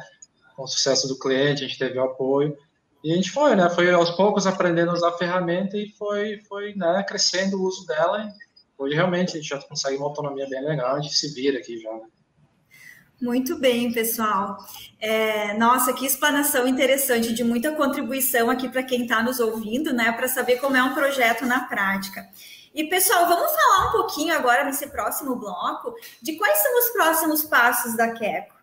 Com 0.55 0.63
o 0.63 0.67
sucesso 0.67 1.07
do 1.07 1.17
cliente, 1.17 1.63
a 1.63 1.67
gente 1.67 1.79
teve 1.79 1.97
apoio. 1.97 2.55
E 3.03 3.13
a 3.13 3.15
gente 3.15 3.31
foi, 3.31 3.55
né? 3.55 3.69
Foi 3.69 3.89
aos 3.91 4.11
poucos 4.11 4.45
aprendendo 4.45 4.91
a 4.91 4.93
usar 4.93 5.09
a 5.09 5.17
ferramenta 5.17 5.77
e 5.77 5.89
foi, 5.91 6.41
foi 6.47 6.73
né, 6.75 7.03
crescendo 7.07 7.57
o 7.57 7.63
uso 7.63 7.85
dela. 7.85 8.29
Hoje, 8.77 8.95
realmente, 8.95 9.29
a 9.29 9.35
gente 9.39 9.47
já 9.47 9.61
consegue 9.61 9.97
uma 9.97 10.07
autonomia 10.07 10.47
bem 10.49 10.63
legal, 10.63 10.95
a 10.95 11.01
gente 11.01 11.15
se 11.15 11.33
vira 11.33 11.57
aqui 11.57 11.79
já, 11.79 11.91
né? 11.93 12.07
Muito 13.21 13.57
bem, 13.57 13.93
pessoal. 13.93 14.57
É, 14.99 15.53
nossa, 15.53 15.93
que 15.93 16.05
explanação 16.05 16.67
interessante, 16.67 17.33
de 17.33 17.43
muita 17.43 17.71
contribuição 17.71 18.49
aqui 18.49 18.67
para 18.67 18.83
quem 18.83 19.03
está 19.03 19.23
nos 19.23 19.39
ouvindo, 19.39 19.93
né, 19.93 20.11
para 20.11 20.27
saber 20.27 20.57
como 20.57 20.75
é 20.75 20.83
um 20.83 20.93
projeto 20.93 21.45
na 21.45 21.61
prática. 21.61 22.27
E, 22.73 22.83
pessoal, 22.85 23.25
vamos 23.25 23.51
falar 23.51 23.87
um 23.87 23.91
pouquinho 23.93 24.35
agora 24.35 24.65
nesse 24.65 24.87
próximo 24.87 25.35
bloco 25.37 25.95
de 26.21 26.35
quais 26.35 26.57
são 26.57 26.77
os 26.77 26.89
próximos 26.89 27.43
passos 27.43 27.95
da 27.95 28.11
Queco. 28.11 28.53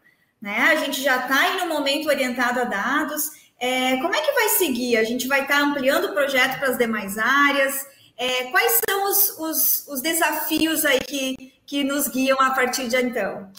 Né? 0.41 0.59
A 0.71 0.77
gente 0.77 1.01
já 1.01 1.17
está 1.17 1.49
em 1.49 1.63
um 1.63 1.69
momento 1.69 2.09
orientado 2.09 2.61
a 2.61 2.65
dados. 2.65 3.31
É, 3.59 3.97
como 3.97 4.15
é 4.15 4.21
que 4.21 4.33
vai 4.33 4.49
seguir? 4.51 4.99
A 4.99 5.05
gente 5.05 5.27
vai 5.27 5.43
estar 5.43 5.61
tá 5.61 5.65
ampliando 5.65 6.07
o 6.07 6.13
projeto 6.13 6.59
para 6.59 6.69
as 6.69 6.77
demais 6.77 7.17
áreas? 7.17 7.87
É, 8.19 8.51
quais 8.51 8.81
são 8.87 9.11
os, 9.11 9.39
os, 9.39 9.89
os 9.89 10.03
desafios 10.03 10.85
aí 10.85 11.01
que, 11.01 11.55
que 11.65 11.83
nos 11.83 12.07
guiam 12.07 12.39
a 12.39 12.51
partir 12.51 12.89
de 12.89 12.97
então? 12.97 13.51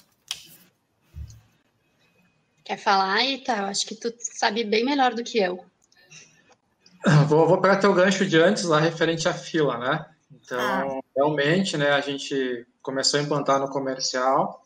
Quer 2.73 2.79
falar, 2.79 3.23
Ita? 3.23 3.55
Eu 3.55 3.65
acho 3.65 3.85
que 3.85 3.93
tu 3.93 4.11
sabe 4.17 4.63
bem 4.63 4.83
melhor 4.83 5.13
do 5.13 5.23
que 5.23 5.37
eu. 5.37 5.63
Vou, 7.27 7.47
vou 7.47 7.61
pegar 7.61 7.75
teu 7.75 7.93
gancho 7.93 8.25
de 8.25 8.35
antes, 8.39 8.63
lá 8.63 8.79
referente 8.79 9.29
à 9.29 9.33
fila, 9.33 9.77
né? 9.77 10.03
Então, 10.31 10.59
ah. 10.59 10.99
realmente, 11.15 11.77
né, 11.77 11.91
a 11.91 12.01
gente 12.01 12.65
começou 12.81 13.19
a 13.19 13.23
implantar 13.23 13.59
no 13.59 13.69
comercial, 13.69 14.63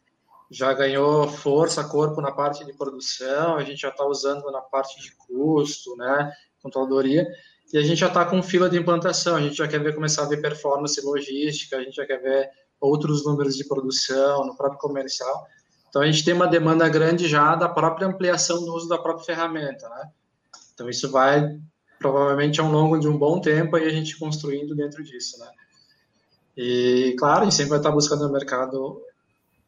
já 0.49 0.71
ganhou 0.71 1.27
força, 1.27 1.83
corpo 1.83 2.21
na 2.21 2.31
parte 2.31 2.63
de 2.63 2.71
produção, 2.71 3.57
a 3.57 3.63
gente 3.65 3.81
já 3.81 3.89
está 3.89 4.05
usando 4.05 4.49
na 4.53 4.61
parte 4.61 5.01
de 5.01 5.11
custo, 5.17 5.93
né, 5.97 6.31
controladoria, 6.63 7.27
e 7.73 7.77
a 7.77 7.81
gente 7.81 7.97
já 7.97 8.07
está 8.07 8.23
com 8.23 8.41
fila 8.41 8.69
de 8.69 8.77
implantação, 8.77 9.35
a 9.35 9.41
gente 9.41 9.55
já 9.55 9.67
quer 9.67 9.83
ver 9.83 9.93
começar 9.93 10.23
a 10.23 10.29
ver 10.29 10.41
performance 10.41 11.01
logística, 11.01 11.75
a 11.75 11.83
gente 11.83 11.97
já 11.97 12.05
quer 12.05 12.21
ver 12.21 12.49
outros 12.79 13.25
números 13.25 13.57
de 13.57 13.67
produção 13.67 14.45
no 14.45 14.55
próprio 14.55 14.79
comercial. 14.79 15.45
Então, 15.97 16.07
a 16.07 16.11
gente 16.11 16.23
tem 16.23 16.35
uma 16.35 16.45
demanda 16.45 16.87
grande 16.87 17.27
já 17.27 17.55
da 17.55 17.67
própria 17.67 18.05
ampliação 18.05 18.63
do 18.63 18.71
uso 18.75 18.87
da 18.87 18.99
própria 18.99 19.25
ferramenta, 19.25 19.89
né? 19.89 20.11
Então, 20.71 20.87
isso 20.87 21.09
vai 21.09 21.59
provavelmente 21.97 22.61
ao 22.61 22.69
longo 22.69 22.99
de 22.99 23.07
um 23.07 23.17
bom 23.17 23.41
tempo 23.41 23.75
aí 23.75 23.87
a 23.87 23.89
gente 23.89 24.15
construindo 24.19 24.75
dentro 24.75 25.03
disso, 25.03 25.39
né? 25.39 25.49
E, 26.55 27.15
claro, 27.17 27.41
a 27.41 27.43
gente 27.45 27.55
sempre 27.55 27.71
vai 27.71 27.79
estar 27.79 27.89
buscando 27.89 28.27
no 28.27 28.31
mercado. 28.31 29.01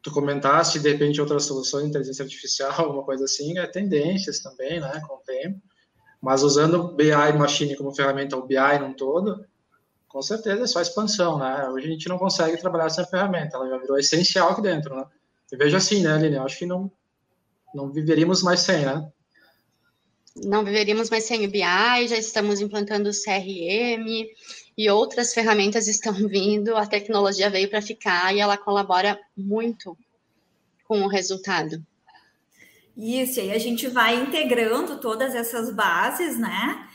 Tu 0.00 0.12
comentaste, 0.12 0.78
de 0.78 0.92
repente, 0.92 1.20
outras 1.20 1.46
soluções, 1.46 1.86
inteligência 1.86 2.22
artificial, 2.22 2.74
alguma 2.78 3.02
coisa 3.02 3.24
assim, 3.24 3.58
é 3.58 3.66
tendências 3.66 4.38
também, 4.38 4.80
né, 4.80 5.02
com 5.08 5.16
o 5.16 5.22
tempo. 5.26 5.60
Mas 6.22 6.44
usando 6.44 6.94
BI 6.94 7.32
Machine 7.36 7.76
como 7.76 7.92
ferramenta, 7.92 8.36
o 8.36 8.46
BI 8.46 8.78
num 8.80 8.92
todo, 8.92 9.44
com 10.06 10.22
certeza 10.22 10.62
é 10.62 10.66
só 10.68 10.80
expansão, 10.80 11.40
né? 11.40 11.68
Hoje 11.70 11.88
a 11.88 11.90
gente 11.90 12.08
não 12.08 12.18
consegue 12.18 12.56
trabalhar 12.56 12.88
sem 12.88 13.04
ferramenta, 13.04 13.56
ela 13.56 13.68
já 13.68 13.78
virou 13.78 13.98
essencial 13.98 14.50
aqui 14.50 14.62
dentro, 14.62 14.94
né? 14.94 15.04
E 15.52 15.56
veja 15.56 15.78
assim, 15.78 16.02
né, 16.02 16.12
Aline? 16.12 16.36
Eu 16.36 16.44
acho 16.44 16.58
que 16.58 16.66
não, 16.66 16.90
não 17.74 17.90
viveríamos 17.90 18.42
mais 18.42 18.60
sem, 18.60 18.84
né? 18.84 19.08
Não 20.36 20.64
viveríamos 20.64 21.10
mais 21.10 21.24
sem 21.24 21.44
o 21.44 21.50
BI, 21.50 22.08
já 22.08 22.16
estamos 22.16 22.60
implantando 22.60 23.10
o 23.10 23.12
CRM 23.12 24.26
e 24.78 24.88
outras 24.90 25.34
ferramentas 25.34 25.88
estão 25.88 26.12
vindo, 26.28 26.76
a 26.76 26.86
tecnologia 26.86 27.50
veio 27.50 27.68
para 27.68 27.82
ficar 27.82 28.34
e 28.34 28.40
ela 28.40 28.56
colabora 28.56 29.18
muito 29.36 29.96
com 30.86 31.02
o 31.02 31.08
resultado. 31.08 31.84
Isso, 32.96 33.40
e 33.40 33.42
aí 33.42 33.52
a 33.52 33.58
gente 33.58 33.86
vai 33.88 34.16
integrando 34.20 34.98
todas 34.98 35.34
essas 35.34 35.74
bases, 35.74 36.38
né? 36.38 36.88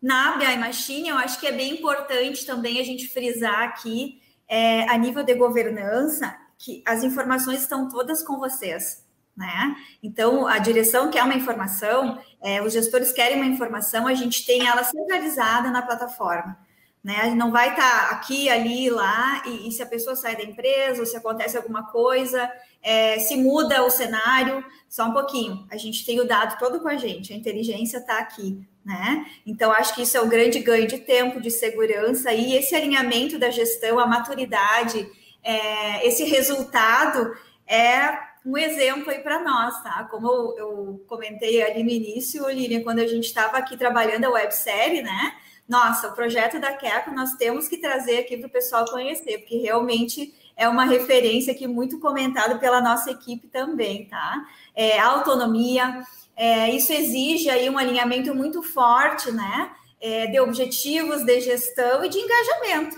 Na 0.00 0.36
BI 0.36 0.56
Machine, 0.56 1.08
eu 1.08 1.16
acho 1.16 1.38
que 1.38 1.46
é 1.46 1.52
bem 1.52 1.74
importante 1.74 2.46
também 2.46 2.80
a 2.80 2.84
gente 2.84 3.08
frisar 3.08 3.62
aqui, 3.64 4.20
é, 4.48 4.88
a 4.88 4.96
nível 4.96 5.22
de 5.22 5.34
governança, 5.34 6.34
que 6.60 6.82
as 6.86 7.02
informações 7.02 7.62
estão 7.62 7.88
todas 7.88 8.22
com 8.22 8.38
vocês, 8.38 9.02
né? 9.34 9.74
Então, 10.02 10.46
a 10.46 10.58
direção 10.58 11.10
quer 11.10 11.24
uma 11.24 11.34
informação, 11.34 12.18
é, 12.42 12.62
os 12.62 12.74
gestores 12.74 13.10
querem 13.12 13.38
uma 13.38 13.46
informação, 13.46 14.06
a 14.06 14.12
gente 14.12 14.44
tem 14.44 14.68
ela 14.68 14.84
centralizada 14.84 15.70
na 15.70 15.80
plataforma. 15.80 16.58
Né? 17.02 17.32
Não 17.34 17.50
vai 17.50 17.70
estar 17.70 18.10
tá 18.10 18.14
aqui, 18.14 18.50
ali, 18.50 18.90
lá, 18.90 19.42
e, 19.46 19.68
e, 19.68 19.72
se 19.72 19.82
a 19.82 19.86
pessoa 19.86 20.14
sai 20.14 20.36
da 20.36 20.42
empresa, 20.42 21.00
ou 21.00 21.06
se 21.06 21.16
acontece 21.16 21.56
alguma 21.56 21.84
coisa, 21.84 22.52
é, 22.82 23.18
se 23.20 23.38
muda 23.38 23.82
o 23.82 23.88
cenário, 23.88 24.62
só 24.86 25.06
um 25.06 25.14
pouquinho. 25.14 25.66
A 25.70 25.78
gente 25.78 26.04
tem 26.04 26.20
o 26.20 26.28
dado 26.28 26.58
todo 26.58 26.78
com 26.78 26.88
a 26.88 26.98
gente, 26.98 27.32
a 27.32 27.36
inteligência 27.36 27.96
está 27.96 28.18
aqui, 28.18 28.62
né? 28.84 29.24
Então, 29.46 29.72
acho 29.72 29.94
que 29.94 30.02
isso 30.02 30.14
é 30.14 30.20
o 30.20 30.28
grande 30.28 30.58
ganho 30.58 30.86
de 30.86 30.98
tempo, 30.98 31.40
de 31.40 31.50
segurança, 31.50 32.34
e 32.34 32.54
esse 32.54 32.74
alinhamento 32.74 33.38
da 33.38 33.48
gestão, 33.48 33.98
a 33.98 34.06
maturidade, 34.06 35.08
é, 35.42 36.06
esse 36.06 36.24
resultado 36.24 37.34
é 37.66 38.30
um 38.44 38.56
exemplo 38.56 39.10
aí 39.10 39.20
para 39.20 39.42
nós, 39.42 39.82
tá? 39.82 40.08
Como 40.10 40.54
eu, 40.56 41.04
comentei 41.06 41.62
ali 41.62 41.82
no 41.82 41.90
início, 41.90 42.48
Lilian, 42.48 42.82
quando 42.82 43.00
a 43.00 43.06
gente 43.06 43.24
estava 43.24 43.58
aqui 43.58 43.76
trabalhando 43.76 44.24
a 44.24 44.30
websérie, 44.30 45.02
né? 45.02 45.34
nossa, 45.70 46.08
o 46.08 46.12
projeto 46.12 46.58
da 46.58 46.72
Keco 46.72 47.12
nós 47.12 47.34
temos 47.34 47.68
que 47.68 47.76
trazer 47.76 48.18
aqui 48.18 48.36
para 48.36 48.48
o 48.48 48.50
pessoal 48.50 48.84
conhecer, 48.86 49.38
porque 49.38 49.56
realmente 49.56 50.34
é 50.56 50.68
uma 50.68 50.84
referência 50.84 51.52
aqui 51.52 51.68
muito 51.68 52.00
comentada 52.00 52.58
pela 52.58 52.80
nossa 52.80 53.12
equipe 53.12 53.46
também, 53.46 54.06
tá? 54.06 54.44
É, 54.74 54.98
autonomia, 54.98 56.02
é, 56.34 56.70
isso 56.70 56.92
exige 56.92 57.48
aí 57.48 57.70
um 57.70 57.78
alinhamento 57.78 58.34
muito 58.34 58.64
forte, 58.64 59.30
né? 59.30 59.70
É, 60.00 60.26
de 60.26 60.40
objetivos, 60.40 61.24
de 61.24 61.40
gestão 61.40 62.04
e 62.04 62.08
de 62.08 62.18
engajamento. 62.18 62.96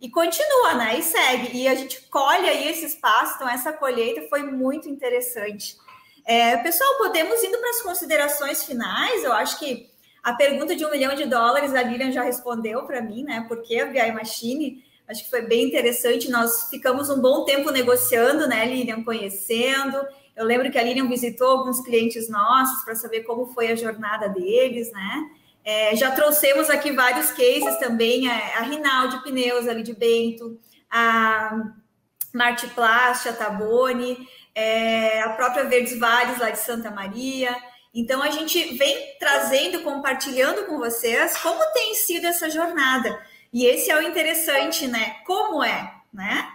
E 0.00 0.08
continua, 0.08 0.74
né? 0.74 0.98
E 0.98 1.02
segue. 1.02 1.56
E 1.56 1.68
a 1.68 1.74
gente 1.74 2.00
colhe 2.08 2.48
aí 2.48 2.68
esse 2.68 2.86
espaço, 2.86 3.34
então 3.36 3.48
essa 3.48 3.72
colheita 3.72 4.22
foi 4.28 4.42
muito 4.42 4.88
interessante. 4.88 5.76
É, 6.24 6.56
pessoal, 6.58 6.96
podemos 6.96 7.42
indo 7.42 7.58
para 7.58 7.70
as 7.70 7.82
considerações 7.82 8.64
finais, 8.64 9.24
eu 9.24 9.32
acho 9.32 9.58
que 9.58 9.90
a 10.22 10.32
pergunta 10.34 10.76
de 10.76 10.84
um 10.84 10.90
milhão 10.90 11.14
de 11.14 11.24
dólares, 11.24 11.74
a 11.74 11.82
Lilian 11.82 12.12
já 12.12 12.22
respondeu 12.22 12.84
para 12.84 13.00
mim, 13.00 13.24
né? 13.24 13.44
Porque 13.48 13.78
a 13.78 13.86
BI 13.86 14.12
Machine, 14.12 14.84
acho 15.08 15.24
que 15.24 15.30
foi 15.30 15.42
bem 15.42 15.66
interessante. 15.66 16.30
Nós 16.30 16.68
ficamos 16.68 17.08
um 17.08 17.20
bom 17.20 17.44
tempo 17.44 17.70
negociando, 17.70 18.46
né, 18.46 18.64
Lilian, 18.66 19.02
conhecendo. 19.02 19.98
Eu 20.36 20.44
lembro 20.44 20.70
que 20.70 20.78
a 20.78 20.82
Lilian 20.82 21.08
visitou 21.08 21.48
alguns 21.48 21.80
clientes 21.80 22.28
nossos 22.28 22.84
para 22.84 22.94
saber 22.94 23.22
como 23.22 23.46
foi 23.46 23.68
a 23.68 23.74
jornada 23.74 24.28
deles, 24.28 24.92
né? 24.92 25.30
É, 25.64 25.94
já 25.94 26.10
trouxemos 26.10 26.70
aqui 26.70 26.90
vários 26.92 27.30
cases 27.30 27.78
também, 27.78 28.28
a, 28.28 28.58
a 28.58 28.62
Rinaldi 28.62 29.22
Pneus 29.22 29.68
ali 29.68 29.82
de 29.82 29.94
Bento, 29.94 30.58
a 30.90 31.72
Martiplast, 32.32 33.28
a 33.28 33.32
Tabone, 33.32 34.26
é, 34.54 35.20
a 35.20 35.30
própria 35.30 35.64
Verdes 35.64 35.98
Vales 35.98 36.38
lá 36.38 36.50
de 36.50 36.58
Santa 36.58 36.90
Maria. 36.90 37.54
Então, 37.92 38.22
a 38.22 38.30
gente 38.30 38.74
vem 38.76 39.16
trazendo, 39.18 39.82
compartilhando 39.82 40.64
com 40.66 40.78
vocês 40.78 41.36
como 41.38 41.60
tem 41.72 41.94
sido 41.94 42.26
essa 42.26 42.48
jornada. 42.48 43.20
E 43.52 43.66
esse 43.66 43.90
é 43.90 43.98
o 43.98 44.02
interessante, 44.02 44.86
né? 44.86 45.16
Como 45.26 45.62
é, 45.62 45.92
né? 46.12 46.48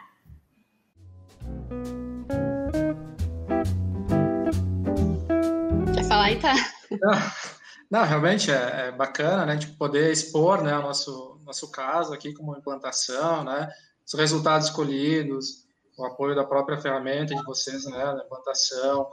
Quer 5.93 6.03
falar 6.05 6.25
aí, 6.25 6.39
tá? 6.39 6.53
Não, 7.89 8.03
realmente 8.03 8.51
é, 8.51 8.87
é, 8.87 8.91
bacana, 8.91 9.45
né? 9.45 9.57
Tipo, 9.57 9.77
poder 9.77 10.11
expor, 10.11 10.63
né, 10.63 10.77
o 10.77 10.81
nosso, 10.81 11.39
nosso 11.45 11.69
caso 11.71 12.13
aqui 12.13 12.33
como 12.33 12.57
implantação, 12.57 13.43
né? 13.43 13.69
Os 14.05 14.13
resultados 14.13 14.67
escolhidos, 14.67 15.65
o 15.97 16.05
apoio 16.05 16.35
da 16.35 16.43
própria 16.43 16.79
ferramenta 16.79 17.35
de 17.35 17.43
vocês, 17.43 17.85
né, 17.85 18.05
na 18.13 18.23
implantação, 18.23 19.07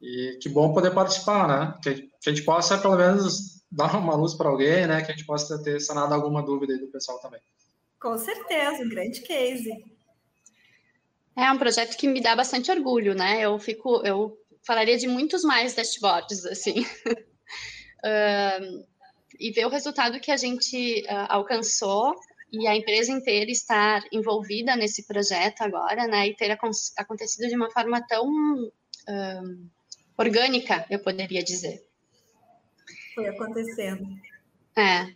e 0.00 0.38
que 0.40 0.48
bom 0.48 0.72
poder 0.72 0.92
participar, 0.92 1.48
né? 1.48 1.78
Que, 1.82 1.94
que 2.20 2.30
a 2.30 2.30
gente 2.30 2.44
possa, 2.44 2.78
pelo 2.78 2.96
menos, 2.96 3.64
dar 3.70 3.96
uma 3.96 4.14
luz 4.14 4.34
para 4.34 4.48
alguém, 4.48 4.86
né? 4.86 5.02
Que 5.02 5.12
a 5.12 5.14
gente 5.14 5.26
possa 5.26 5.60
ter 5.62 5.80
sanado 5.80 6.14
alguma 6.14 6.42
dúvida 6.42 6.72
aí 6.72 6.78
do 6.78 6.86
pessoal 6.86 7.18
também. 7.20 7.40
Com 8.00 8.16
certeza, 8.16 8.84
um 8.84 8.88
grande 8.88 9.20
case. 9.22 9.72
É 11.36 11.50
um 11.50 11.58
projeto 11.58 11.96
que 11.96 12.06
me 12.06 12.20
dá 12.20 12.34
bastante 12.34 12.70
orgulho, 12.70 13.14
né? 13.14 13.40
Eu 13.40 13.58
fico, 13.58 14.00
eu 14.04 14.36
falaria 14.64 14.96
de 14.96 15.08
muitos 15.08 15.42
mais 15.42 15.74
dashboards, 15.74 16.44
assim. 16.46 16.86
uh, 18.04 18.86
e 19.38 19.50
ver 19.50 19.66
o 19.66 19.70
resultado 19.70 20.20
que 20.20 20.30
a 20.30 20.36
gente 20.36 21.02
uh, 21.02 21.26
alcançou 21.28 22.14
e 22.52 22.66
a 22.66 22.74
empresa 22.74 23.12
inteira 23.12 23.50
estar 23.50 24.02
envolvida 24.10 24.74
nesse 24.74 25.06
projeto 25.06 25.60
agora, 25.62 26.06
né? 26.06 26.28
E 26.28 26.34
ter 26.34 26.50
acontecido 26.96 27.48
de 27.48 27.54
uma 27.54 27.70
forma 27.70 28.00
tão 28.06 28.26
uh, 28.64 29.70
orgânica, 30.16 30.86
eu 30.88 30.98
poderia 30.98 31.42
dizer. 31.42 31.84
Foi 33.14 33.28
acontecendo. 33.28 34.06
É. 34.76 35.12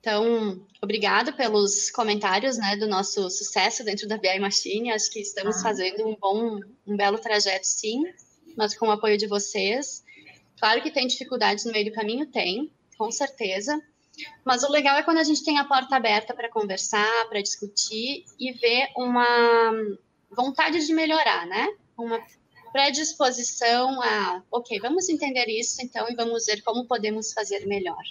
Então, 0.00 0.66
obrigada 0.82 1.32
pelos 1.32 1.90
comentários 1.90 2.56
né, 2.56 2.76
do 2.76 2.88
nosso 2.88 3.28
sucesso 3.30 3.84
dentro 3.84 4.08
da 4.08 4.16
BI 4.16 4.38
Machine. 4.40 4.90
Acho 4.90 5.10
que 5.10 5.20
estamos 5.20 5.58
ah. 5.58 5.62
fazendo 5.62 6.08
um 6.08 6.16
bom, 6.16 6.58
um 6.86 6.96
belo 6.96 7.18
trajeto, 7.18 7.66
sim, 7.66 8.04
mas 8.56 8.74
com 8.74 8.88
o 8.88 8.90
apoio 8.90 9.18
de 9.18 9.26
vocês. 9.26 10.02
Claro 10.60 10.80
que 10.82 10.92
tem 10.92 11.08
dificuldades 11.08 11.64
no 11.64 11.72
meio 11.72 11.86
do 11.86 11.92
caminho, 11.92 12.26
tem, 12.26 12.70
com 12.96 13.10
certeza. 13.10 13.80
Mas 14.44 14.62
o 14.62 14.70
legal 14.70 14.96
é 14.96 15.02
quando 15.02 15.18
a 15.18 15.24
gente 15.24 15.42
tem 15.42 15.58
a 15.58 15.64
porta 15.64 15.96
aberta 15.96 16.34
para 16.34 16.48
conversar, 16.48 17.28
para 17.28 17.40
discutir 17.40 18.24
e 18.38 18.52
ver 18.52 18.88
uma 18.96 19.72
vontade 20.30 20.86
de 20.86 20.92
melhorar, 20.92 21.46
né? 21.46 21.66
uma 22.02 22.20
predisposição 22.72 24.00
a, 24.02 24.42
ok, 24.50 24.78
vamos 24.80 25.08
entender 25.08 25.46
isso 25.48 25.82
então 25.82 26.08
e 26.08 26.14
vamos 26.14 26.46
ver 26.46 26.62
como 26.62 26.86
podemos 26.86 27.32
fazer 27.32 27.66
melhor. 27.66 28.02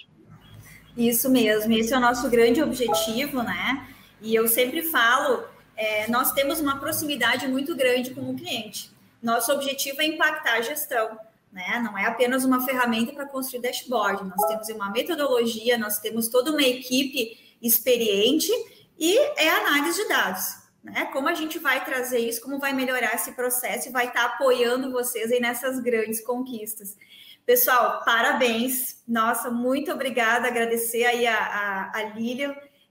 Isso 0.96 1.30
mesmo, 1.30 1.72
esse 1.72 1.94
é 1.94 1.96
o 1.96 2.00
nosso 2.00 2.28
grande 2.28 2.62
objetivo, 2.62 3.42
né? 3.42 3.88
E 4.20 4.34
eu 4.34 4.46
sempre 4.46 4.82
falo, 4.82 5.44
é, 5.76 6.10
nós 6.10 6.32
temos 6.32 6.60
uma 6.60 6.78
proximidade 6.78 7.48
muito 7.48 7.74
grande 7.74 8.12
com 8.12 8.30
o 8.30 8.34
cliente. 8.34 8.90
Nosso 9.22 9.52
objetivo 9.52 10.02
é 10.02 10.06
impactar 10.06 10.54
a 10.54 10.60
gestão, 10.60 11.18
né? 11.52 11.80
Não 11.84 11.96
é 11.98 12.06
apenas 12.06 12.44
uma 12.44 12.64
ferramenta 12.64 13.12
para 13.12 13.26
construir 13.26 13.60
dashboard. 13.60 14.24
Nós 14.24 14.46
temos 14.46 14.68
uma 14.68 14.90
metodologia, 14.90 15.76
nós 15.76 15.98
temos 15.98 16.28
toda 16.28 16.50
uma 16.50 16.62
equipe 16.62 17.38
experiente 17.60 18.50
e 18.98 19.18
é 19.36 19.48
análise 19.48 20.02
de 20.02 20.08
dados. 20.08 20.60
Né? 20.82 21.06
Como 21.12 21.28
a 21.28 21.34
gente 21.34 21.58
vai 21.58 21.84
trazer 21.84 22.18
isso, 22.18 22.40
como 22.40 22.58
vai 22.58 22.72
melhorar 22.72 23.14
esse 23.14 23.32
processo 23.32 23.88
e 23.88 23.92
vai 23.92 24.06
estar 24.06 24.28
tá 24.28 24.34
apoiando 24.34 24.90
vocês 24.90 25.30
aí 25.30 25.40
nessas 25.40 25.80
grandes 25.80 26.24
conquistas. 26.24 26.96
Pessoal, 27.44 28.02
parabéns. 28.04 29.02
Nossa, 29.06 29.50
muito 29.50 29.90
obrigada. 29.92 30.46
Agradecer 30.46 31.04
aí 31.04 31.26
a, 31.26 31.36
a, 31.36 31.98
a 31.98 32.02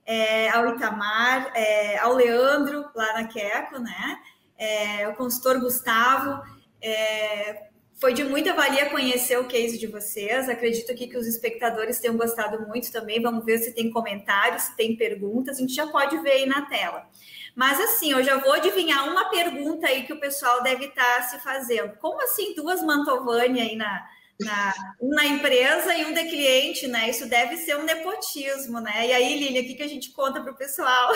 é, 0.04 0.48
ao 0.50 0.74
Itamar, 0.74 1.52
é, 1.54 1.98
ao 1.98 2.14
Leandro, 2.14 2.84
lá 2.94 3.12
na 3.14 3.26
Queco, 3.26 3.78
né? 3.78 4.18
É, 4.58 5.08
o 5.08 5.14
consultor 5.14 5.60
Gustavo. 5.60 6.42
É, 6.82 7.69
foi 8.00 8.14
de 8.14 8.24
muita 8.24 8.54
valia 8.54 8.88
conhecer 8.88 9.38
o 9.38 9.46
case 9.46 9.78
de 9.78 9.86
vocês. 9.86 10.48
Acredito 10.48 10.90
aqui 10.90 11.06
que 11.06 11.18
os 11.18 11.26
espectadores 11.26 12.00
tenham 12.00 12.16
gostado 12.16 12.66
muito 12.66 12.90
também. 12.90 13.20
Vamos 13.20 13.44
ver 13.44 13.58
se 13.58 13.74
tem 13.74 13.90
comentários, 13.90 14.62
se 14.62 14.76
tem 14.76 14.96
perguntas. 14.96 15.58
A 15.58 15.60
gente 15.60 15.74
já 15.74 15.86
pode 15.86 16.16
ver 16.18 16.32
aí 16.32 16.46
na 16.46 16.62
tela. 16.62 17.06
Mas 17.54 17.78
assim, 17.78 18.12
eu 18.12 18.22
já 18.22 18.38
vou 18.38 18.54
adivinhar 18.54 19.06
uma 19.06 19.28
pergunta 19.28 19.86
aí 19.86 20.04
que 20.04 20.14
o 20.14 20.20
pessoal 20.20 20.62
deve 20.62 20.86
estar 20.86 21.16
tá 21.16 21.22
se 21.24 21.38
fazendo. 21.40 21.94
Como 21.98 22.22
assim 22.22 22.54
duas 22.54 22.82
Mantovani 22.82 23.60
aí 23.60 23.76
na, 23.76 24.08
na, 24.40 24.74
um 24.98 25.10
na 25.10 25.26
empresa 25.26 25.94
e 25.94 26.06
um 26.06 26.14
de 26.14 26.24
cliente, 26.24 26.88
né? 26.88 27.10
Isso 27.10 27.28
deve 27.28 27.58
ser 27.58 27.76
um 27.76 27.82
nepotismo, 27.82 28.80
né? 28.80 29.08
E 29.08 29.12
aí, 29.12 29.38
Lília, 29.38 29.60
o 29.60 29.64
que, 29.66 29.74
que 29.74 29.82
a 29.82 29.88
gente 29.88 30.10
conta 30.12 30.40
para 30.40 30.52
o 30.52 30.56
pessoal? 30.56 31.12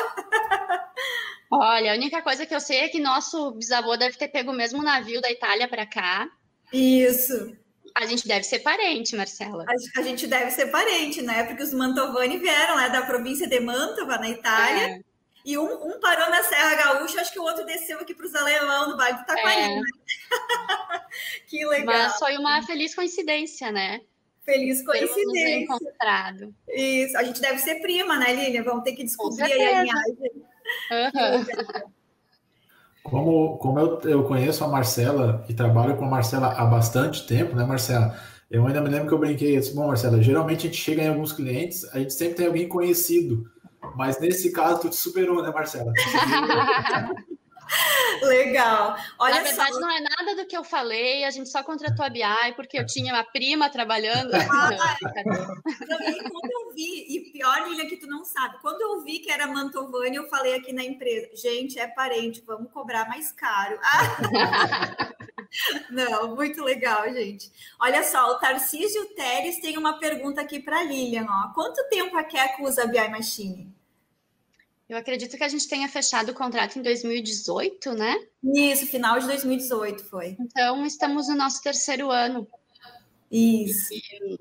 Olha, 1.51 1.93
a 1.93 1.97
única 1.97 2.20
coisa 2.20 2.45
que 2.45 2.55
eu 2.55 2.61
sei 2.61 2.80
é 2.80 2.89
que 2.89 3.01
nosso 3.01 3.53
bisavô 3.53 3.97
deve 3.97 4.18
ter 4.18 4.28
pego 4.28 4.51
o 4.51 4.55
mesmo 4.55 4.82
navio 4.82 5.22
da 5.22 5.30
Itália 5.30 5.66
para 5.66 5.87
cá. 5.87 6.28
Isso. 6.75 7.57
A 7.95 8.07
gente 8.07 8.27
deve 8.27 8.43
ser 8.43 8.59
parente, 8.59 9.14
Marcela. 9.14 9.64
A, 9.68 10.01
a, 10.01 10.03
gente 10.03 10.27
deve 10.27 10.51
ser 10.51 10.66
parente, 10.66 11.22
né? 11.22 11.45
Porque 11.45 11.62
os 11.62 11.72
Mantovani 11.72 12.39
vieram 12.39 12.75
lá 12.75 12.89
da 12.89 13.03
província 13.03 13.47
de 13.47 13.61
Mantova, 13.61 14.18
na 14.18 14.29
Itália. 14.29 14.97
É. 14.97 15.01
E 15.45 15.57
um, 15.57 15.64
um, 15.64 16.01
parou 16.01 16.29
na 16.31 16.43
Serra 16.43 16.75
Gaúcha, 16.75 17.20
acho 17.20 17.33
que 17.33 17.39
o 17.39 17.45
outro 17.45 17.64
desceu 17.64 18.01
aqui 18.01 18.14
para 18.14 18.27
os 18.27 18.35
alemão 18.35 18.89
do 18.89 18.97
Vale 18.97 19.18
do 19.18 19.25
Taquari. 19.25 19.61
É. 19.61 19.68
Né? 19.68 19.83
que 21.47 21.64
legal. 21.66 21.95
Mas 21.95 22.18
foi 22.18 22.37
uma 22.37 22.62
feliz 22.62 22.95
coincidência, 22.95 23.70
né? 23.70 24.01
Feliz 24.45 24.85
coincidência. 24.85 25.59
encontrado. 25.59 26.55
Isso. 26.68 27.16
A 27.16 27.22
gente 27.22 27.41
deve 27.41 27.59
ser 27.61 27.77
prima, 27.77 28.18
né, 28.18 28.33
Lilian? 28.33 28.64
Vamos 28.64 28.83
ter 28.83 28.93
que 28.93 29.05
descobrir 29.05 29.45
aí 29.45 29.53
a 29.53 29.83
linhagem. 29.83 30.16
Uhum. 30.91 31.93
Como, 33.05 33.59
como 33.59 33.78
eu, 33.78 34.00
eu 34.00 34.24
conheço 34.24 34.64
a 34.64 34.68
Marcela 34.68 35.44
e 35.48 35.52
trabalho 35.55 35.96
com 35.96 36.07
a 36.07 36.09
Marcela 36.09 36.48
há 36.48 36.64
bastante 36.64 37.26
tempo, 37.26 37.55
né, 37.55 37.64
Marcela? 37.64 38.16
Eu 38.50 38.66
ainda 38.66 38.80
me 38.80 38.88
lembro 38.88 39.09
que 39.09 39.14
eu 39.14 39.18
brinquei, 39.18 39.57
eu 39.57 39.61
disse, 39.61 39.74
bom, 39.74 39.86
Marcela, 39.86 40.22
geralmente 40.22 40.66
a 40.66 40.70
gente 40.70 40.80
chega 40.80 41.02
em 41.02 41.09
alguns 41.09 41.30
clientes, 41.30 41.84
a 41.92 41.98
gente 41.98 42.14
sempre 42.14 42.36
tem 42.36 42.46
alguém 42.46 42.66
conhecido. 42.66 43.44
Mas 43.94 44.18
nesse 44.18 44.50
caso, 44.52 44.80
tu 44.80 44.88
te 44.88 44.96
superou, 44.96 45.42
né, 45.42 45.50
Marcela? 45.52 45.92
Legal. 48.23 48.97
Olha 49.19 49.37
Na 49.37 49.43
verdade, 49.43 49.73
só... 49.73 49.81
não 49.81 49.91
é 49.91 50.01
nada 50.01 50.37
do 50.37 50.47
que 50.47 50.57
eu 50.57 50.65
falei, 50.65 51.25
a 51.25 51.31
gente 51.31 51.49
só 51.49 51.62
contratou 51.62 52.05
a 52.05 52.09
BI 52.09 52.23
porque 52.57 52.79
eu 52.79 52.87
tinha 52.87 53.12
uma 53.12 53.25
prima 53.25 53.71
trabalhando. 53.71 54.35
Ah, 54.35 54.97
quando 56.31 56.51
eu 56.51 56.75
vi, 56.75 57.07
e 57.09 57.31
pior, 57.33 57.69
Lilian, 57.69 57.87
que 57.87 57.97
tu 57.97 58.07
não 58.07 58.25
sabe, 58.25 58.59
quando 58.61 58.81
eu 58.81 59.03
vi 59.03 59.19
que 59.19 59.31
era 59.31 59.47
Mantovani, 59.47 60.17
eu 60.17 60.29
falei 60.29 60.55
aqui 60.55 60.73
na 60.73 60.85
empresa, 60.85 61.29
gente, 61.35 61.79
é 61.79 61.87
parente, 61.87 62.43
vamos 62.47 62.71
cobrar 62.73 63.09
mais 63.09 63.33
caro. 63.33 63.79
Ah. 63.83 65.15
Não, 65.89 66.35
muito 66.35 66.65
legal, 66.65 67.05
gente. 67.12 67.51
Olha 67.81 68.03
só, 68.03 68.33
o 68.33 68.39
Tarcísio 68.39 69.05
Teres 69.15 69.61
tem 69.61 69.79
uma 69.79 69.99
pergunta 69.99 70.41
aqui 70.41 70.59
para 70.59 70.83
Lilian. 70.83 71.27
Ó. 71.29 71.53
Quanto 71.53 71.89
tempo 71.89 72.17
a 72.17 72.25
Keco 72.25 72.65
usa 72.65 72.83
a 72.83 72.87
BI 72.87 73.09
Machine? 73.09 73.73
Eu 74.95 75.01
acredito 75.01 75.36
que 75.36 75.42
a 75.42 75.49
gente 75.49 75.66
tenha 75.66 75.88
fechado 75.88 76.28
o 76.28 76.34
contrato 76.34 76.78
em 76.78 76.82
2018, 76.82 77.95
né? 77.95 78.16
Isso, 78.45 78.86
final 78.86 79.18
de 79.18 79.26
2018 79.26 80.05
foi. 80.05 80.36
Então, 80.38 80.86
estamos 80.86 81.26
no 81.26 81.34
nosso 81.34 81.61
terceiro 81.61 82.12
ano. 82.12 82.47
Isso. 83.28 83.92
E 83.92 84.38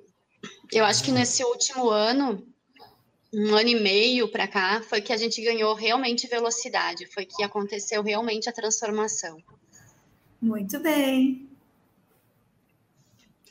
eu 0.72 0.86
acho 0.86 1.04
que 1.04 1.12
nesse 1.12 1.44
último 1.44 1.90
ano, 1.90 2.46
um 3.34 3.56
ano 3.56 3.70
e 3.70 3.82
meio 3.82 4.28
para 4.28 4.48
cá, 4.48 4.80
foi 4.84 5.02
que 5.02 5.12
a 5.12 5.18
gente 5.18 5.42
ganhou 5.42 5.74
realmente 5.74 6.28
velocidade, 6.28 7.08
foi 7.08 7.26
que 7.26 7.42
aconteceu 7.42 8.04
realmente 8.04 8.48
a 8.48 8.54
transformação. 8.54 9.42
Muito 10.40 10.80
bem. 10.80 11.50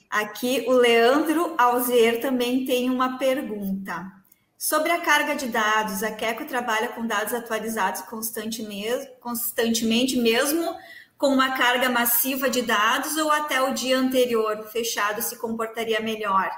Aqui 0.09 0.65
o 0.69 0.73
Leandro 0.73 1.57
Alzier 1.59 2.21
também 2.21 2.65
tem 2.65 2.89
uma 2.89 3.19
pergunta. 3.19 4.22
Sobre 4.63 4.93
a 4.93 5.01
carga 5.01 5.35
de 5.35 5.49
dados, 5.49 6.05
a 6.05 6.13
Queco 6.13 6.45
trabalha 6.45 6.91
com 6.91 7.05
dados 7.05 7.35
atualizados 7.35 8.03
constantemente, 8.03 10.17
mesmo 10.17 10.77
com 11.19 11.35
uma 11.35 11.59
carga 11.59 11.91
massiva 11.91 12.49
de 12.49 12.63
dados 12.63 13.17
ou 13.17 13.29
até 13.33 13.61
o 13.61 13.75
dia 13.75 13.99
anterior 13.99 14.63
fechado 14.69 15.21
se 15.21 15.37
comportaria 15.37 15.99
melhor? 15.99 16.49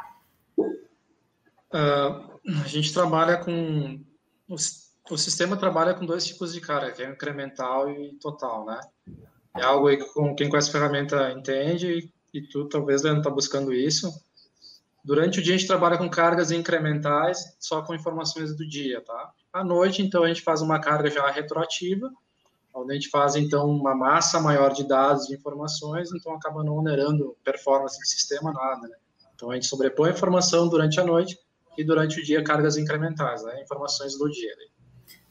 Uh, 0.59 2.39
a 2.63 2.67
gente 2.67 2.93
trabalha 2.93 3.39
com. 3.39 3.99
O, 4.47 4.57
o 5.11 5.17
sistema 5.17 5.57
trabalha 5.57 5.95
com 5.95 6.05
dois 6.05 6.27
tipos 6.27 6.53
de 6.53 6.61
carga, 6.61 6.93
que 6.93 7.03
é 7.03 7.09
incremental 7.09 7.91
e 7.91 8.19
total, 8.21 8.67
né? 8.67 8.81
é 9.57 9.63
algo 9.63 9.89
que 9.89 10.05
com 10.13 10.35
quem 10.35 10.51
conhece 10.51 10.69
a 10.69 10.73
ferramenta 10.73 11.33
entende 11.33 12.13
e 12.35 12.43
tu 12.49 12.69
talvez 12.69 13.01
não 13.01 13.17
está 13.17 13.31
buscando 13.31 13.73
isso. 13.73 14.13
Durante 15.05 15.39
o 15.39 15.43
dia 15.43 15.55
a 15.55 15.59
gente 15.59 15.67
trabalha 15.67 15.99
com 15.99 16.09
cargas 16.09 16.51
incrementais, 16.51 17.57
só 17.61 17.83
com 17.83 17.95
informações 17.95 18.57
do 18.57 18.67
dia, 18.67 19.03
tá? 19.03 19.31
À 19.53 19.63
noite, 19.63 20.03
então, 20.03 20.25
a 20.25 20.29
gente 20.29 20.43
faz 20.43 20.63
uma 20.63 20.81
carga 20.81 21.11
já 21.11 21.31
retroativa, 21.31 22.11
onde 22.73 22.93
a 22.93 22.95
gente 22.95 23.11
faz, 23.11 23.37
então, 23.37 23.69
uma 23.69 23.95
massa 23.95 24.41
maior 24.41 24.73
de 24.73 24.83
dados 24.89 25.29
e 25.29 25.35
informações, 25.35 26.11
então 26.13 26.35
acaba 26.35 26.65
não 26.65 26.77
onerando 26.77 27.37
performance 27.45 27.99
do 27.99 28.07
sistema, 28.07 28.53
nada, 28.53 28.89
né? 28.89 28.97
Então, 29.35 29.51
a 29.51 29.55
gente 29.55 29.67
sobrepõe 29.67 30.11
a 30.11 30.13
informação 30.13 30.69
durante 30.69 30.99
a 30.99 31.05
noite 31.05 31.39
e 31.77 31.85
durante 31.85 32.21
o 32.21 32.25
dia 32.25 32.43
cargas 32.43 32.77
incrementais, 32.77 33.45
né? 33.45 33.63
Informações 33.63 34.17
do 34.17 34.29
dia. 34.31 34.55
Né? 34.57 34.75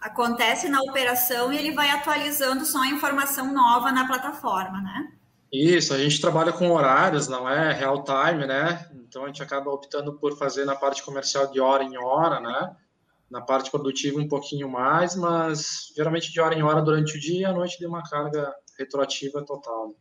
acontece 0.03 0.67
na 0.67 0.81
operação 0.81 1.51
e 1.53 1.57
ele 1.57 1.71
vai 1.71 1.89
atualizando 1.89 2.65
só 2.65 2.81
a 2.81 2.87
informação 2.87 3.53
nova 3.53 3.89
na 3.89 4.05
plataforma, 4.05 4.81
né? 4.81 5.13
Isso, 5.53 5.93
a 5.93 5.99
gente 5.99 6.19
trabalha 6.19 6.51
com 6.51 6.71
horários, 6.71 7.27
não 7.27 7.47
é 7.47 7.71
real 7.71 8.03
time, 8.03 8.47
né? 8.47 8.89
Então 8.95 9.23
a 9.23 9.27
gente 9.27 9.43
acaba 9.43 9.69
optando 9.69 10.17
por 10.17 10.35
fazer 10.35 10.65
na 10.65 10.75
parte 10.75 11.03
comercial 11.03 11.45
de 11.51 11.59
hora 11.59 11.83
em 11.83 11.95
hora, 11.95 12.39
né? 12.39 12.75
Na 13.29 13.39
parte 13.39 13.69
produtiva 13.69 14.19
um 14.19 14.27
pouquinho 14.27 14.67
mais, 14.67 15.15
mas 15.15 15.93
geralmente 15.95 16.31
de 16.31 16.41
hora 16.41 16.55
em 16.55 16.63
hora 16.63 16.81
durante 16.81 17.15
o 17.15 17.19
dia 17.19 17.41
e 17.41 17.45
à 17.45 17.53
noite 17.53 17.77
de 17.77 17.85
uma 17.85 18.01
carga 18.01 18.51
retroativa 18.79 19.45
total. 19.45 19.95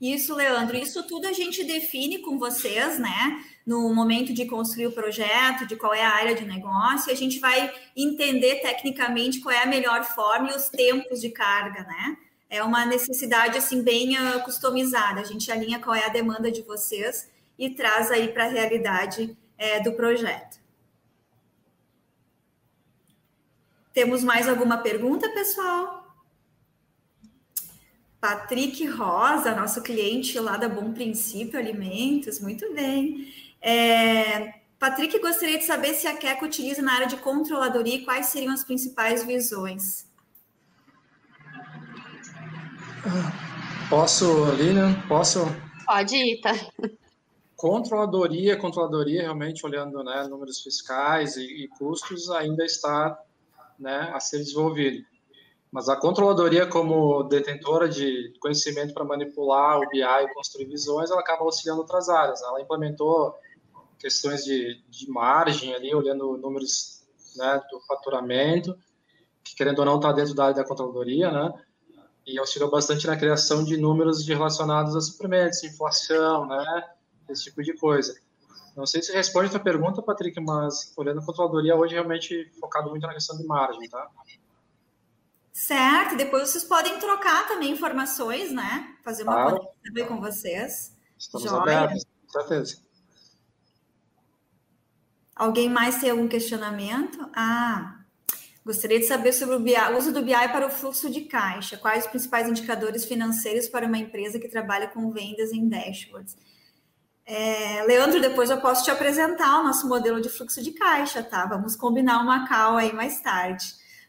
Isso, 0.00 0.34
Leandro, 0.34 0.78
isso 0.78 1.06
tudo 1.06 1.26
a 1.26 1.32
gente 1.34 1.62
define 1.62 2.20
com 2.20 2.38
vocês, 2.38 2.98
né? 2.98 3.44
No 3.66 3.94
momento 3.94 4.32
de 4.32 4.46
construir 4.46 4.86
o 4.86 4.92
projeto, 4.92 5.66
de 5.66 5.76
qual 5.76 5.92
é 5.92 6.02
a 6.02 6.14
área 6.14 6.34
de 6.34 6.46
negócio, 6.46 7.12
a 7.12 7.14
gente 7.14 7.38
vai 7.38 7.70
entender 7.94 8.62
tecnicamente 8.62 9.40
qual 9.40 9.54
é 9.54 9.62
a 9.62 9.66
melhor 9.66 10.04
forma 10.04 10.50
e 10.50 10.56
os 10.56 10.70
tempos 10.70 11.20
de 11.20 11.28
carga, 11.28 11.82
né? 11.82 12.16
É 12.50 12.62
uma 12.62 12.84
necessidade 12.84 13.56
assim 13.56 13.80
bem 13.82 14.18
uh, 14.18 14.42
customizada. 14.44 15.20
A 15.20 15.24
gente 15.24 15.50
alinha 15.50 15.78
qual 15.78 15.94
é 15.94 16.04
a 16.04 16.08
demanda 16.10 16.50
de 16.50 16.62
vocês 16.62 17.30
e 17.56 17.70
traz 17.70 18.10
aí 18.10 18.28
para 18.28 18.44
a 18.44 18.48
realidade 18.48 19.36
é, 19.56 19.80
do 19.80 19.92
projeto. 19.92 20.58
Temos 23.92 24.24
mais 24.24 24.48
alguma 24.48 24.78
pergunta, 24.78 25.28
pessoal? 25.30 26.00
Patrick 28.20 28.84
Rosa, 28.86 29.54
nosso 29.54 29.82
cliente 29.82 30.38
lá 30.38 30.56
da 30.56 30.68
Bom 30.68 30.92
Princípio 30.92 31.58
Alimentos, 31.58 32.40
muito 32.40 32.72
bem. 32.74 33.32
É, 33.62 34.60
Patrick, 34.78 35.18
gostaria 35.18 35.58
de 35.58 35.64
saber 35.64 35.94
se 35.94 36.06
a 36.06 36.16
Queco 36.16 36.44
utiliza 36.44 36.82
na 36.82 36.94
área 36.94 37.06
de 37.06 37.16
controladoria 37.18 37.96
e 37.96 38.04
quais 38.04 38.26
seriam 38.26 38.52
as 38.52 38.64
principais 38.64 39.24
visões. 39.24 40.09
Posso, 43.88 44.52
Lilian? 44.52 44.94
Posso? 45.08 45.40
Pode 45.86 46.16
ir, 46.16 46.40
tá? 46.40 46.52
Controladoria, 47.56 48.56
controladoria, 48.56 49.22
realmente 49.22 49.66
olhando 49.66 50.02
né, 50.04 50.26
números 50.28 50.60
fiscais 50.62 51.36
e, 51.36 51.64
e 51.64 51.68
custos, 51.68 52.30
ainda 52.30 52.64
está 52.64 53.18
né, 53.78 54.10
a 54.14 54.20
ser 54.20 54.38
desenvolvido. 54.38 55.04
Mas 55.72 55.88
a 55.88 55.96
controladoria, 55.96 56.66
como 56.66 57.22
detentora 57.24 57.88
de 57.88 58.32
conhecimento 58.40 58.92
para 58.92 59.04
manipular 59.04 59.78
o 59.78 59.88
BI 59.88 60.02
e 60.02 60.34
construir 60.34 60.66
visões, 60.66 61.10
ela 61.10 61.20
acaba 61.20 61.44
auxiliando 61.44 61.80
outras 61.80 62.08
áreas. 62.08 62.42
Ela 62.42 62.60
implementou 62.60 63.34
questões 63.98 64.44
de, 64.44 64.82
de 64.88 65.08
margem 65.08 65.74
ali, 65.74 65.94
olhando 65.94 66.36
números 66.38 67.04
né, 67.36 67.60
do 67.70 67.80
faturamento, 67.80 68.76
que 69.44 69.54
querendo 69.54 69.78
ou 69.80 69.84
não 69.84 69.96
está 69.96 70.12
dentro 70.12 70.34
da 70.34 70.44
área 70.44 70.56
da 70.56 70.64
controladoria, 70.64 71.30
né? 71.30 71.52
E 72.30 72.38
auxiliou 72.38 72.70
bastante 72.70 73.06
na 73.06 73.16
criação 73.16 73.64
de 73.64 73.76
números 73.76 74.24
de 74.24 74.32
relacionados 74.32 74.94
a 74.94 75.00
suprimentos, 75.00 75.64
inflação, 75.64 76.46
né? 76.46 76.88
Esse 77.28 77.44
tipo 77.44 77.62
de 77.62 77.74
coisa. 77.74 78.14
Não 78.76 78.86
sei 78.86 79.02
se 79.02 79.12
responde 79.12 79.48
a 79.48 79.50
tua 79.50 79.60
pergunta, 79.60 80.00
Patrick, 80.00 80.40
mas 80.40 80.92
olhando 80.96 81.20
a 81.20 81.24
controladoria 81.24 81.74
hoje 81.74 81.94
realmente 81.94 82.50
focado 82.60 82.88
muito 82.88 83.06
na 83.06 83.12
questão 83.12 83.36
de 83.36 83.44
margem, 83.44 83.88
tá? 83.88 84.08
Certo, 85.52 86.16
depois 86.16 86.48
vocês 86.48 86.64
podem 86.64 86.98
trocar 86.98 87.48
também 87.48 87.72
informações, 87.72 88.52
né? 88.52 88.96
Fazer 89.02 89.24
uma 89.24 89.32
claro. 89.32 89.68
conexão 89.82 90.06
com 90.08 90.20
vocês. 90.20 90.96
Estamos 91.18 91.50
Joia. 91.50 91.62
abertos, 91.62 92.06
com 92.24 92.40
certeza. 92.40 92.78
Alguém 95.34 95.68
mais 95.68 96.00
tem 96.00 96.10
algum 96.10 96.28
questionamento? 96.28 97.18
Ah, 97.34 97.99
gostaria 98.70 99.00
de 99.00 99.06
saber 99.06 99.32
sobre 99.32 99.56
o 99.56 99.60
BI, 99.60 99.74
uso 99.98 100.12
do 100.12 100.22
BI 100.22 100.48
para 100.52 100.66
o 100.66 100.70
fluxo 100.70 101.10
de 101.10 101.22
caixa. 101.22 101.76
Quais 101.76 102.04
os 102.04 102.10
principais 102.10 102.48
indicadores 102.48 103.04
financeiros 103.04 103.68
para 103.68 103.84
uma 103.86 103.98
empresa 103.98 104.38
que 104.38 104.48
trabalha 104.48 104.86
com 104.86 105.10
vendas 105.10 105.52
em 105.52 105.68
dashboards? 105.68 106.36
É, 107.26 107.82
Leandro, 107.84 108.20
depois 108.20 108.48
eu 108.48 108.60
posso 108.60 108.84
te 108.84 108.90
apresentar 108.90 109.60
o 109.60 109.64
nosso 109.64 109.88
modelo 109.88 110.20
de 110.20 110.28
fluxo 110.28 110.62
de 110.62 110.70
caixa, 110.70 111.20
tá? 111.22 111.46
Vamos 111.46 111.74
combinar 111.74 112.22
uma 112.22 112.48
call 112.48 112.76
aí 112.76 112.92
mais 112.92 113.20
tarde. 113.20 113.64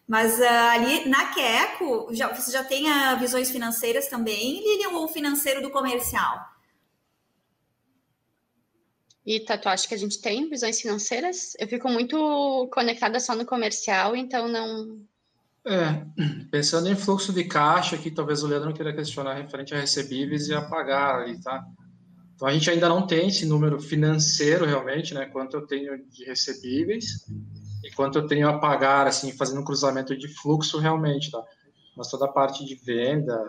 Mas 0.08 0.40
uh, 0.40 0.44
ali 0.72 1.10
na 1.10 1.34
Queco, 1.34 2.10
já, 2.12 2.28
você 2.28 2.52
já 2.52 2.64
tem 2.64 2.86
uh, 2.88 3.18
visões 3.20 3.50
financeiras 3.50 4.08
também, 4.08 4.62
Lilian, 4.62 4.90
ou 4.90 5.08
financeiro 5.08 5.62
do 5.62 5.72
comercial? 5.72 6.51
Tu 9.24 9.70
acha 9.70 9.88
que 9.88 9.94
a 9.94 9.98
gente 9.98 10.20
tem 10.20 10.50
visões 10.50 10.82
financeiras? 10.82 11.54
Eu 11.60 11.68
fico 11.68 11.88
muito 11.88 12.68
conectada 12.74 13.20
só 13.20 13.36
no 13.36 13.46
comercial, 13.46 14.16
então 14.16 14.48
não. 14.48 15.00
É, 15.64 16.04
pensando 16.50 16.90
em 16.90 16.96
fluxo 16.96 17.32
de 17.32 17.44
caixa, 17.44 17.98
que 17.98 18.10
talvez 18.10 18.42
o 18.42 18.48
Leandro 18.48 18.74
queira 18.74 18.94
questionar 18.94 19.36
referente 19.36 19.76
a 19.76 19.80
recebíveis 19.80 20.48
e 20.48 20.56
a 20.56 20.62
pagar 20.62 21.22
ali, 21.22 21.40
tá? 21.40 21.64
Então 22.36 22.48
a 22.48 22.54
gente 22.54 22.72
ainda 22.72 22.90
não 22.90 23.06
tem 23.06 23.28
esse 23.28 23.46
número 23.46 23.80
financeiro 23.80 24.66
realmente, 24.66 25.14
né? 25.14 25.28
Quanto 25.28 25.56
eu 25.56 25.68
tenho 25.68 26.04
de 26.10 26.26
recebíveis 26.26 27.28
e 27.84 27.92
quanto 27.92 28.18
eu 28.18 28.26
tenho 28.26 28.50
a 28.50 28.58
pagar, 28.58 29.06
assim, 29.06 29.32
fazendo 29.32 29.62
um 29.62 29.64
cruzamento 29.64 30.18
de 30.18 30.28
fluxo 30.28 30.80
realmente, 30.80 31.30
tá? 31.30 31.44
Mas 31.96 32.10
toda 32.10 32.26
a 32.26 32.32
parte 32.32 32.66
de 32.66 32.74
venda 32.74 33.40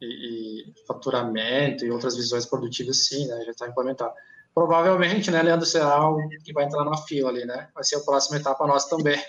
e, 0.00 0.70
e 0.70 0.86
faturamento 0.86 1.84
e 1.84 1.90
outras 1.90 2.14
visões 2.14 2.46
produtivas, 2.46 3.06
sim, 3.06 3.26
né? 3.26 3.42
Já 3.46 3.50
está 3.50 3.66
implementado. 3.66 4.14
Provavelmente, 4.56 5.30
né, 5.30 5.42
Leandro, 5.42 5.66
será 5.66 5.88
algo 5.88 6.26
que 6.42 6.50
vai 6.50 6.64
entrar 6.64 6.82
na 6.82 6.96
fila 6.96 7.28
ali, 7.28 7.44
né? 7.44 7.68
Vai 7.74 7.84
ser 7.84 7.96
a 7.96 8.00
próxima 8.00 8.38
etapa 8.38 8.66
nossa 8.66 8.88
também. 8.88 9.22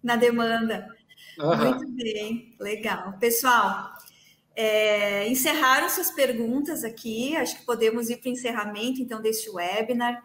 Na 0.00 0.14
demanda. 0.14 0.86
Uhum. 1.36 1.56
Muito 1.56 1.88
bem, 1.88 2.54
legal. 2.60 3.12
Pessoal, 3.18 3.90
é, 4.54 5.26
encerraram 5.26 5.88
suas 5.88 6.12
perguntas 6.12 6.84
aqui, 6.84 7.36
acho 7.36 7.58
que 7.58 7.66
podemos 7.66 8.08
ir 8.08 8.18
para 8.18 8.28
o 8.28 8.32
encerramento, 8.32 9.02
então, 9.02 9.20
deste 9.20 9.50
webinar. 9.50 10.24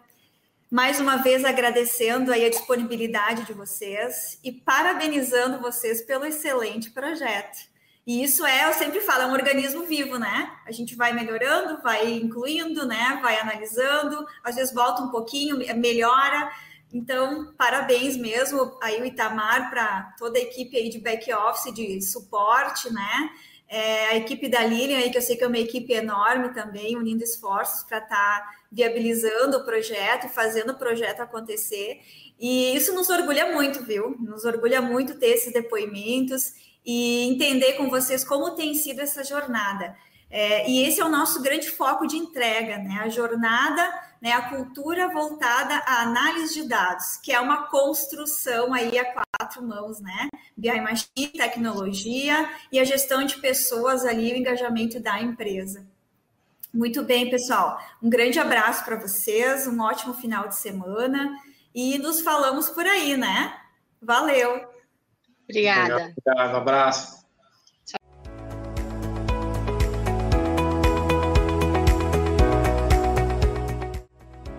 Mais 0.70 1.00
uma 1.00 1.16
vez 1.16 1.44
agradecendo 1.44 2.32
aí 2.32 2.44
a 2.44 2.50
disponibilidade 2.50 3.44
de 3.44 3.52
vocês 3.52 4.38
e 4.44 4.52
parabenizando 4.52 5.60
vocês 5.60 6.00
pelo 6.02 6.24
excelente 6.24 6.92
projeto. 6.92 7.67
E 8.08 8.24
isso 8.24 8.46
é, 8.46 8.66
eu 8.66 8.72
sempre 8.72 9.02
falo, 9.02 9.24
é 9.24 9.26
um 9.26 9.32
organismo 9.32 9.84
vivo, 9.84 10.18
né? 10.18 10.50
A 10.64 10.72
gente 10.72 10.96
vai 10.96 11.12
melhorando, 11.12 11.82
vai 11.82 12.10
incluindo, 12.10 12.86
né? 12.86 13.18
Vai 13.20 13.38
analisando, 13.38 14.26
às 14.42 14.56
vezes 14.56 14.72
volta 14.72 15.02
um 15.02 15.10
pouquinho, 15.10 15.58
melhora. 15.76 16.50
Então, 16.90 17.52
parabéns 17.58 18.16
mesmo 18.16 18.78
aí 18.82 18.98
o 18.98 19.04
Itamar 19.04 19.68
para 19.68 20.14
toda 20.18 20.38
a 20.38 20.42
equipe 20.42 20.74
aí 20.74 20.88
de 20.88 20.98
back 20.98 21.30
office 21.34 21.74
de 21.74 22.00
suporte, 22.00 22.90
né? 22.90 23.30
É, 23.68 24.06
a 24.06 24.16
equipe 24.16 24.48
da 24.48 24.64
Lilian 24.64 24.96
aí, 24.96 25.10
que 25.10 25.18
eu 25.18 25.22
sei 25.22 25.36
que 25.36 25.44
é 25.44 25.46
uma 25.46 25.58
equipe 25.58 25.92
enorme 25.92 26.54
também, 26.54 26.96
unindo 26.96 27.22
esforços 27.22 27.82
para 27.82 27.98
estar 27.98 28.08
tá 28.08 28.50
viabilizando 28.72 29.58
o 29.58 29.64
projeto 29.66 30.30
fazendo 30.30 30.70
o 30.70 30.78
projeto 30.78 31.20
acontecer. 31.20 32.00
E 32.40 32.74
isso 32.74 32.94
nos 32.94 33.10
orgulha 33.10 33.52
muito, 33.52 33.84
viu? 33.84 34.16
Nos 34.18 34.46
orgulha 34.46 34.80
muito 34.80 35.18
ter 35.18 35.26
esses 35.26 35.52
depoimentos 35.52 36.54
e 36.88 37.28
entender 37.28 37.74
com 37.74 37.90
vocês 37.90 38.24
como 38.24 38.52
tem 38.52 38.72
sido 38.72 39.00
essa 39.00 39.22
jornada. 39.22 39.94
É, 40.30 40.70
e 40.70 40.82
esse 40.84 40.98
é 40.98 41.04
o 41.04 41.10
nosso 41.10 41.42
grande 41.42 41.70
foco 41.70 42.06
de 42.06 42.16
entrega, 42.16 42.78
né? 42.78 43.00
A 43.02 43.10
jornada, 43.10 43.82
né? 44.22 44.32
A 44.32 44.48
cultura 44.48 45.06
voltada 45.08 45.74
à 45.86 46.00
análise 46.00 46.54
de 46.54 46.66
dados, 46.66 47.18
que 47.18 47.30
é 47.30 47.38
uma 47.38 47.66
construção 47.66 48.72
aí 48.72 48.98
a 48.98 49.04
quatro 49.04 49.62
mãos, 49.62 50.00
né? 50.00 50.28
BI 50.56 50.80
Machine, 50.80 51.28
tecnologia 51.36 52.48
e 52.72 52.80
a 52.80 52.84
gestão 52.84 53.22
de 53.22 53.36
pessoas 53.38 54.06
ali, 54.06 54.32
o 54.32 54.36
engajamento 54.36 54.98
da 54.98 55.20
empresa. 55.20 55.86
Muito 56.72 57.02
bem, 57.02 57.28
pessoal. 57.28 57.78
Um 58.02 58.08
grande 58.08 58.38
abraço 58.38 58.82
para 58.82 58.96
vocês, 58.96 59.66
um 59.66 59.78
ótimo 59.82 60.14
final 60.14 60.48
de 60.48 60.56
semana 60.56 61.38
e 61.74 61.98
nos 61.98 62.22
falamos 62.22 62.70
por 62.70 62.86
aí, 62.86 63.14
né? 63.14 63.54
Valeu. 64.00 64.67
Obrigada. 65.48 66.12
Obrigado, 66.26 66.52
um 66.52 66.56
abraço. 66.56 67.18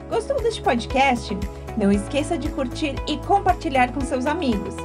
Gostou 0.09 0.41
deste 0.41 0.61
podcast? 0.61 1.37
Não 1.77 1.91
esqueça 1.91 2.37
de 2.37 2.47
curtir 2.49 2.95
e 3.07 3.17
compartilhar 3.19 3.93
com 3.93 4.01
seus 4.01 4.25
amigos. 4.25 4.75